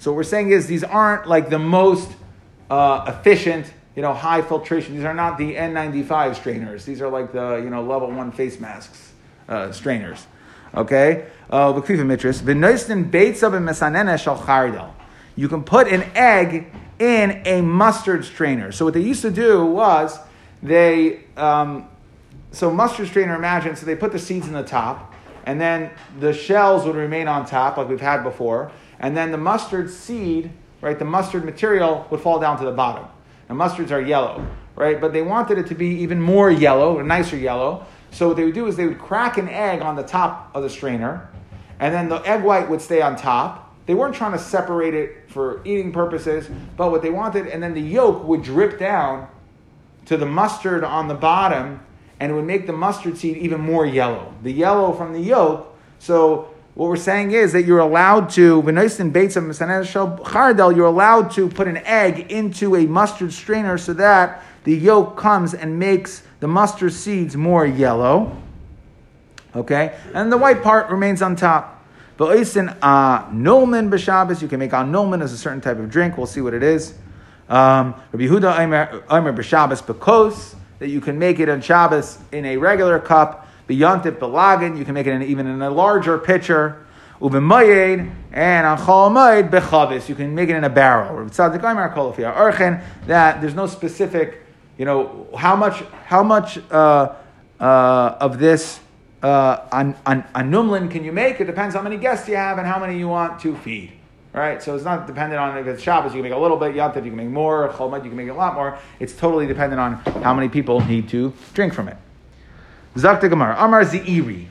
So 0.00 0.10
what 0.10 0.16
we're 0.16 0.24
saying 0.24 0.50
is 0.50 0.66
these 0.66 0.82
aren't 0.82 1.28
like 1.28 1.48
the 1.48 1.60
most 1.60 2.10
uh, 2.68 3.04
efficient, 3.06 3.72
you 3.94 4.02
know, 4.02 4.14
high 4.14 4.42
filtration. 4.42 4.96
These 4.96 5.04
are 5.04 5.14
not 5.14 5.38
the 5.38 5.54
N95 5.54 6.36
strainers. 6.36 6.84
These 6.84 7.00
are 7.02 7.08
like 7.08 7.32
the, 7.32 7.56
you 7.56 7.70
know, 7.70 7.82
level 7.82 8.10
one 8.10 8.32
face 8.32 8.58
masks 8.58 9.12
uh, 9.48 9.72
strainers. 9.72 10.26
Okay? 10.74 11.26
Uh, 11.50 11.72
ubik 11.72 11.86
mitris. 11.86 12.40
V'noistin 12.40 13.10
chardel. 13.10 14.92
You 15.36 15.48
can 15.48 15.62
put 15.62 15.88
an 15.88 16.02
egg 16.14 16.72
in 16.98 17.42
a 17.46 17.60
mustard 17.60 18.24
strainer. 18.24 18.72
So 18.72 18.84
what 18.84 18.94
they 18.94 19.00
used 19.00 19.22
to 19.22 19.30
do 19.30 19.64
was 19.64 20.18
they 20.62 21.24
um, 21.36 21.88
so 22.52 22.70
mustard 22.70 23.08
strainer, 23.08 23.34
imagine, 23.34 23.74
so 23.76 23.86
they 23.86 23.96
put 23.96 24.12
the 24.12 24.18
seeds 24.18 24.46
in 24.46 24.52
the 24.52 24.62
top, 24.62 25.14
and 25.46 25.60
then 25.60 25.90
the 26.20 26.32
shells 26.32 26.84
would 26.84 26.94
remain 26.94 27.26
on 27.26 27.46
top, 27.46 27.78
like 27.78 27.88
we've 27.88 28.00
had 28.00 28.22
before, 28.22 28.70
and 29.00 29.16
then 29.16 29.32
the 29.32 29.38
mustard 29.38 29.90
seed, 29.90 30.50
right, 30.82 30.98
the 30.98 31.04
mustard 31.04 31.44
material 31.44 32.06
would 32.10 32.20
fall 32.20 32.38
down 32.38 32.58
to 32.58 32.64
the 32.64 32.70
bottom. 32.70 33.06
Now 33.52 33.68
mustards 33.68 33.90
are 33.90 34.00
yellow, 34.00 34.46
right, 34.76 35.00
but 35.00 35.12
they 35.12 35.22
wanted 35.22 35.58
it 35.58 35.66
to 35.66 35.74
be 35.74 35.88
even 36.02 36.20
more 36.20 36.50
yellow, 36.50 36.98
a 36.98 37.02
nicer 37.02 37.36
yellow. 37.36 37.86
So 38.10 38.28
what 38.28 38.36
they 38.36 38.44
would 38.44 38.54
do 38.54 38.66
is 38.66 38.76
they 38.76 38.86
would 38.86 38.98
crack 38.98 39.36
an 39.38 39.48
egg 39.48 39.82
on 39.82 39.96
the 39.96 40.02
top 40.02 40.50
of 40.54 40.62
the 40.62 40.70
strainer, 40.70 41.28
and 41.78 41.94
then 41.94 42.08
the 42.08 42.20
egg 42.26 42.42
white 42.42 42.68
would 42.70 42.80
stay 42.80 43.02
on 43.02 43.16
top. 43.16 43.74
They 43.86 43.94
weren't 43.94 44.14
trying 44.14 44.32
to 44.32 44.38
separate 44.38 44.94
it 44.94 45.30
for 45.30 45.60
eating 45.64 45.92
purposes, 45.92 46.48
but 46.76 46.90
what 46.90 47.02
they 47.02 47.10
wanted, 47.10 47.46
and 47.46 47.62
then 47.62 47.74
the 47.74 47.80
yolk 47.80 48.24
would 48.24 48.42
drip 48.42 48.78
down 48.78 49.28
to 50.06 50.16
the 50.16 50.26
mustard 50.26 50.84
on 50.84 51.08
the 51.08 51.14
bottom 51.14 51.80
and 52.20 52.30
it 52.30 52.34
would 52.36 52.44
make 52.44 52.68
the 52.68 52.72
mustard 52.72 53.18
seed 53.18 53.36
even 53.36 53.60
more 53.60 53.84
yellow. 53.84 54.32
The 54.44 54.52
yellow 54.52 54.92
from 54.92 55.12
the 55.12 55.20
yolk. 55.20 55.76
So 55.98 56.51
what 56.74 56.88
we're 56.88 56.96
saying 56.96 57.32
is 57.32 57.52
that 57.52 57.64
you're 57.64 57.80
allowed 57.80 58.30
to, 58.30 58.62
you're 60.74 60.86
allowed 60.86 61.30
to 61.32 61.48
put 61.48 61.68
an 61.68 61.76
egg 61.78 62.32
into 62.32 62.76
a 62.76 62.86
mustard 62.86 63.32
strainer 63.32 63.76
so 63.76 63.92
that 63.92 64.42
the 64.64 64.74
yolk 64.74 65.16
comes 65.16 65.52
and 65.52 65.78
makes 65.78 66.22
the 66.40 66.48
mustard 66.48 66.92
seeds 66.94 67.36
more 67.36 67.66
yellow. 67.66 68.34
Okay? 69.54 69.94
And 70.14 70.32
the 70.32 70.38
white 70.38 70.62
part 70.62 70.90
remains 70.90 71.20
on 71.20 71.36
top. 71.36 71.84
But 72.16 72.30
uh, 72.30 72.38
nolman 73.30 73.90
b'Shabbos, 73.90 74.40
you 74.40 74.48
can 74.48 74.58
make 74.58 74.72
on 74.72 74.90
nolman 74.90 75.22
as 75.22 75.32
a 75.32 75.38
certain 75.38 75.60
type 75.60 75.78
of 75.78 75.90
drink. 75.90 76.16
We'll 76.16 76.26
see 76.26 76.40
what 76.40 76.54
it 76.54 76.62
is. 76.62 76.94
Um, 77.48 77.94
Rabbi 78.12 78.24
Huda 78.26 78.58
Aimer 78.60 79.32
b'Shabbos 79.32 79.82
bekos 79.82 80.54
that 80.78 80.88
you 80.88 81.00
can 81.00 81.18
make 81.18 81.38
it 81.38 81.48
on 81.48 81.60
Shabbos 81.60 82.18
in 82.32 82.44
a 82.46 82.56
regular 82.56 82.98
cup, 82.98 83.46
beyontit 83.68 84.18
belagin, 84.18 84.78
you 84.78 84.84
can 84.84 84.94
make 84.94 85.06
it 85.06 85.12
in, 85.12 85.22
even 85.22 85.46
in 85.46 85.62
a 85.62 85.70
larger 85.70 86.18
pitcher, 86.18 86.86
ubemayed, 87.20 88.12
and 88.32 88.66
on 88.66 88.78
cholamayed 88.78 89.50
bechavis, 89.50 90.08
you 90.08 90.14
can 90.14 90.34
make 90.34 90.48
it 90.48 90.56
in 90.56 90.64
a 90.64 90.70
barrel. 90.70 91.28
That 93.06 93.40
there's 93.40 93.54
no 93.54 93.66
specific, 93.66 94.42
you 94.78 94.84
know, 94.84 95.28
how 95.36 95.56
much, 95.56 95.82
how 96.06 96.22
much 96.22 96.58
uh, 96.70 97.14
uh, 97.60 98.16
of 98.20 98.38
this 98.38 98.80
uh, 99.22 99.68
on, 99.70 99.94
on, 100.04 100.24
on 100.34 100.50
numlin 100.50 100.90
can 100.90 101.04
you 101.04 101.12
make? 101.12 101.40
It 101.40 101.44
depends 101.44 101.74
how 101.74 101.82
many 101.82 101.96
guests 101.96 102.28
you 102.28 102.36
have 102.36 102.58
and 102.58 102.66
how 102.66 102.80
many 102.80 102.98
you 102.98 103.08
want 103.08 103.40
to 103.40 103.56
feed 103.56 103.92
right? 104.32 104.62
So 104.62 104.74
it's 104.74 104.84
not 104.84 105.06
dependent 105.06 105.40
on 105.40 105.58
if 105.58 105.66
it's 105.66 105.82
Shabbos, 105.82 106.12
you 106.12 106.22
can 106.22 106.30
make 106.30 106.32
a 106.32 106.40
little 106.40 106.56
bit, 106.56 106.74
Yantiv, 106.74 107.04
you 107.04 107.10
can 107.10 107.16
make 107.16 107.28
more, 107.28 107.68
Cholmat, 107.70 108.02
you 108.02 108.10
can 108.10 108.16
make 108.16 108.28
a 108.28 108.34
lot 108.34 108.54
more. 108.54 108.78
It's 108.98 109.12
totally 109.12 109.46
dependent 109.46 109.80
on 109.80 109.94
how 110.22 110.34
many 110.34 110.48
people 110.48 110.80
need 110.80 111.08
to 111.10 111.32
drink 111.54 111.74
from 111.74 111.88
it. 111.88 111.96
Zakta 112.94 113.28
Gemara, 113.28 113.56
Amar 113.58 113.84
Zi'iri. 113.84 114.46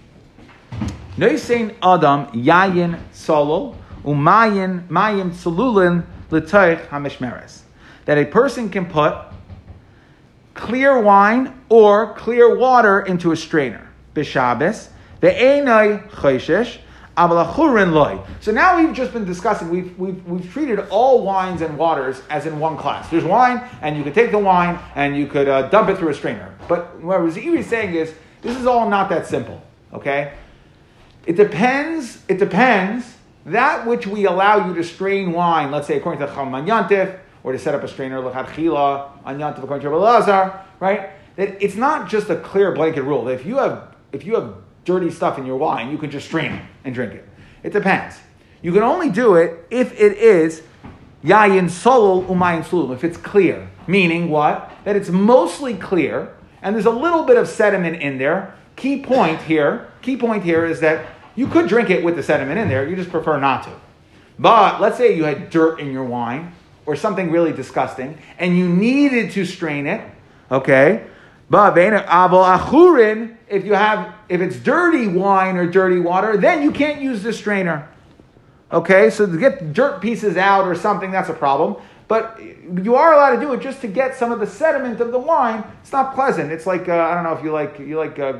Noisein 1.18 1.76
Adam 1.84 2.26
Yayin 2.28 3.00
Solol 3.14 3.76
Umayin 4.04 4.88
Mayim 4.88 5.32
Solulin 5.32 6.04
L'Toich 6.32 6.88
HaMishmeres. 6.88 7.62
That 8.06 8.18
a 8.18 8.26
person 8.26 8.70
can 8.70 8.88
put 8.88 9.16
clear 10.56 11.00
wine 11.00 11.62
or 11.70 12.14
clear 12.16 12.58
water 12.58 13.02
into 13.02 13.32
a 13.32 13.38
strainer. 13.38 13.88
B'Shabbos. 14.16 14.90
Ve'enai 15.22 16.10
Choshesh 16.10 16.80
so 17.18 18.52
now 18.52 18.78
we've 18.78 18.94
just 18.94 19.12
been 19.12 19.26
discussing, 19.26 19.70
we've, 19.70 20.00
we've, 20.00 20.26
we've 20.26 20.52
treated 20.52 20.80
all 20.90 21.24
wines 21.24 21.62
and 21.62 21.78
waters 21.78 22.22
as 22.30 22.46
in 22.46 22.58
one 22.58 22.78
class. 22.78 23.10
There's 23.10 23.26
wine, 23.26 23.62
and 23.82 23.98
you 23.98 24.04
could 24.04 24.14
take 24.14 24.32
the 24.32 24.40
wine 24.40 24.80
and 24.96 25.16
you 25.18 25.28
could 25.28 25.50
uh, 25.50 25.64
dump 25.70 25.90
it 25.90 25.98
through 25.98 26.10
a 26.10 26.14
strainer. 26.14 26.56
But 26.70 27.00
what 27.02 27.20
Raziri 27.20 27.58
is 27.58 27.68
saying 27.68 27.96
is, 27.96 28.14
this 28.42 28.58
is 28.58 28.66
all 28.66 28.90
not 28.90 29.10
that 29.10 29.28
simple, 29.28 29.62
okay? 29.94 30.34
It 31.26 31.36
depends, 31.36 32.24
it 32.28 32.40
depends, 32.40 33.16
that 33.46 33.88
which 33.88 34.08
we 34.08 34.26
allow 34.26 34.68
you 34.68 34.74
to 34.76 34.84
strain 34.84 35.32
wine, 35.32 35.72
let's 35.72 35.88
say 35.88 35.98
according 35.98 36.26
to 36.26 36.34
Chaman 36.34 36.66
Yantif, 36.66 37.20
or 37.44 37.52
to 37.52 37.60
set 37.60 37.74
up 37.74 37.84
a 37.84 37.88
strainer, 37.88 38.22
Lechad 38.22 38.48
Chila, 38.48 39.10
on 39.26 39.40
Yantif 39.40 39.64
according 39.64 39.90
to 39.90 39.98
Lazar, 39.98 40.60
right? 40.80 41.10
That 41.36 41.64
it's 41.64 41.76
not 41.76 42.10
just 42.10 42.30
a 42.30 42.36
clear 42.36 42.72
blanket 42.74 43.04
rule. 43.04 43.26
That 43.26 43.34
if 43.34 43.46
you 43.46 43.58
have, 43.58 43.96
if 44.12 44.26
you 44.26 44.36
have 44.36 44.56
dirty 44.86 45.10
stuff 45.10 45.38
in 45.38 45.46
your 45.46 45.58
wine, 45.58 45.90
you 45.92 45.98
can 45.98 46.12
just 46.12 46.28
strain 46.28 46.52
it 46.52 46.62
and 46.84 46.94
drink 46.94 47.14
it. 47.14 47.28
It 47.64 47.74
depends. 47.74 48.20
You 48.62 48.72
can 48.74 48.84
only 48.84 49.10
do 49.10 49.36
it 49.36 49.66
if 49.72 49.92
it 50.00 50.18
is 50.18 50.62
yayin 51.24 51.66
solul 51.66 52.28
umayin 52.28 52.64
sulul, 52.64 52.94
if 52.94 53.04
it's 53.04 53.18
clear. 53.18 53.70
Meaning 53.88 54.30
what? 54.30 54.72
That 54.84 54.96
it's 54.96 55.10
mostly 55.10 55.74
clear 55.76 56.34
and 56.62 56.76
there's 56.76 56.86
a 56.86 56.92
little 56.92 57.24
bit 57.24 57.38
of 57.38 57.48
sediment 57.48 58.02
in 58.02 58.18
there. 58.18 58.56
Key 58.76 59.02
point 59.02 59.42
here, 59.42 59.92
key 60.02 60.18
point 60.18 60.44
here 60.44 60.66
is 60.66 60.80
that 60.80 61.06
you 61.36 61.48
could 61.48 61.68
drink 61.68 61.90
it 61.90 62.04
with 62.04 62.16
the 62.16 62.24
sediment 62.24 62.60
in 62.60 62.68
there, 62.68 62.88
you 62.88 62.96
just 62.96 63.10
prefer 63.10 63.40
not 63.40 63.64
to. 63.64 63.72
But 64.38 64.82
let's 64.82 64.98
say 64.98 65.16
you 65.16 65.24
had 65.24 65.50
dirt 65.50 65.80
in 65.80 65.92
your 65.92 66.04
wine 66.04 66.54
or 66.86 66.96
something 66.96 67.32
really 67.32 67.54
disgusting 67.54 68.18
and 68.38 68.58
you 68.58 68.68
needed 68.68 69.32
to 69.32 69.46
strain 69.46 69.88
it, 69.88 70.02
okay? 70.50 71.06
But 71.50 71.78
if 71.78 73.66
you 73.66 73.74
have 73.74 74.16
if 74.30 74.40
it's 74.40 74.56
dirty 74.58 75.08
wine 75.08 75.58
or 75.58 75.68
dirty 75.68 76.00
water, 76.00 76.38
then 76.38 76.64
you 76.64 76.72
can't 76.72 77.02
use 77.02 77.22
the 77.22 77.34
strainer. 77.34 77.90
Okay, 78.72 79.10
so 79.10 79.26
to 79.26 79.38
get 79.38 79.74
dirt 79.74 80.00
pieces 80.02 80.38
out 80.38 80.66
or 80.66 80.76
something, 80.76 81.12
that's 81.12 81.28
a 81.28 81.34
problem. 81.34 81.76
But 82.12 82.42
you 82.84 82.96
are 82.96 83.14
allowed 83.14 83.36
to 83.36 83.40
do 83.40 83.54
it 83.54 83.62
just 83.62 83.80
to 83.80 83.88
get 83.88 84.18
some 84.18 84.34
of 84.34 84.42
the 84.42 84.46
sediment 84.46 85.00
of 85.00 85.14
the 85.14 85.18
wine. 85.18 85.64
It's 85.82 85.94
not 85.94 86.14
pleasant. 86.14 86.52
It's 86.52 86.66
like 86.66 86.90
uh, 86.90 86.94
I 86.94 87.16
don't 87.16 87.24
know 87.24 87.32
if 87.32 87.42
you 87.42 87.54
like 87.54 87.80
you 87.80 87.98
like 87.98 88.20
uh, 88.20 88.34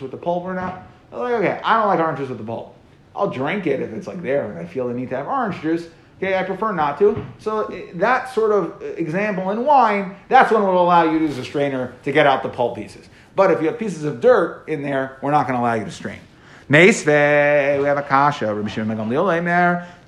with 0.00 0.10
the 0.10 0.16
pulp 0.16 0.44
or 0.44 0.54
not. 0.54 0.86
Like, 1.12 1.34
okay, 1.34 1.60
I 1.62 1.76
don't 1.76 1.88
like 1.88 2.00
orange 2.00 2.20
juice 2.20 2.30
with 2.30 2.38
the 2.38 2.44
pulp. 2.44 2.74
I'll 3.14 3.28
drink 3.28 3.66
it 3.66 3.82
if 3.82 3.92
it's 3.92 4.06
like 4.06 4.22
there 4.22 4.50
and 4.50 4.58
I 4.58 4.64
feel 4.64 4.88
the 4.88 4.94
need 4.94 5.10
to 5.10 5.16
have 5.16 5.26
orange 5.26 5.60
juice. 5.60 5.88
Okay, 6.16 6.38
I 6.38 6.42
prefer 6.42 6.72
not 6.72 6.98
to. 7.00 7.22
So 7.38 7.66
eh, 7.66 7.90
that 7.96 8.32
sort 8.32 8.50
of 8.50 8.80
example 8.96 9.50
in 9.50 9.66
wine, 9.66 10.16
that's 10.30 10.50
when 10.50 10.62
we'll 10.62 10.80
allow 10.80 11.02
you 11.02 11.18
to 11.18 11.26
use 11.26 11.36
a 11.36 11.44
strainer 11.44 11.92
to 12.04 12.12
get 12.12 12.26
out 12.26 12.42
the 12.42 12.48
pulp 12.48 12.76
pieces. 12.76 13.10
But 13.36 13.50
if 13.50 13.60
you 13.60 13.66
have 13.66 13.78
pieces 13.78 14.04
of 14.04 14.22
dirt 14.22 14.64
in 14.68 14.80
there, 14.80 15.18
we're 15.20 15.32
not 15.32 15.46
going 15.46 15.58
to 15.58 15.60
allow 15.60 15.74
you 15.74 15.84
to 15.84 15.90
strain. 15.90 16.20
Meisve, 16.70 17.78
we 17.78 17.84
have 17.84 17.98
a 17.98 18.02
kasha. 18.02 18.54
Rabbi 18.54 18.68
Shimon 18.68 18.96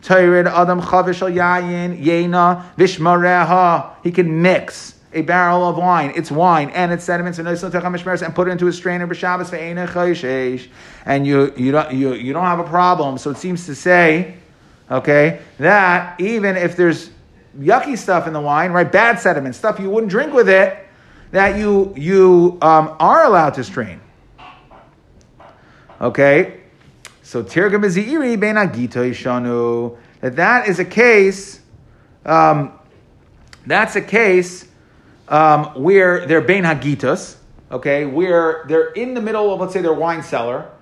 Tayrid 0.03 0.47
Adam 0.47 0.81
Chavish 0.81 1.23
al 1.23 1.31
Yayin, 1.31 2.03
Yena, 2.03 2.75
Vishmareha. 2.77 3.95
He 4.03 4.11
can 4.11 4.43
mix 4.43 4.95
a 5.13 5.23
barrel 5.23 5.69
of 5.69 5.77
wine, 5.77 6.13
it's 6.15 6.31
wine, 6.31 6.71
and 6.71 6.93
its 6.93 7.05
sediments, 7.05 7.39
and 7.39 7.49
and 7.49 8.35
put 8.35 8.49
it 8.49 8.51
into 8.51 8.69
a 8.69 8.73
strainer 8.73 9.07
and 11.05 11.27
you 11.27 11.53
you 11.57 11.73
don't 11.73 11.93
you, 11.93 12.15
you 12.15 12.33
don't 12.33 12.45
have 12.45 12.61
a 12.61 12.65
problem. 12.65 13.19
So 13.19 13.31
it 13.31 13.37
seems 13.37 13.67
to 13.67 13.75
say, 13.75 14.37
okay, 14.91 15.41
that 15.59 16.21
even 16.21 16.57
if 16.57 16.77
there's 16.77 17.11
yucky 17.59 17.99
stuff 17.99 18.27
in 18.27 18.33
the 18.33 18.41
wine, 18.41 18.71
right, 18.71 18.91
bad 18.91 19.19
sediment, 19.19 19.57
stuff 19.57 19.81
you 19.81 19.91
wouldn't 19.91 20.11
drink 20.11 20.33
with 20.33 20.49
it, 20.49 20.87
that 21.33 21.59
you 21.59 21.93
you 21.97 22.59
um, 22.63 22.95
are 23.01 23.25
allowed 23.25 23.55
to 23.55 23.65
strain. 23.65 24.01
Okay, 26.01 26.60
so 27.31 27.45
tirgam 27.45 27.81
beziri 27.81 28.41
ben 28.41 28.57
agito 28.57 29.09
ishanu 29.09 29.97
that 30.21 30.35
that 30.35 30.69
is 30.69 30.81
a 30.81 30.85
case. 30.85 31.61
Um, 32.27 32.73
that's 33.65 33.95
a 33.95 34.01
case 34.01 34.67
um, 35.29 35.67
where 35.81 36.27
they're 36.27 36.41
bein 36.41 36.65
hagitas, 36.65 37.37
okay, 37.71 38.05
where 38.05 38.65
they're 38.67 38.89
in 38.95 39.15
the 39.15 39.21
middle 39.21 39.55
of, 39.55 39.61
let's 39.61 39.73
say, 39.73 39.81
their 39.81 39.95
wine 39.95 40.25
cellar, 40.25 40.73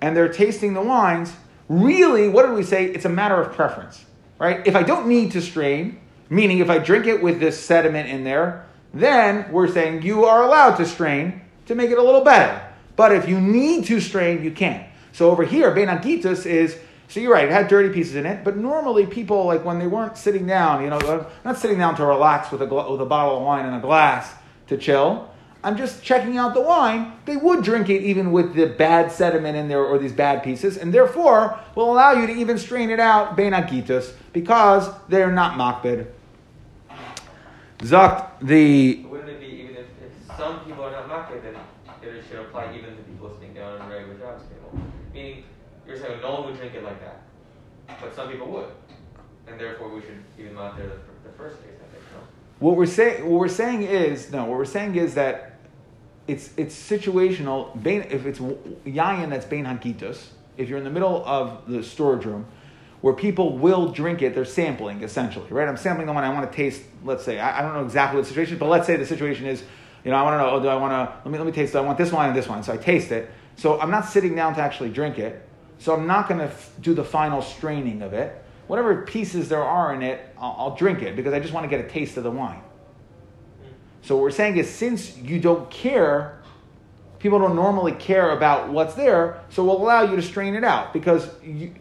and 0.00 0.16
they're 0.16 0.32
tasting 0.32 0.74
the 0.74 0.82
wines. 0.82 1.32
Really, 1.68 2.28
what 2.28 2.44
did 2.44 2.56
we 2.56 2.64
say? 2.64 2.86
It's 2.86 3.04
a 3.04 3.08
matter 3.08 3.40
of 3.40 3.52
preference, 3.52 4.04
right? 4.40 4.66
If 4.66 4.74
I 4.74 4.82
don't 4.82 5.06
need 5.06 5.30
to 5.30 5.40
strain, 5.40 6.00
meaning 6.28 6.58
if 6.58 6.70
I 6.70 6.78
drink 6.78 7.06
it 7.06 7.22
with 7.22 7.38
this 7.38 7.56
sediment 7.56 8.08
in 8.08 8.24
there, 8.24 8.66
then 8.92 9.46
we're 9.52 9.68
saying 9.68 10.02
you 10.02 10.24
are 10.24 10.42
allowed 10.42 10.74
to 10.78 10.86
strain 10.86 11.42
to 11.66 11.76
make 11.76 11.92
it 11.92 11.98
a 11.98 12.02
little 12.02 12.24
better. 12.24 12.68
But 12.96 13.12
if 13.12 13.28
you 13.28 13.40
need 13.40 13.84
to 13.84 14.00
strain, 14.00 14.42
you 14.42 14.50
can't. 14.50 14.88
So 15.14 15.30
over 15.30 15.44
here, 15.44 15.70
bein 15.70 15.88
hagitas 15.88 16.44
is 16.44 16.76
so 17.08 17.20
you're 17.20 17.32
right, 17.32 17.44
it 17.44 17.50
had 17.50 17.68
dirty 17.68 17.90
pieces 17.90 18.16
in 18.16 18.26
it, 18.26 18.44
but 18.44 18.56
normally 18.56 19.06
people, 19.06 19.44
like 19.44 19.64
when 19.64 19.78
they 19.78 19.86
weren't 19.86 20.16
sitting 20.16 20.46
down, 20.46 20.82
you 20.82 20.90
know, 20.90 21.26
not 21.44 21.58
sitting 21.58 21.78
down 21.78 21.94
to 21.96 22.04
relax 22.04 22.50
with 22.50 22.62
a, 22.62 22.66
with 22.66 23.00
a 23.00 23.06
bottle 23.06 23.36
of 23.36 23.42
wine 23.42 23.66
and 23.66 23.76
a 23.76 23.78
glass 23.78 24.34
to 24.66 24.76
chill. 24.76 25.30
I'm 25.62 25.76
just 25.76 26.02
checking 26.02 26.36
out 26.36 26.54
the 26.54 26.60
wine. 26.60 27.12
They 27.24 27.36
would 27.36 27.62
drink 27.62 27.88
it 27.88 28.02
even 28.02 28.32
with 28.32 28.54
the 28.54 28.66
bad 28.66 29.12
sediment 29.12 29.56
in 29.56 29.68
there 29.68 29.82
or 29.82 29.98
these 29.98 30.12
bad 30.12 30.42
pieces, 30.42 30.76
and 30.76 30.92
therefore 30.92 31.58
will 31.74 31.92
allow 31.92 32.12
you 32.12 32.26
to 32.26 32.32
even 32.32 32.58
strain 32.58 32.90
it 32.90 33.00
out, 33.00 33.36
benagitus, 33.36 34.12
because 34.32 34.90
they're 35.08 35.32
not 35.32 35.56
makbid. 35.56 36.06
Zakt 37.78 38.40
the. 38.40 39.04
Wouldn't 39.04 39.28
it 39.28 39.40
be 39.40 39.46
even 39.46 39.76
if, 39.76 39.86
if 40.02 40.36
some 40.36 40.60
people 40.64 40.84
are 40.84 40.90
not 40.90 41.08
makbid, 41.08 41.42
then 41.42 41.54
it 42.02 42.24
should 42.28 42.40
apply 42.40 42.74
even 42.76 42.96
to 42.96 43.02
people 43.04 43.32
sitting 43.38 43.54
down 43.54 43.80
on 43.80 43.90
a 43.90 43.94
regular 43.94 44.18
jobs 44.18 44.42
table? 44.44 44.84
Meaning, 45.14 45.44
you're 45.86 45.98
saying 45.98 46.13
no 46.24 46.34
one 46.34 46.46
would 46.46 46.56
drink 46.56 46.74
it 46.74 46.82
like 46.82 47.00
that, 47.00 47.22
but 48.00 48.14
some 48.16 48.30
people 48.30 48.46
would, 48.48 48.68
and 49.46 49.60
therefore 49.60 49.94
we 49.94 50.00
should 50.00 50.24
even 50.38 50.56
out 50.56 50.76
there 50.76 50.86
the, 50.86 50.96
the 51.28 51.36
first 51.36 51.56
case. 51.62 51.74
I 51.76 51.92
think. 51.92 52.02
No? 52.12 52.20
What 52.60 52.76
we're 52.76 52.86
saying, 52.86 53.28
what 53.28 53.38
we're 53.38 53.48
saying 53.48 53.82
is 53.82 54.32
no. 54.32 54.46
What 54.46 54.56
we're 54.56 54.64
saying 54.64 54.96
is 54.96 55.14
that 55.14 55.58
it's 56.26 56.50
it's 56.56 56.74
situational. 56.74 57.76
If 57.86 58.24
it's 58.24 58.38
yayin 58.40 59.28
that's 59.30 59.44
bein 59.44 59.66
hankitos, 59.66 60.28
if 60.56 60.68
you're 60.68 60.78
in 60.78 60.84
the 60.84 60.90
middle 60.90 61.22
of 61.26 61.68
the 61.68 61.82
storage 61.82 62.24
room 62.24 62.46
where 63.02 63.12
people 63.12 63.58
will 63.58 63.90
drink 63.90 64.22
it, 64.22 64.34
they're 64.34 64.46
sampling 64.46 65.02
essentially, 65.02 65.46
right? 65.50 65.68
I'm 65.68 65.76
sampling 65.76 66.06
the 66.06 66.12
one 66.14 66.24
I 66.24 66.32
want 66.32 66.50
to 66.50 66.56
taste. 66.56 66.82
Let's 67.04 67.22
say 67.22 67.38
I, 67.38 67.58
I 67.58 67.62
don't 67.62 67.74
know 67.74 67.84
exactly 67.84 68.18
the 68.22 68.26
situation, 68.26 68.56
but 68.56 68.70
let's 68.70 68.86
say 68.86 68.96
the 68.96 69.04
situation 69.04 69.44
is, 69.44 69.62
you 70.06 70.10
know, 70.10 70.16
I 70.16 70.22
want 70.22 70.34
to 70.34 70.38
know. 70.38 70.50
Oh, 70.52 70.60
do 70.60 70.68
I 70.68 70.76
want 70.76 70.92
to? 70.92 71.14
Let 71.22 71.30
me 71.30 71.36
let 71.36 71.46
me 71.46 71.52
taste. 71.52 71.76
I 71.76 71.82
want 71.82 71.98
this 71.98 72.10
wine 72.10 72.28
and 72.28 72.38
this 72.38 72.48
wine. 72.48 72.62
So 72.62 72.72
I 72.72 72.78
taste 72.78 73.12
it. 73.12 73.30
So 73.56 73.78
I'm 73.78 73.90
not 73.90 74.06
sitting 74.08 74.34
down 74.34 74.54
to 74.54 74.62
actually 74.62 74.88
drink 74.88 75.18
it. 75.18 75.46
So 75.78 75.94
I'm 75.94 76.06
not 76.06 76.28
going 76.28 76.40
to 76.40 76.46
f- 76.46 76.72
do 76.80 76.94
the 76.94 77.04
final 77.04 77.42
straining 77.42 78.02
of 78.02 78.12
it. 78.12 78.42
Whatever 78.66 79.02
pieces 79.02 79.48
there 79.48 79.62
are 79.62 79.94
in 79.94 80.02
it, 80.02 80.20
I'll, 80.38 80.56
I'll 80.58 80.74
drink 80.74 81.02
it 81.02 81.16
because 81.16 81.34
I 81.34 81.40
just 81.40 81.52
want 81.52 81.64
to 81.64 81.68
get 81.68 81.84
a 81.84 81.88
taste 81.88 82.16
of 82.16 82.24
the 82.24 82.30
wine. 82.30 82.62
So 84.02 84.16
what 84.16 84.22
we're 84.22 84.30
saying 84.30 84.56
is 84.56 84.68
since 84.68 85.16
you 85.16 85.40
don't 85.40 85.70
care, 85.70 86.42
people 87.18 87.38
don't 87.38 87.56
normally 87.56 87.92
care 87.92 88.30
about 88.30 88.70
what's 88.70 88.94
there, 88.94 89.42
so 89.48 89.64
we'll 89.64 89.78
allow 89.78 90.02
you 90.02 90.16
to 90.16 90.22
strain 90.22 90.54
it 90.54 90.64
out 90.64 90.92
because 90.92 91.28
you, 91.42 91.74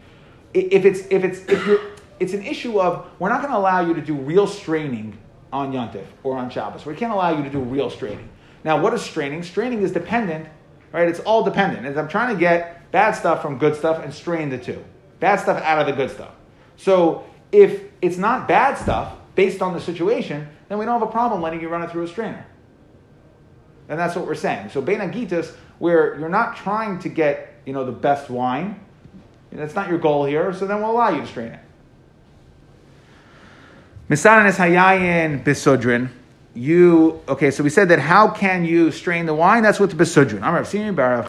if 0.54 0.86
it's 0.86 1.02
if 1.10 1.24
it's 1.24 1.39
if 1.50 1.66
you're 1.68 1.82
it's 2.20 2.34
an 2.34 2.44
issue 2.44 2.80
of 2.80 3.08
we're 3.20 3.30
not 3.30 3.41
going 3.41 3.52
to 3.52 3.58
allow 3.58 3.86
you 3.86 3.94
to 3.94 4.02
do 4.02 4.16
real 4.16 4.48
straining 4.48 5.18
on 5.52 5.72
Yontif 5.72 6.06
or 6.24 6.38
on 6.38 6.50
Shabbos. 6.50 6.86
We 6.86 6.96
can't 6.96 7.12
allow 7.14 7.36
you 7.36 7.44
to 7.44 7.50
do 7.50 7.60
real 7.60 7.89
straining. 7.89 8.30
Now, 8.64 8.82
what 8.82 8.94
is 8.94 9.02
straining? 9.02 9.44
Straining 9.44 9.82
is 9.82 9.91
dependent, 9.91 10.48
right? 10.94 11.10
It's 11.10 11.20
all 11.20 11.44
dependent. 11.44 11.86
As 11.86 11.98
I'm 11.98 12.08
trying 12.08 12.34
to 12.34 12.39
get 12.39 12.89
bad 12.91 13.12
stuff 13.12 13.41
from 13.41 13.58
good 13.58 13.76
stuff 13.76 14.02
and 14.02 14.14
strain 14.14 14.50
the 14.50 14.58
two. 14.58 14.82
Bad 15.20 15.41
stuff 15.41 15.62
out 15.62 15.80
of 15.80 15.88
the 15.88 15.91
good 15.94 16.12
stuff. 16.12 16.32
So 16.78 17.26
if 17.52 17.82
it's 18.02 18.18
not 18.18 18.48
bad 18.48 18.78
stuff 18.78 19.14
based 19.36 19.62
on 19.62 19.74
the 19.74 19.82
situation, 19.82 20.48
then 20.70 20.78
we 20.78 20.86
don't 20.86 21.00
have 21.00 21.10
a 21.10 21.12
problem 21.12 21.41
letting 21.41 21.60
you 21.60 21.68
run 21.68 21.82
it 21.82 21.91
through 21.91 22.04
a 22.04 22.08
strainer. 22.08 22.46
And 23.89 24.00
that's 24.00 24.16
what 24.16 24.26
we're 24.26 24.36
saying. 24.36 24.70
So 24.70 24.82
Bein 24.82 25.00
Agitas, 25.00 25.54
where 25.80 26.18
you're 26.18 26.30
not 26.30 26.56
trying 26.56 27.00
to 27.00 27.10
get 27.10 27.50
you 27.66 27.74
know 27.74 27.86
the 27.86 27.91
best 27.91 28.30
wine, 28.30 28.80
that's 29.52 29.76
not 29.76 29.89
your 29.89 30.00
goal 30.00 30.26
here. 30.26 30.54
So 30.54 30.66
then 30.66 30.82
we'll 30.82 30.91
allow 30.91 31.10
you 31.10 31.22
to 31.22 31.28
strain 31.28 31.52
it. 31.52 31.60
Misanan 34.10 34.48
is 34.48 34.58
hayayin 34.58 35.44
bisudrin. 35.44 36.10
You 36.54 37.22
okay? 37.28 37.49
So 37.51 37.64
we 37.64 37.70
said 37.70 37.89
that 37.89 37.99
how 37.99 38.30
can 38.30 38.64
you 38.64 38.91
strain 38.91 39.26
the 39.26 39.34
wine? 39.34 39.64
That's 39.64 39.80
with 39.80 39.97
the 39.97 40.04
bisudrin. 40.04 40.43
I'm 40.43 40.54
Rav 40.54 40.68
Simi 40.68 40.91
Bar 40.91 41.24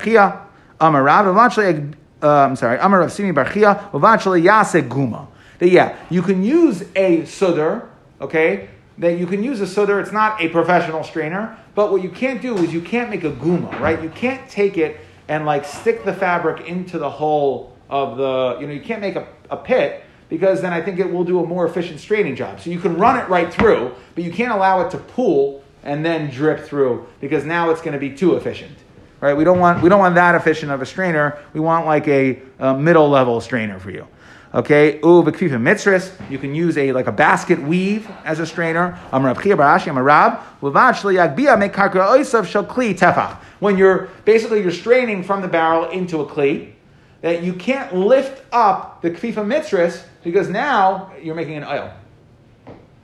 Amarav, 0.81 1.95
uh, 2.23 2.29
I'm 2.29 2.57
sorry, 2.57 2.79
Amarav 2.79 3.11
Simi 3.11 3.33
Barchia, 3.33 4.43
Yase 4.43 4.83
Guma. 4.83 5.29
That 5.59 5.69
yeah, 5.69 5.97
you 6.11 6.21
can 6.23 6.43
use 6.43 6.85
a 6.97 7.25
sudder, 7.25 7.89
okay? 8.21 8.69
That 8.99 9.19
you 9.19 9.27
can 9.27 9.43
use 9.43 9.61
a 9.61 9.67
sudder. 9.67 10.01
It's 10.01 10.13
not 10.13 10.41
a 10.41 10.49
professional 10.49 11.05
strainer, 11.05 11.57
but 11.75 11.91
what 11.91 12.03
you 12.03 12.11
can't 12.11 12.43
do 12.43 12.57
is 12.57 12.73
you 12.73 12.81
can't 12.81 13.11
make 13.11 13.25
a 13.25 13.31
guma, 13.31 13.79
right? 13.81 14.03
You 14.03 14.11
can't 14.11 14.49
take 14.51 14.79
it 14.79 15.01
and 15.29 15.47
like 15.47 15.65
stick 15.65 16.05
the 16.05 16.13
fabric 16.13 16.67
into 16.67 16.99
the 16.99 17.11
hole 17.11 17.77
of 17.89 18.17
the, 18.17 18.59
you 18.61 18.67
know, 18.67 18.73
you 18.73 18.81
can't 18.81 19.01
make 19.01 19.17
a, 19.17 19.27
a 19.51 19.57
pit 19.57 20.04
because 20.29 20.63
then 20.63 20.73
I 20.73 20.81
think 20.81 20.99
it 20.99 21.11
will 21.11 21.25
do 21.25 21.41
a 21.41 21.47
more 21.47 21.67
efficient 21.67 22.01
straining 22.01 22.37
job. 22.37 22.61
So 22.61 22.71
you 22.71 22.81
can 22.81 22.97
run 22.97 23.19
it 23.19 23.29
right 23.29 23.53
through, 23.53 23.95
but 24.15 24.25
you 24.25 24.33
can't 24.33 24.53
allow 24.53 24.81
it 24.81 24.91
to 24.91 24.99
pool 24.99 25.63
and 25.83 26.05
then 26.05 26.31
drip 26.31 26.61
through 26.65 27.07
because 27.21 27.45
now 27.45 27.71
it's 27.71 27.81
going 27.81 27.93
to 27.93 27.99
be 27.99 28.11
too 28.15 28.37
efficient. 28.37 28.77
Right? 29.21 29.35
We 29.35 29.45
don't 29.45 29.59
want 29.59 29.83
we 29.83 29.89
don't 29.89 30.01
want 30.01 30.17
that 30.17 30.35
efficient 30.35 30.71
of 30.71 30.83
a 30.83 30.87
strainer. 30.87 31.39
We 31.53 31.61
want 31.61 31.87
like 31.87 32.07
a, 32.09 32.43
a 32.59 32.77
middle 32.77 33.09
level 33.09 33.41
strainer 33.41 33.79
for 33.79 33.91
you. 33.91 34.07
Okay, 34.55 35.01
v'kfifa 35.01 35.59
mitzris. 35.59 36.13
You 36.31 36.39
can 36.39 36.55
use 36.55 36.79
a 36.79 36.93
like 36.93 37.09
a 37.09 37.13
basket 37.13 37.61
weave 37.61 38.09
as 38.25 38.39
a 38.39 38.47
strainer. 38.47 38.97
I'm 39.11 39.25
a 39.25 40.03
rab. 40.03 40.41
When 43.59 43.79
you're 43.79 44.09
basically 44.25 44.63
you're 44.63 44.71
straining 44.71 45.25
from 45.25 45.43
the 45.43 45.49
barrel 45.49 45.91
into 45.91 46.21
a 46.21 46.27
kli, 46.27 46.73
that 47.23 47.43
you 47.43 47.55
can't 47.55 47.97
lift 47.97 48.45
up 48.53 49.03
the 49.03 49.11
kfifa 49.11 49.45
mitzris 49.45 50.05
because 50.25 50.49
now 50.49 51.13
you're 51.23 51.35
making 51.35 51.57
an 51.57 51.65
oil. 51.65 51.93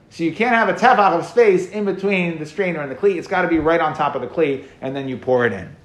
So 0.08 0.24
you 0.24 0.34
can't 0.34 0.56
have 0.56 0.68
a 0.68 0.72
tefach 0.72 1.12
of 1.12 1.24
space 1.24 1.70
in 1.70 1.84
between 1.84 2.40
the 2.40 2.46
strainer 2.46 2.80
and 2.80 2.90
the 2.90 2.96
kli. 2.96 3.16
It's 3.16 3.28
got 3.28 3.42
to 3.42 3.48
be 3.48 3.60
right 3.60 3.80
on 3.80 3.94
top 3.94 4.16
of 4.16 4.22
the 4.22 4.26
kli, 4.26 4.64
and 4.80 4.96
then 4.96 5.08
you 5.08 5.16
pour 5.16 5.46
it 5.46 5.52
in. 5.52 5.76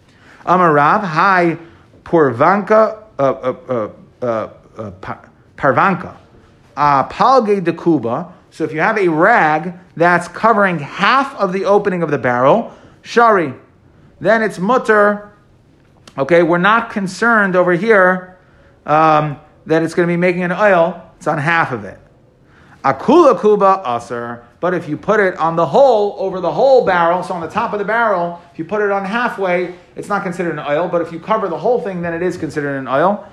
Amarav, 0.45 1.03
hi, 1.03 1.57
Purvanka, 2.03 3.03
uh, 3.19 3.23
uh, 3.23 3.91
uh, 4.21 4.49
uh, 4.77 5.17
Parvanka, 5.55 6.17
Palge 6.75 7.63
de 7.63 7.73
Kuba. 7.73 8.33
So 8.49 8.63
if 8.63 8.71
you 8.71 8.79
have 8.79 8.97
a 8.97 9.07
rag 9.07 9.73
that's 9.95 10.27
covering 10.27 10.79
half 10.79 11.35
of 11.35 11.53
the 11.53 11.65
opening 11.65 12.01
of 12.01 12.09
the 12.09 12.17
barrel, 12.17 12.73
Shari, 13.01 13.53
then 14.19 14.41
it's 14.41 14.59
mutter. 14.59 15.33
Okay, 16.17 16.41
we're 16.41 16.57
not 16.57 16.89
concerned 16.89 17.55
over 17.55 17.73
here 17.73 18.37
um, 18.85 19.39
that 19.65 19.83
it's 19.83 19.93
going 19.93 20.07
to 20.07 20.11
be 20.11 20.17
making 20.17 20.43
an 20.43 20.51
oil. 20.51 21.04
It's 21.17 21.27
on 21.27 21.37
half 21.37 21.71
of 21.71 21.85
it. 21.85 21.99
Akula 22.83 23.39
kuba 23.39 23.81
aser. 23.85 24.45
But 24.59 24.73
if 24.73 24.87
you 24.87 24.97
put 24.97 25.19
it 25.19 25.35
on 25.37 25.55
the 25.55 25.65
whole, 25.65 26.15
over 26.19 26.39
the 26.39 26.51
whole 26.51 26.85
barrel, 26.85 27.23
so 27.23 27.33
on 27.33 27.41
the 27.41 27.47
top 27.47 27.73
of 27.73 27.79
the 27.79 27.85
barrel, 27.85 28.41
if 28.51 28.59
you 28.59 28.65
put 28.65 28.81
it 28.81 28.91
on 28.91 29.05
halfway, 29.05 29.75
it's 29.95 30.07
not 30.07 30.23
considered 30.23 30.53
an 30.53 30.59
oil. 30.59 30.87
But 30.87 31.01
if 31.01 31.11
you 31.11 31.19
cover 31.19 31.47
the 31.47 31.57
whole 31.57 31.81
thing, 31.81 32.01
then 32.01 32.13
it 32.13 32.21
is 32.21 32.37
considered 32.37 32.77
an 32.77 32.87
oil. 32.87 33.27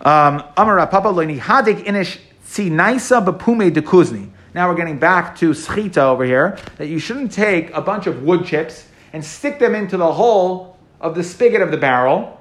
Um, 0.00 0.44
Amara 0.56 0.86
Papa 0.86 1.08
hadik 1.08 1.84
inish 1.84 2.18
sinaisa 2.44 3.24
bapume 3.24 3.72
de 3.72 4.30
Now 4.54 4.68
we're 4.68 4.76
getting 4.76 4.98
back 4.98 5.36
to 5.38 5.50
schita 5.50 5.98
over 5.98 6.24
here, 6.24 6.58
that 6.76 6.88
you 6.88 6.98
shouldn't 6.98 7.32
take 7.32 7.72
a 7.72 7.80
bunch 7.80 8.06
of 8.06 8.22
wood 8.22 8.44
chips 8.44 8.86
and 9.12 9.24
stick 9.24 9.58
them 9.58 9.74
into 9.74 9.96
the 9.96 10.12
hole 10.12 10.76
of 11.00 11.14
the 11.14 11.22
spigot 11.22 11.62
of 11.62 11.70
the 11.70 11.76
barrel, 11.76 12.40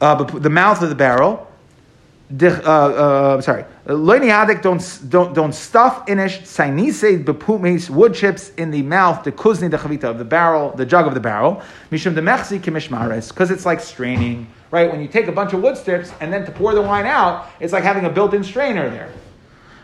uh, 0.00 0.22
the 0.22 0.50
mouth 0.50 0.82
of 0.82 0.88
the 0.90 0.94
barrel, 0.94 1.49
uh, 2.32 2.70
uh, 2.70 3.40
sorry, 3.40 3.64
loiniadik 3.86 4.62
don't 4.62 5.00
don't 5.08 5.34
don't 5.34 5.52
stuff 5.52 6.06
inish 6.06 6.42
sainise 6.42 7.24
bepumis 7.24 7.90
wood 7.90 8.14
chips 8.14 8.50
in 8.50 8.70
the 8.70 8.82
mouth 8.82 9.24
the 9.24 9.32
kuzni 9.32 9.68
the 9.68 9.76
chavita 9.76 10.04
of 10.04 10.18
the 10.18 10.24
barrel 10.24 10.70
the 10.76 10.86
jug 10.86 11.06
of 11.06 11.14
the 11.14 11.20
barrel 11.20 11.60
mishum 11.90 12.14
de 12.14 12.22
mechzi 12.22 12.60
kimishmares 12.60 13.30
because 13.30 13.50
it's 13.50 13.66
like 13.66 13.80
straining 13.80 14.46
right 14.70 14.92
when 14.92 15.00
you 15.00 15.08
take 15.08 15.26
a 15.26 15.32
bunch 15.32 15.52
of 15.52 15.60
wood 15.60 15.76
strips 15.76 16.12
and 16.20 16.32
then 16.32 16.44
to 16.44 16.52
pour 16.52 16.72
the 16.72 16.82
wine 16.82 17.06
out 17.06 17.48
it's 17.58 17.72
like 17.72 17.82
having 17.82 18.04
a 18.04 18.10
built-in 18.10 18.44
strainer 18.44 18.88
there. 18.90 19.12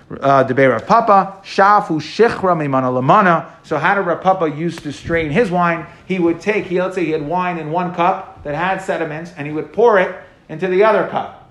Uh, 0.08 0.44
the 0.44 0.54
Rav 0.54 0.86
Papa, 0.86 1.40
Shafu 1.42 2.00
Shechra 2.00 2.54
Mimana 2.54 2.92
Lamana. 2.92 3.50
So 3.64 3.76
how 3.76 3.96
did 3.96 4.02
Rav 4.02 4.20
Papa 4.22 4.48
used 4.48 4.84
to 4.84 4.92
strain 4.92 5.30
his 5.30 5.50
wine? 5.50 5.84
He 6.06 6.20
would 6.20 6.40
take, 6.40 6.66
he, 6.66 6.80
let's 6.80 6.94
say 6.94 7.04
he 7.04 7.10
had 7.10 7.26
wine 7.26 7.58
in 7.58 7.72
one 7.72 7.92
cup 7.92 8.44
that 8.44 8.54
had 8.54 8.80
sediments, 8.80 9.32
and 9.36 9.48
he 9.48 9.52
would 9.52 9.72
pour 9.72 9.98
it 9.98 10.16
into 10.48 10.68
the 10.68 10.84
other 10.84 11.08
cup, 11.08 11.45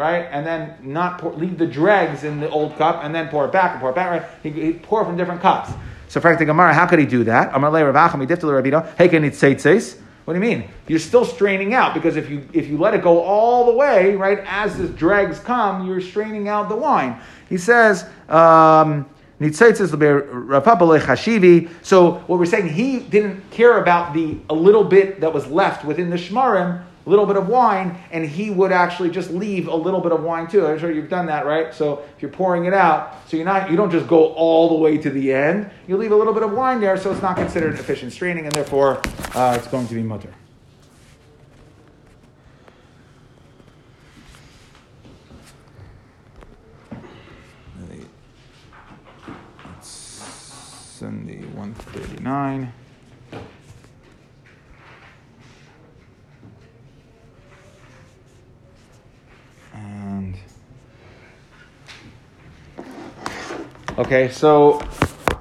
right? 0.00 0.26
And 0.32 0.46
then 0.46 0.74
not 0.82 1.18
pour, 1.18 1.34
leave 1.34 1.58
the 1.58 1.66
dregs 1.66 2.24
in 2.24 2.40
the 2.40 2.48
old 2.48 2.76
cup, 2.78 3.04
and 3.04 3.14
then 3.14 3.28
pour 3.28 3.44
it 3.44 3.52
back 3.52 3.72
and 3.72 3.80
pour 3.80 3.90
it 3.90 3.94
back. 3.94 4.10
Right? 4.10 4.24
He, 4.42 4.50
he'd 4.50 4.82
pour 4.82 5.04
from 5.04 5.16
different 5.16 5.42
cups. 5.42 5.70
So, 6.08 6.20
frankly, 6.20 6.46
Gemara, 6.46 6.72
how 6.72 6.86
could 6.86 6.98
he 6.98 7.06
do 7.06 7.22
that? 7.24 7.52
Hey, 8.96 9.08
can 9.08 9.24
it 9.24 9.34
say 9.34 9.54
what 10.24 10.34
do 10.34 10.40
you 10.40 10.40
mean? 10.40 10.70
You're 10.86 10.98
still 10.98 11.24
straining 11.24 11.74
out 11.74 11.92
because 11.94 12.16
if 12.16 12.30
you 12.30 12.46
if 12.52 12.68
you 12.68 12.78
let 12.78 12.94
it 12.94 13.02
go 13.02 13.20
all 13.22 13.66
the 13.66 13.72
way, 13.72 14.14
right, 14.16 14.38
as 14.46 14.78
the 14.78 14.88
dregs 14.88 15.38
come, 15.38 15.86
you're 15.86 16.00
straining 16.00 16.48
out 16.48 16.68
the 16.68 16.76
wine. 16.76 17.20
He 17.48 17.58
says, 17.58 18.06
um, 18.28 19.08
so 19.42 19.48
what 22.26 22.38
we're 22.38 22.44
saying, 22.44 22.68
he 22.68 23.00
didn't 23.00 23.50
care 23.50 23.78
about 23.78 24.12
the 24.14 24.38
a 24.50 24.54
little 24.54 24.84
bit 24.84 25.20
that 25.20 25.32
was 25.32 25.46
left 25.46 25.84
within 25.84 26.10
the 26.10 26.16
shmarim, 26.16 26.84
a 27.06 27.10
little 27.10 27.26
bit 27.26 27.36
of 27.36 27.48
wine, 27.48 27.98
and 28.10 28.24
he 28.24 28.50
would 28.50 28.72
actually 28.72 29.10
just 29.10 29.30
leave 29.30 29.68
a 29.68 29.74
little 29.74 30.00
bit 30.00 30.12
of 30.12 30.22
wine 30.22 30.46
too. 30.46 30.66
I'm 30.66 30.78
sure 30.78 30.90
you've 30.90 31.08
done 31.08 31.26
that, 31.26 31.46
right? 31.46 31.72
So 31.74 32.04
if 32.16 32.22
you're 32.22 32.30
pouring 32.30 32.66
it 32.66 32.74
out, 32.74 33.16
so 33.28 33.36
you're 33.36 33.46
not 33.46 33.70
you 33.70 33.76
don't 33.76 33.90
just 33.90 34.06
go 34.06 34.32
all 34.34 34.68
the 34.68 34.74
way 34.74 34.98
to 34.98 35.10
the 35.10 35.32
end. 35.32 35.70
You 35.86 35.96
leave 35.96 36.12
a 36.12 36.16
little 36.16 36.34
bit 36.34 36.42
of 36.42 36.52
wine 36.52 36.80
there, 36.80 36.96
so 36.96 37.10
it's 37.10 37.22
not 37.22 37.36
considered 37.36 37.74
efficient 37.74 38.12
straining, 38.12 38.44
and 38.44 38.54
therefore 38.54 39.00
uh, 39.34 39.56
it's 39.58 39.68
going 39.68 39.88
to 39.88 39.94
be 39.94 40.02
mutter. 40.02 40.32
Sunday 51.00 51.40
139. 51.54 52.72
And 59.72 60.36
okay, 64.00 64.30
so 64.30 64.82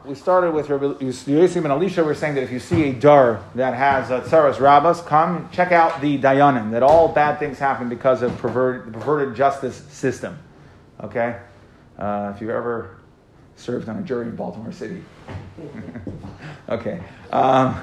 we 0.03 0.15
started 0.15 0.51
with 0.51 0.67
Yosim 0.67 1.63
and 1.63 1.71
Alicia. 1.71 2.03
We're 2.03 2.13
saying 2.13 2.35
that 2.35 2.43
if 2.43 2.51
you 2.51 2.59
see 2.59 2.89
a 2.89 2.93
dar 2.93 3.41
that 3.55 3.73
has 3.73 4.11
a 4.11 4.21
tsaras 4.21 4.55
rabas, 4.55 5.05
come 5.05 5.49
check 5.51 5.71
out 5.71 6.01
the 6.01 6.19
dayanim. 6.19 6.71
That 6.71 6.83
all 6.83 7.07
bad 7.07 7.39
things 7.39 7.57
happen 7.57 7.87
because 7.87 8.21
of 8.21 8.31
the 8.31 8.37
perverted 8.37 9.35
justice 9.35 9.77
system. 9.89 10.37
Okay, 11.01 11.39
uh, 11.97 12.33
if 12.35 12.41
you've 12.41 12.49
ever 12.49 12.97
served 13.55 13.87
on 13.87 13.97
a 13.97 14.01
jury 14.01 14.25
in 14.25 14.35
Baltimore 14.35 14.71
City. 14.71 15.03
okay. 16.69 17.01
Um, 17.31 17.81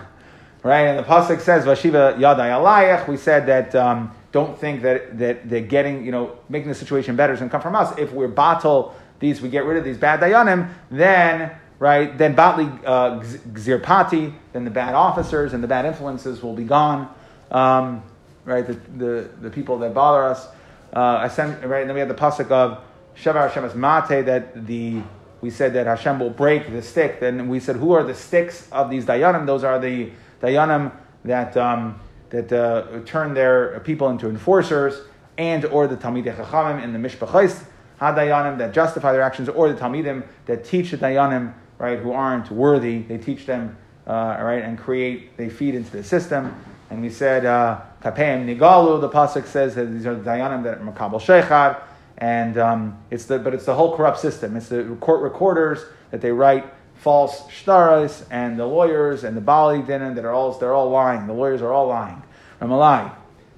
right, 0.63 0.89
and 0.89 0.99
the 0.99 1.03
Pasuk 1.03 1.41
says, 1.41 1.65
Vashiva 1.65 2.17
Yadai 2.17 2.51
Alayach. 2.51 3.09
We 3.09 3.17
said 3.19 3.47
that 3.47 3.75
um, 3.75 4.15
don't 4.33 4.59
think 4.59 4.83
that, 4.83 5.19
that, 5.19 5.49
that 5.49 5.69
getting, 5.69 6.05
you 6.05 6.13
know, 6.13 6.39
making 6.49 6.69
the 6.69 6.75
situation 6.75 7.15
better 7.15 7.35
is 7.35 7.41
going 7.41 7.51
to 7.51 7.53
come 7.53 7.61
from 7.63 7.77
us. 7.77 7.97
If 7.99 8.13
we're 8.13 8.29
battle 8.29 8.95
these, 9.19 9.41
we 9.41 9.49
get 9.49 9.65
rid 9.65 9.77
of 9.77 9.85
these 9.85 9.99
bad 9.99 10.21
dayanim, 10.21 10.73
then, 10.91 11.53
right, 11.79 12.17
then 12.17 12.37
batli 12.37 12.85
uh, 12.85 13.21
gzirpati, 13.21 14.35
then 14.53 14.65
the 14.65 14.71
bad 14.71 14.95
officers 14.95 15.53
and 15.53 15.63
the 15.63 15.69
bad 15.69 15.85
influences 15.85 16.43
will 16.43 16.55
be 16.55 16.65
gone. 16.65 17.13
Um, 17.51 18.03
right, 18.45 18.67
the, 18.67 18.75
the, 18.97 19.31
the 19.41 19.51
people 19.51 19.79
that 19.79 19.95
bother 19.95 20.25
us. 20.25 20.47
Uh, 20.93 21.29
right, 21.39 21.81
and 21.81 21.89
then 21.89 21.95
we 21.95 22.01
have 22.01 22.09
the 22.09 22.15
pasuk 22.15 22.51
of 22.51 22.83
Shavar 23.17 23.51
Hashem 23.51 23.81
Mate, 23.81 24.27
that 24.27 24.67
the 24.67 25.03
we 25.41 25.51
said 25.51 25.75
that 25.75 25.87
Hashem 25.87 26.19
will 26.19 26.31
break 26.31 26.71
the 26.73 26.83
stick. 26.83 27.21
Then 27.21 27.49
we 27.49 27.61
said, 27.61 27.77
who 27.77 27.93
are 27.93 28.03
the 28.03 28.15
sticks 28.15 28.69
of 28.73 28.91
these 28.91 29.05
dayanim? 29.05 29.47
Those 29.47 29.65
are 29.65 29.79
the 29.79 30.11
dayanim 30.41 30.93
that 31.25 31.57
um, 31.57 32.01
that 32.31 32.53
uh, 32.53 33.01
turn 33.05 33.35
their 33.35 33.81
people 33.81 34.09
into 34.09 34.29
enforcers, 34.29 35.07
and 35.37 35.65
or 35.67 35.87
the 35.87 35.97
talmidei 35.97 36.37
chachamim 36.37 36.83
in 36.83 36.93
the 36.93 36.99
mishpachos 36.99 37.65
hadayanim 38.01 38.59
that 38.59 38.73
justify 38.73 39.13
their 39.13 39.23
actions, 39.23 39.49
or 39.49 39.73
the 39.73 39.79
talmidim 39.79 40.25
that 40.47 40.65
teach 40.65 40.91
the 40.91 40.99
dayanim 40.99 41.55
right 41.79 41.99
who 41.99 42.13
aren't 42.13 42.51
worthy. 42.51 43.01
They 43.01 43.19
teach 43.19 43.47
them 43.47 43.77
uh, 44.07 44.39
right 44.41 44.63
and 44.63 44.79
create. 44.79 45.37
They 45.37 45.49
feed 45.49 45.75
into 45.75 45.91
the 45.91 46.05
system. 46.05 46.55
And 46.89 47.03
we 47.03 47.11
said 47.11 47.45
uh, 47.45 47.81
kapeim 48.03 48.47
nigalu. 48.47 49.01
The 49.01 49.09
pasuk 49.09 49.47
says 49.47 49.75
that 49.75 49.87
these 49.87 50.07
are 50.07 50.15
the 50.15 50.31
dayanim 50.31 50.63
that 50.65 50.81
makabel 50.81 51.21
shechad 51.21 51.81
and 52.19 52.57
um, 52.57 52.99
it's 53.11 53.27
the 53.27 53.39
but 53.39 53.55
it's 53.55 53.67
the 53.67 53.75
whole 53.75 53.97
corrupt 53.97 54.19
system. 54.19 54.57
It's 54.57 54.69
the 54.69 54.97
court 55.01 55.23
recorders 55.23 55.85
that 56.11 56.21
they 56.21 56.31
write 56.31 56.65
false 56.95 57.43
shtaras, 57.43 58.25
and 58.31 58.59
the 58.59 58.67
lawyers 58.67 59.25
and 59.25 59.37
the 59.37 59.41
bali 59.41 59.83
dinan 59.83 60.15
that 60.15 60.25
are 60.25 60.33
all 60.33 60.53
they're 60.53 60.75
all 60.75 60.91
lying. 60.91 61.27
The 61.27 61.35
lawyers 61.35 61.63
are 61.63 61.73
all 61.73 61.89
lying. 61.89 62.23
Ramalai 62.61 63.15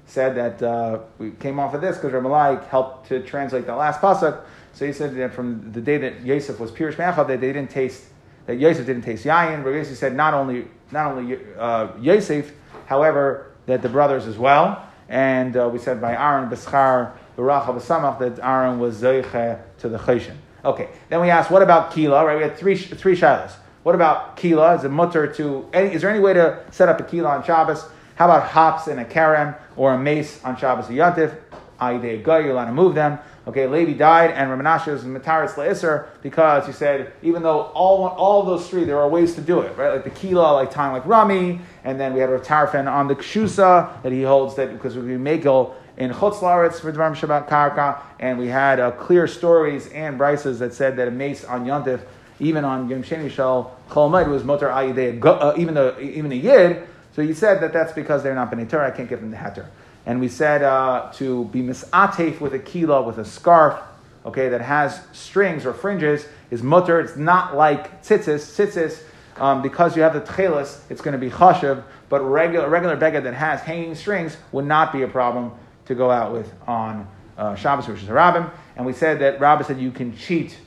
said 0.09 0.35
that 0.35 0.63
uh, 0.63 0.99
we 1.19 1.31
came 1.31 1.59
off 1.59 1.73
of 1.73 1.81
this 1.81 1.97
because 1.97 2.11
Ramalai 2.11 2.67
helped 2.67 3.07
to 3.09 3.21
translate 3.21 3.65
the 3.65 3.75
last 3.75 4.01
pasuk. 4.01 4.41
So 4.73 4.85
he 4.85 4.93
said 4.93 5.15
that 5.15 5.33
from 5.33 5.71
the 5.71 5.81
day 5.81 5.97
that 5.97 6.25
Yosef 6.25 6.59
was 6.59 6.71
pirish 6.71 6.97
me'achav, 6.97 7.27
that 7.27 7.41
they 7.41 7.53
didn't 7.53 7.69
taste 7.69 8.03
that 8.45 8.55
Yosef 8.55 8.85
didn't 8.85 9.03
taste 9.03 9.25
yayin. 9.25 9.63
But 9.63 9.71
Yosef 9.71 9.97
said 9.97 10.15
not 10.15 10.33
only 10.33 10.67
not 10.91 11.11
only 11.11 11.37
uh, 11.57 11.89
Yosef, 11.99 12.51
however, 12.87 13.51
that 13.67 13.81
the 13.81 13.89
brothers 13.89 14.25
as 14.25 14.37
well. 14.37 14.85
And 15.07 15.55
uh, 15.55 15.69
we 15.71 15.79
said 15.79 16.01
by 16.01 16.15
Aaron 16.15 16.49
Beschar 16.49 17.13
Samach 17.37 18.19
that 18.19 18.39
Aaron 18.39 18.79
was 18.79 19.01
Zeiche 19.01 19.59
to 19.79 19.89
the 19.89 19.97
Cheshin. 19.97 20.35
Okay, 20.65 20.89
then 21.07 21.21
we 21.21 21.29
asked, 21.29 21.49
what 21.49 21.61
about 21.61 21.91
Kila, 21.93 22.25
right? 22.25 22.35
We 22.35 22.43
had 22.43 22.57
three, 22.57 22.75
three 22.75 23.15
shilas. 23.15 23.53
What 23.83 23.95
about 23.95 24.35
Kila? 24.35 24.75
Is 24.75 24.83
it 24.83 24.89
mutter 24.89 25.31
to, 25.33 25.67
any, 25.71 25.93
is 25.93 26.01
there 26.01 26.09
any 26.09 26.19
way 26.19 26.33
to 26.33 26.61
set 26.71 26.89
up 26.89 26.99
a 26.99 27.03
Kila 27.03 27.29
on 27.29 27.43
Shabbos? 27.43 27.85
How 28.19 28.25
about 28.25 28.49
hops 28.49 28.89
in 28.89 28.99
a 28.99 29.05
Karen 29.05 29.55
or 29.77 29.93
a 29.93 29.97
mace 29.97 30.43
on 30.43 30.57
Shabbos 30.57 30.89
or 30.89 30.91
Yantif? 30.91 31.37
Aide 31.81 32.21
Goy, 32.21 32.39
you're 32.39 32.51
allowed 32.51 32.65
to 32.65 32.73
move 32.73 32.93
them. 32.93 33.17
Okay, 33.47 33.65
Levi 33.65 33.93
died, 33.93 34.31
and 34.31 34.49
Ramanasha 34.49 34.91
was 34.91 35.05
Mataris 35.05 35.53
Le'isr 35.53 36.07
because 36.21 36.67
he 36.67 36.73
said, 36.73 37.13
even 37.21 37.43
though 37.43 37.61
all 37.73 38.09
all 38.09 38.43
those 38.43 38.69
three, 38.69 38.83
there 38.83 38.99
are 38.99 39.07
ways 39.07 39.35
to 39.35 39.41
do 39.41 39.61
it, 39.61 39.77
right? 39.77 39.93
Like 39.93 40.03
the 40.03 40.09
Kila, 40.09 40.55
like 40.55 40.69
tying 40.69 40.91
like 40.91 41.05
Rami, 41.05 41.61
and 41.85 41.97
then 41.97 42.13
we 42.13 42.19
had 42.19 42.29
Rav 42.29 42.75
on 42.75 43.07
the 43.07 43.15
Kshusa 43.15 44.03
that 44.03 44.11
he 44.11 44.23
holds 44.23 44.53
that 44.55 44.73
because 44.73 44.97
we 44.97 45.15
make 45.15 45.45
in 45.45 46.11
Chutz 46.11 46.39
Laretz 46.41 46.81
for 46.81 46.91
Dvarim 46.91 47.15
Shabbat 47.15 47.47
Karka, 47.47 48.01
and 48.19 48.37
we 48.37 48.47
had 48.47 48.81
uh, 48.81 48.91
clear 48.91 49.27
stories 49.27 49.87
and 49.93 50.19
brises 50.19 50.59
that 50.59 50.73
said 50.73 50.97
that 50.97 51.07
a 51.07 51.11
mace 51.11 51.45
on 51.45 51.65
Yontif, 51.65 52.01
even 52.41 52.65
on 52.65 52.89
Yom 52.89 53.01
Sheni 53.01 53.31
Shal 53.31 53.77
Cholmud, 53.89 54.27
was 54.27 54.43
Motor 54.43 54.67
Ayideh, 54.67 55.23
uh, 55.23 55.53
even 55.55 55.77
even 56.01 56.33
a 56.33 56.35
Yid. 56.35 56.85
So 57.19 57.23
you 57.23 57.33
said 57.33 57.59
that 57.63 57.73
that's 57.73 57.91
because 57.91 58.23
they're 58.23 58.33
not 58.33 58.49
B'nai 58.49 58.69
Torah, 58.69 58.87
I 58.87 58.91
can't 58.91 59.09
give 59.09 59.19
them 59.19 59.29
the 59.29 59.35
Heter. 59.35 59.65
And 60.05 60.21
we 60.21 60.29
said 60.29 60.63
uh, 60.63 61.11
to 61.15 61.43
be 61.47 61.61
misatef 61.61 62.39
with 62.39 62.53
a 62.53 62.59
kila, 62.59 63.01
with 63.01 63.17
a 63.17 63.25
scarf, 63.25 63.77
okay, 64.25 64.47
that 64.47 64.61
has 64.61 65.01
strings 65.11 65.65
or 65.65 65.73
fringes, 65.73 66.25
is 66.49 66.63
mutter. 66.63 66.97
It's 67.01 67.17
not 67.17 67.57
like 67.57 68.03
tzitzis. 68.03 68.55
Tzitzis, 68.55 69.01
um, 69.35 69.61
because 69.61 69.97
you 69.97 70.01
have 70.01 70.13
the 70.13 70.21
tchelis, 70.21 70.79
it's 70.89 71.01
going 71.01 71.11
to 71.11 71.17
be 71.17 71.29
chashav, 71.29 71.83
but 72.07 72.21
regular, 72.21 72.69
regular 72.69 72.95
beggar 72.95 73.19
that 73.19 73.33
has 73.33 73.59
hanging 73.59 73.95
strings 73.95 74.37
would 74.53 74.63
not 74.63 74.93
be 74.93 75.01
a 75.01 75.07
problem 75.09 75.51
to 75.87 75.95
go 75.95 76.09
out 76.09 76.31
with 76.31 76.49
on 76.67 77.05
uh, 77.37 77.53
Shabbos, 77.55 77.89
which 77.89 78.01
is 78.01 78.07
a 78.07 78.13
rabbin. 78.13 78.45
And 78.77 78.85
we 78.85 78.93
said 78.93 79.19
that 79.19 79.41
Rabbah 79.41 79.65
said 79.65 79.77
you 79.77 79.91
can 79.91 80.15
cheat. 80.15 80.57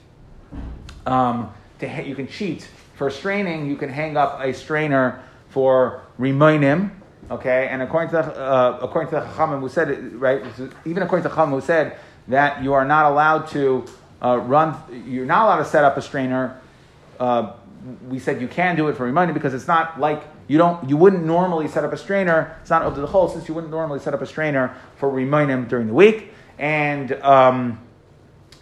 Um, 1.06 1.50
to 1.78 1.88
ha- 1.88 2.02
you 2.02 2.14
can 2.14 2.28
cheat 2.28 2.68
for 2.96 3.08
straining. 3.08 3.70
You 3.70 3.76
can 3.76 3.88
hang 3.88 4.18
up 4.18 4.38
a 4.42 4.52
strainer 4.52 5.22
for 5.52 6.02
remainim. 6.18 6.90
Okay, 7.30 7.68
and 7.70 7.82
according 7.82 8.10
to 8.10 8.16
the, 8.16 8.22
uh, 8.22 8.78
according 8.82 9.10
to 9.10 9.20
the 9.20 9.26
Chachamim 9.26 9.60
who 9.60 9.68
said 9.68 9.90
it, 9.90 10.00
right, 10.18 10.42
even 10.84 11.02
according 11.02 11.28
to 11.28 11.34
Chachamim 11.34 11.50
who 11.50 11.60
said 11.60 11.96
that 12.28 12.62
you 12.62 12.72
are 12.72 12.84
not 12.84 13.10
allowed 13.10 13.48
to 13.48 13.84
uh, 14.22 14.38
run, 14.38 14.76
you're 15.06 15.26
not 15.26 15.46
allowed 15.46 15.58
to 15.58 15.64
set 15.64 15.84
up 15.84 15.96
a 15.96 16.02
strainer. 16.02 16.60
Uh, 17.20 17.52
we 18.08 18.18
said 18.18 18.40
you 18.40 18.48
can 18.48 18.76
do 18.76 18.88
it 18.88 18.96
for 18.96 19.04
remaining 19.04 19.34
because 19.34 19.54
it's 19.54 19.66
not 19.66 20.00
like 20.00 20.22
you 20.48 20.58
don't, 20.58 20.88
you 20.88 20.96
wouldn't 20.96 21.24
normally 21.24 21.68
set 21.68 21.84
up 21.84 21.92
a 21.92 21.96
strainer. 21.96 22.56
It's 22.60 22.70
not 22.70 22.82
up 22.82 22.94
to 22.94 23.00
the 23.00 23.06
whole 23.06 23.28
since 23.28 23.48
you 23.48 23.54
wouldn't 23.54 23.72
normally 23.72 24.00
set 24.00 24.14
up 24.14 24.22
a 24.22 24.26
strainer 24.26 24.74
for 24.96 25.10
remaining 25.10 25.66
during 25.66 25.86
the 25.86 25.94
week. 25.94 26.32
And 26.58 27.12
um, 27.22 27.80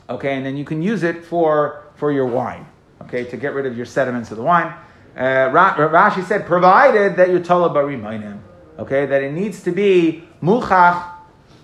okay, 0.09 0.37
and 0.37 0.45
then 0.45 0.57
you 0.57 0.65
can 0.65 0.83
use 0.83 1.03
it 1.03 1.25
for 1.25 1.85
for 1.97 2.13
your 2.13 2.27
wine. 2.27 2.67
Okay, 3.03 3.25
to 3.25 3.37
get 3.37 3.55
rid 3.55 3.67
of 3.67 3.77
your 3.77 3.87
sediments 3.87 4.31
of 4.31 4.37
the 4.37 4.43
wine. 4.43 4.73
Uh, 5.17 5.51
Rashi 5.51 6.25
said, 6.25 6.47
provided 6.47 7.17
that 7.17 7.31
you're 7.31 7.43
told 7.43 7.71
about 7.71 7.87
remaining. 7.87 8.43
Okay, 8.79 9.07
that 9.07 9.23
it 9.23 9.33
needs 9.33 9.63
to 9.65 9.73
be 9.73 10.25
muchach 10.43 11.11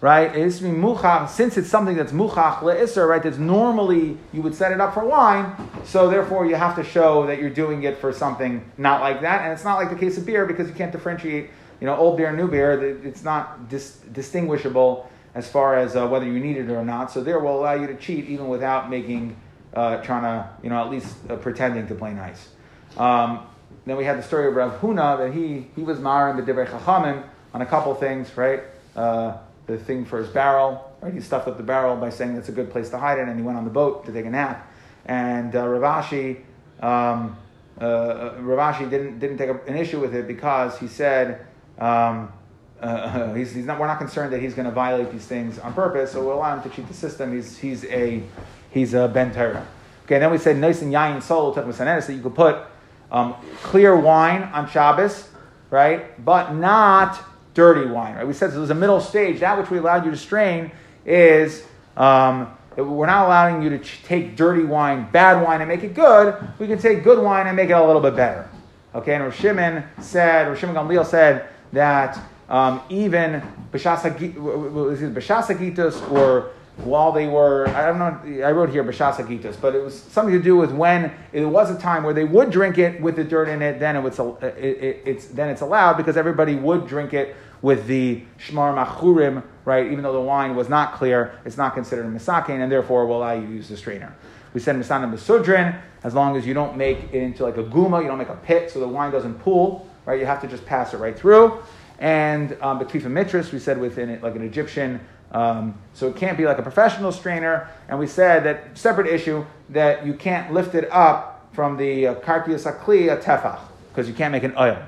right? 0.01 0.35
It 0.35 0.43
needs 0.43 0.59
to 0.59 0.65
be 0.65 0.71
muchach, 0.71 1.29
since 1.29 1.57
it's 1.57 1.69
something 1.69 1.97
that's 1.97 2.13
muchach 2.13 2.59
le'isr, 2.59 3.09
right? 3.09 3.23
That's 3.23 3.39
normally 3.39 4.17
you 4.33 4.43
would 4.43 4.55
set 4.55 4.73
it 4.73 4.81
up 4.81 4.95
for 4.95 5.05
wine, 5.05 5.55
so 5.85 6.09
therefore 6.09 6.47
you 6.47 6.55
have 6.55 6.77
to 6.77 6.85
show 6.85 7.27
that 7.27 7.41
you're 7.41 7.51
doing 7.51 7.85
it 7.85 7.99
for 7.99 8.13
something 8.13 8.65
not 8.77 9.01
like 9.01 9.23
that. 9.23 9.43
And 9.43 9.53
it's 9.53 9.65
not 9.65 9.77
like 9.77 9.91
the 9.91 9.97
case 9.97 10.19
of 10.19 10.27
beer 10.27 10.47
because 10.47 10.69
you 10.69 10.75
can't 10.75 10.93
differentiate, 10.93 11.51
you 11.81 11.87
know, 11.87 11.97
old 11.97 12.17
beer 12.17 12.29
and 12.29 12.37
new 12.37 12.49
beer. 12.49 12.99
It's 13.05 13.25
not 13.25 13.69
dis- 13.69 13.99
distinguishable 14.13 15.11
as 15.35 15.49
far 15.49 15.77
as 15.77 15.97
uh, 15.97 16.07
whether 16.07 16.27
you 16.27 16.41
need 16.41 16.57
it 16.57 16.71
or 16.71 16.85
not. 16.85 17.11
So 17.11 17.23
there 17.23 17.41
will 17.41 17.59
allow 17.59 17.75
you 17.75 17.87
to 17.87 17.97
cheat 17.97 18.27
even 18.27 18.49
without 18.49 18.89
making, 18.91 19.37
uh, 19.75 19.99
trying 20.03 20.23
to, 20.23 20.49
you 20.63 20.71
know, 20.71 20.83
at 20.83 20.91
least 20.91 21.15
uh, 21.29 21.37
pretending 21.37 21.87
to 21.89 21.95
play 21.95 22.13
nice. 22.13 22.49
Um, 22.97 23.47
then 23.85 23.97
we 23.97 24.05
had 24.05 24.19
the 24.19 24.23
story 24.23 24.49
of 24.49 24.57
Rav 24.57 24.81
Huna 24.81 25.19
that 25.19 25.33
he 25.33 25.67
he 25.77 25.83
was 25.83 26.01
marring 26.01 26.37
the 26.37 26.43
Divrei 26.43 26.67
Chachamim 26.69 27.23
on 27.55 27.63
a 27.63 27.67
couple 27.67 27.95
things, 27.95 28.37
right? 28.37 28.63
Uh, 28.95 29.37
the 29.67 29.79
thing 29.79 30.05
for 30.05 30.19
his 30.19 30.29
barrel, 30.29 30.93
right? 31.01 31.13
He 31.13 31.21
stuffed 31.21 31.49
up 31.49 31.57
the 31.57 31.63
barrel 31.63 31.97
by 31.97 32.11
saying 32.11 32.37
it's 32.37 32.49
a 32.49 32.53
good 32.53 32.71
place 32.71 32.91
to 32.91 32.99
hide 32.99 33.19
it, 33.19 33.29
and 33.29 33.39
he 33.39 33.45
went 33.45 33.59
on 33.59 33.65
the 33.65 33.71
boat 33.71 34.05
to 34.07 34.13
take 34.13 34.27
a 34.27 34.31
nap. 34.31 34.73
And 35.07 35.55
uh, 35.55 35.65
Ravashi, 35.65 36.41
um, 36.81 37.37
uh, 37.81 37.85
uh 37.85 38.39
Ravashi 38.39 38.91
didn't 38.91 39.19
didn't 39.19 39.39
take 39.39 39.51
a, 39.51 39.61
an 39.65 39.77
issue 39.77 40.01
with 40.01 40.15
it 40.15 40.27
because 40.27 40.79
he 40.79 40.89
said. 40.89 41.47
Um, 41.79 42.33
uh, 42.79 43.33
he's, 43.33 43.55
he's 43.55 43.65
not, 43.65 43.81
we're 43.81 43.87
not 43.87 43.97
concerned 43.97 44.31
that 44.35 44.43
he's 44.43 44.53
going 44.53 44.67
to 44.67 44.71
violate 44.71 45.11
these 45.11 45.25
things 45.25 45.59
on 45.59 45.73
purpose, 45.73 46.13
so 46.13 46.23
we'll 46.23 46.35
allow 46.35 46.55
him 46.55 46.63
to 46.63 46.69
cheat 46.77 46.87
the 46.89 46.93
system. 46.93 47.35
He's, 47.35 47.57
he's 47.57 47.87
a 47.87 48.23
he's 48.71 48.93
a 48.93 49.09
ben 49.09 49.33
Torah. 49.33 49.67
Okay, 50.05 50.19
then 50.19 50.31
we 50.31 50.37
said 50.37 50.59
nice 50.59 50.83
and 50.83 50.93
yayin 50.93 51.23
sol 51.23 51.53
that 51.53 52.15
you 52.15 52.21
could 52.21 52.35
put 52.35 52.67
um, 53.11 53.35
clear 53.63 53.97
wine 53.97 54.43
on 54.43 54.69
Shabbos, 54.69 55.29
right? 55.71 56.23
But 56.25 56.55
not 56.55 57.23
dirty 57.55 57.89
wine, 57.89 58.15
right? 58.15 58.27
We 58.27 58.33
said 58.33 58.51
so 58.51 58.59
there's 58.59 58.71
a 58.71 58.75
middle 58.75 59.01
stage. 59.01 59.41
That 59.41 59.59
which 59.59 59.71
we 59.71 59.79
allowed 59.79 60.05
you 60.05 60.11
to 60.11 60.17
strain 60.17 60.71
is 61.05 61.65
um, 61.97 62.53
we're 62.77 63.07
not 63.07 63.27
allowing 63.27 63.63
you 63.63 63.71
to 63.71 63.79
take 63.79 64.37
dirty 64.37 64.65
wine, 64.65 65.09
bad 65.11 65.43
wine, 65.43 65.63
and 65.63 65.69
make 65.69 65.83
it 65.83 65.95
good. 65.95 66.37
We 66.59 66.67
can 66.67 66.79
take 66.79 67.03
good 67.03 67.19
wine 67.19 67.47
and 67.47 67.57
make 67.57 67.71
it 67.71 67.73
a 67.73 67.85
little 67.85 68.03
bit 68.03 68.15
better. 68.15 68.51
Okay, 68.95 69.15
and 69.15 69.25
Rosh 69.25 69.41
Shimon 69.41 69.83
said, 70.01 70.49
Rosh 70.49 70.61
Shimon 70.61 70.75
Gamliel 70.75 71.07
said 71.07 71.49
that 71.73 72.19
um, 72.49 72.81
even 72.89 73.43
B'shas 73.73 74.03
Hagitos 74.03 76.11
or 76.11 76.51
while 76.79 77.11
they 77.11 77.27
were, 77.27 77.69
I 77.69 77.87
don't 77.87 77.99
know, 77.99 78.45
I 78.47 78.53
wrote 78.53 78.69
here 78.69 78.85
Bashas 78.85 79.61
but 79.61 79.75
it 79.75 79.83
was 79.83 79.99
something 79.99 80.35
to 80.35 80.43
do 80.43 80.57
with 80.57 80.73
when 80.73 81.11
it 81.33 81.45
was 81.45 81.71
a 81.71 81.79
time 81.79 82.03
where 82.03 82.13
they 82.13 82.25
would 82.25 82.51
drink 82.51 82.77
it 82.77 83.01
with 83.01 83.17
the 83.17 83.25
dirt 83.25 83.49
in 83.49 83.63
it, 83.63 83.81
then 83.81 83.97
it 83.97 84.01
was, 84.03 84.19
it, 84.19 84.57
it, 84.59 85.03
it's, 85.07 85.27
then 85.29 85.49
it's 85.49 85.63
allowed 85.63 85.97
because 85.97 86.17
everybody 86.17 86.55
would 86.55 86.87
drink 86.87 87.15
it 87.15 87.35
with 87.63 87.87
the 87.87 88.23
Shmar 88.39 88.77
Machurim, 88.77 89.43
right? 89.65 89.91
Even 89.91 90.03
though 90.03 90.13
the 90.13 90.21
wine 90.21 90.55
was 90.55 90.69
not 90.69 90.95
clear, 90.95 91.41
it's 91.47 91.57
not 91.57 91.75
considered 91.75 92.05
a 92.05 92.09
Misakin, 92.09 92.61
and 92.61 92.71
therefore 92.71 93.07
will 93.07 93.19
allow 93.19 93.33
you 93.33 93.47
to 93.47 93.53
use 93.53 93.69
the 93.69 93.77
strainer. 93.77 94.15
We 94.53 94.61
said 94.61 94.77
Misana 94.77 95.13
Besudrin, 95.13 95.81
as 96.05 96.15
long 96.15 96.37
as 96.37 96.47
you 96.47 96.55
don't 96.55 96.77
make 96.77 96.99
it 97.13 97.23
into 97.23 97.43
like 97.43 97.57
a 97.57 97.65
guma, 97.65 98.03
you 98.03 98.09
don't 98.09 98.19
make 98.19 98.29
a 98.29 98.37
pit 98.37 98.71
so 98.71 98.81
the 98.81 98.89
wine 98.89 99.11
doesn't 99.11 99.35
pool, 99.41 99.89
right? 100.05 100.21
You 100.21 100.27
have 100.27 100.41
to 100.43 100.47
just 100.47 100.65
pass 100.67 100.95
it 100.95 100.99
right 100.99 101.19
through. 101.19 101.59
And 101.99 102.53
um, 102.61 102.79
Betkifa 102.79 103.05
Mitris, 103.05 103.53
we 103.53 103.59
said 103.59 103.79
within 103.81 104.11
it, 104.11 104.23
like 104.23 104.37
an 104.37 104.43
Egyptian 104.43 105.01
um, 105.37 105.75
so 105.93 106.09
it 106.09 106.17
can't 106.17 106.39
be 106.39 106.47
like 106.47 106.59
a 106.59 106.63
professional 106.63 107.13
strainer. 107.13 107.69
And 107.91 107.99
we 107.99 108.07
said 108.07 108.45
that 108.45 108.79
separate 108.79 109.07
issue 109.07 109.45
that 109.69 110.07
you 110.07 110.15
can't 110.15 110.51
lift 110.51 110.75
it 110.75 110.91
up 110.91 111.51
from 111.53 111.77
the 111.77 112.07
uh, 112.07 112.15
karkias 112.17 112.65
akli 112.65 113.13
a 113.13 113.19
tefach 113.19 113.61
because 113.91 114.09
you 114.09 114.15
can't 114.15 114.33
make 114.33 114.45
an 114.45 114.55
oil. 114.59 114.83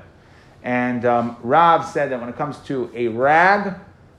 And 0.63 1.05
um, 1.05 1.37
Rav 1.43 1.85
said 1.85 2.09
that 2.11 2.19
when 2.19 2.29
it 2.29 2.35
comes 2.35 2.57
to 2.61 2.89
a 2.95 3.09
rag, 3.09 3.75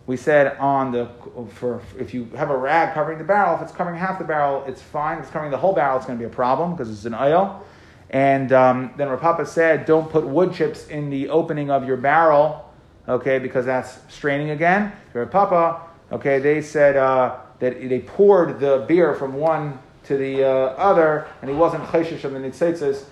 we 0.06 0.16
said 0.16 0.56
on 0.58 0.92
the 0.92 1.10
for 1.54 1.82
if 1.98 2.14
you 2.14 2.26
have 2.36 2.50
a 2.50 2.56
rag 2.56 2.94
covering 2.94 3.18
the 3.18 3.24
barrel, 3.24 3.56
if 3.56 3.62
it's 3.62 3.72
covering 3.72 3.98
half 3.98 4.20
the 4.20 4.24
barrel, 4.24 4.64
it's 4.68 4.80
fine. 4.80 5.18
If 5.18 5.24
it's 5.24 5.32
covering 5.32 5.50
the 5.50 5.58
whole 5.58 5.72
barrel, 5.72 5.96
it's 5.96 6.06
going 6.06 6.16
to 6.16 6.22
be 6.22 6.30
a 6.30 6.34
problem 6.34 6.72
because 6.72 6.90
it's 6.90 7.04
an 7.06 7.14
oil. 7.14 7.64
And 8.10 8.52
um, 8.52 8.92
then 8.96 9.08
Rapapa 9.08 9.48
said, 9.48 9.84
don't 9.84 10.08
put 10.08 10.24
wood 10.24 10.54
chips 10.54 10.86
in 10.86 11.10
the 11.10 11.28
opening 11.28 11.70
of 11.70 11.86
your 11.86 11.96
barrel, 11.96 12.72
okay, 13.08 13.40
because 13.40 13.66
that's 13.66 13.98
straining 14.08 14.50
again. 14.50 14.92
Rapapa 15.12 15.89
Okay, 16.12 16.38
they 16.38 16.60
said 16.60 16.96
uh, 16.96 17.36
that 17.60 17.80
they 17.80 18.00
poured 18.00 18.58
the 18.58 18.84
beer 18.88 19.14
from 19.14 19.34
one 19.34 19.78
to 20.04 20.16
the 20.16 20.44
uh, 20.44 20.48
other, 20.48 21.28
and 21.40 21.50
he 21.50 21.56
wasn't 21.56 21.84
chayshish 21.84 22.24
of 22.24 22.32
the 22.32 22.38
nitzitzis. 22.38 23.04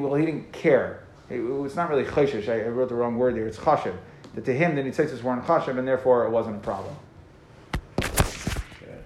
Well, 0.00 0.14
he 0.14 0.26
didn't 0.26 0.52
care. 0.52 1.04
It, 1.30 1.38
was 1.38 1.76
not 1.76 1.88
really 1.88 2.04
chayshish. 2.04 2.48
I, 2.48 2.66
wrote 2.68 2.88
the 2.88 2.94
wrong 2.94 3.16
word 3.16 3.36
there. 3.36 3.46
It's 3.46 3.58
chashiv. 3.58 3.96
That 4.34 4.44
to 4.46 4.52
him 4.52 4.74
the 4.74 4.82
nitzitzis 4.82 5.22
weren't 5.22 5.44
chashiv, 5.44 5.78
and 5.78 5.86
therefore 5.86 6.26
it 6.26 6.30
wasn't 6.30 6.56
a 6.56 6.60
problem. 6.60 6.96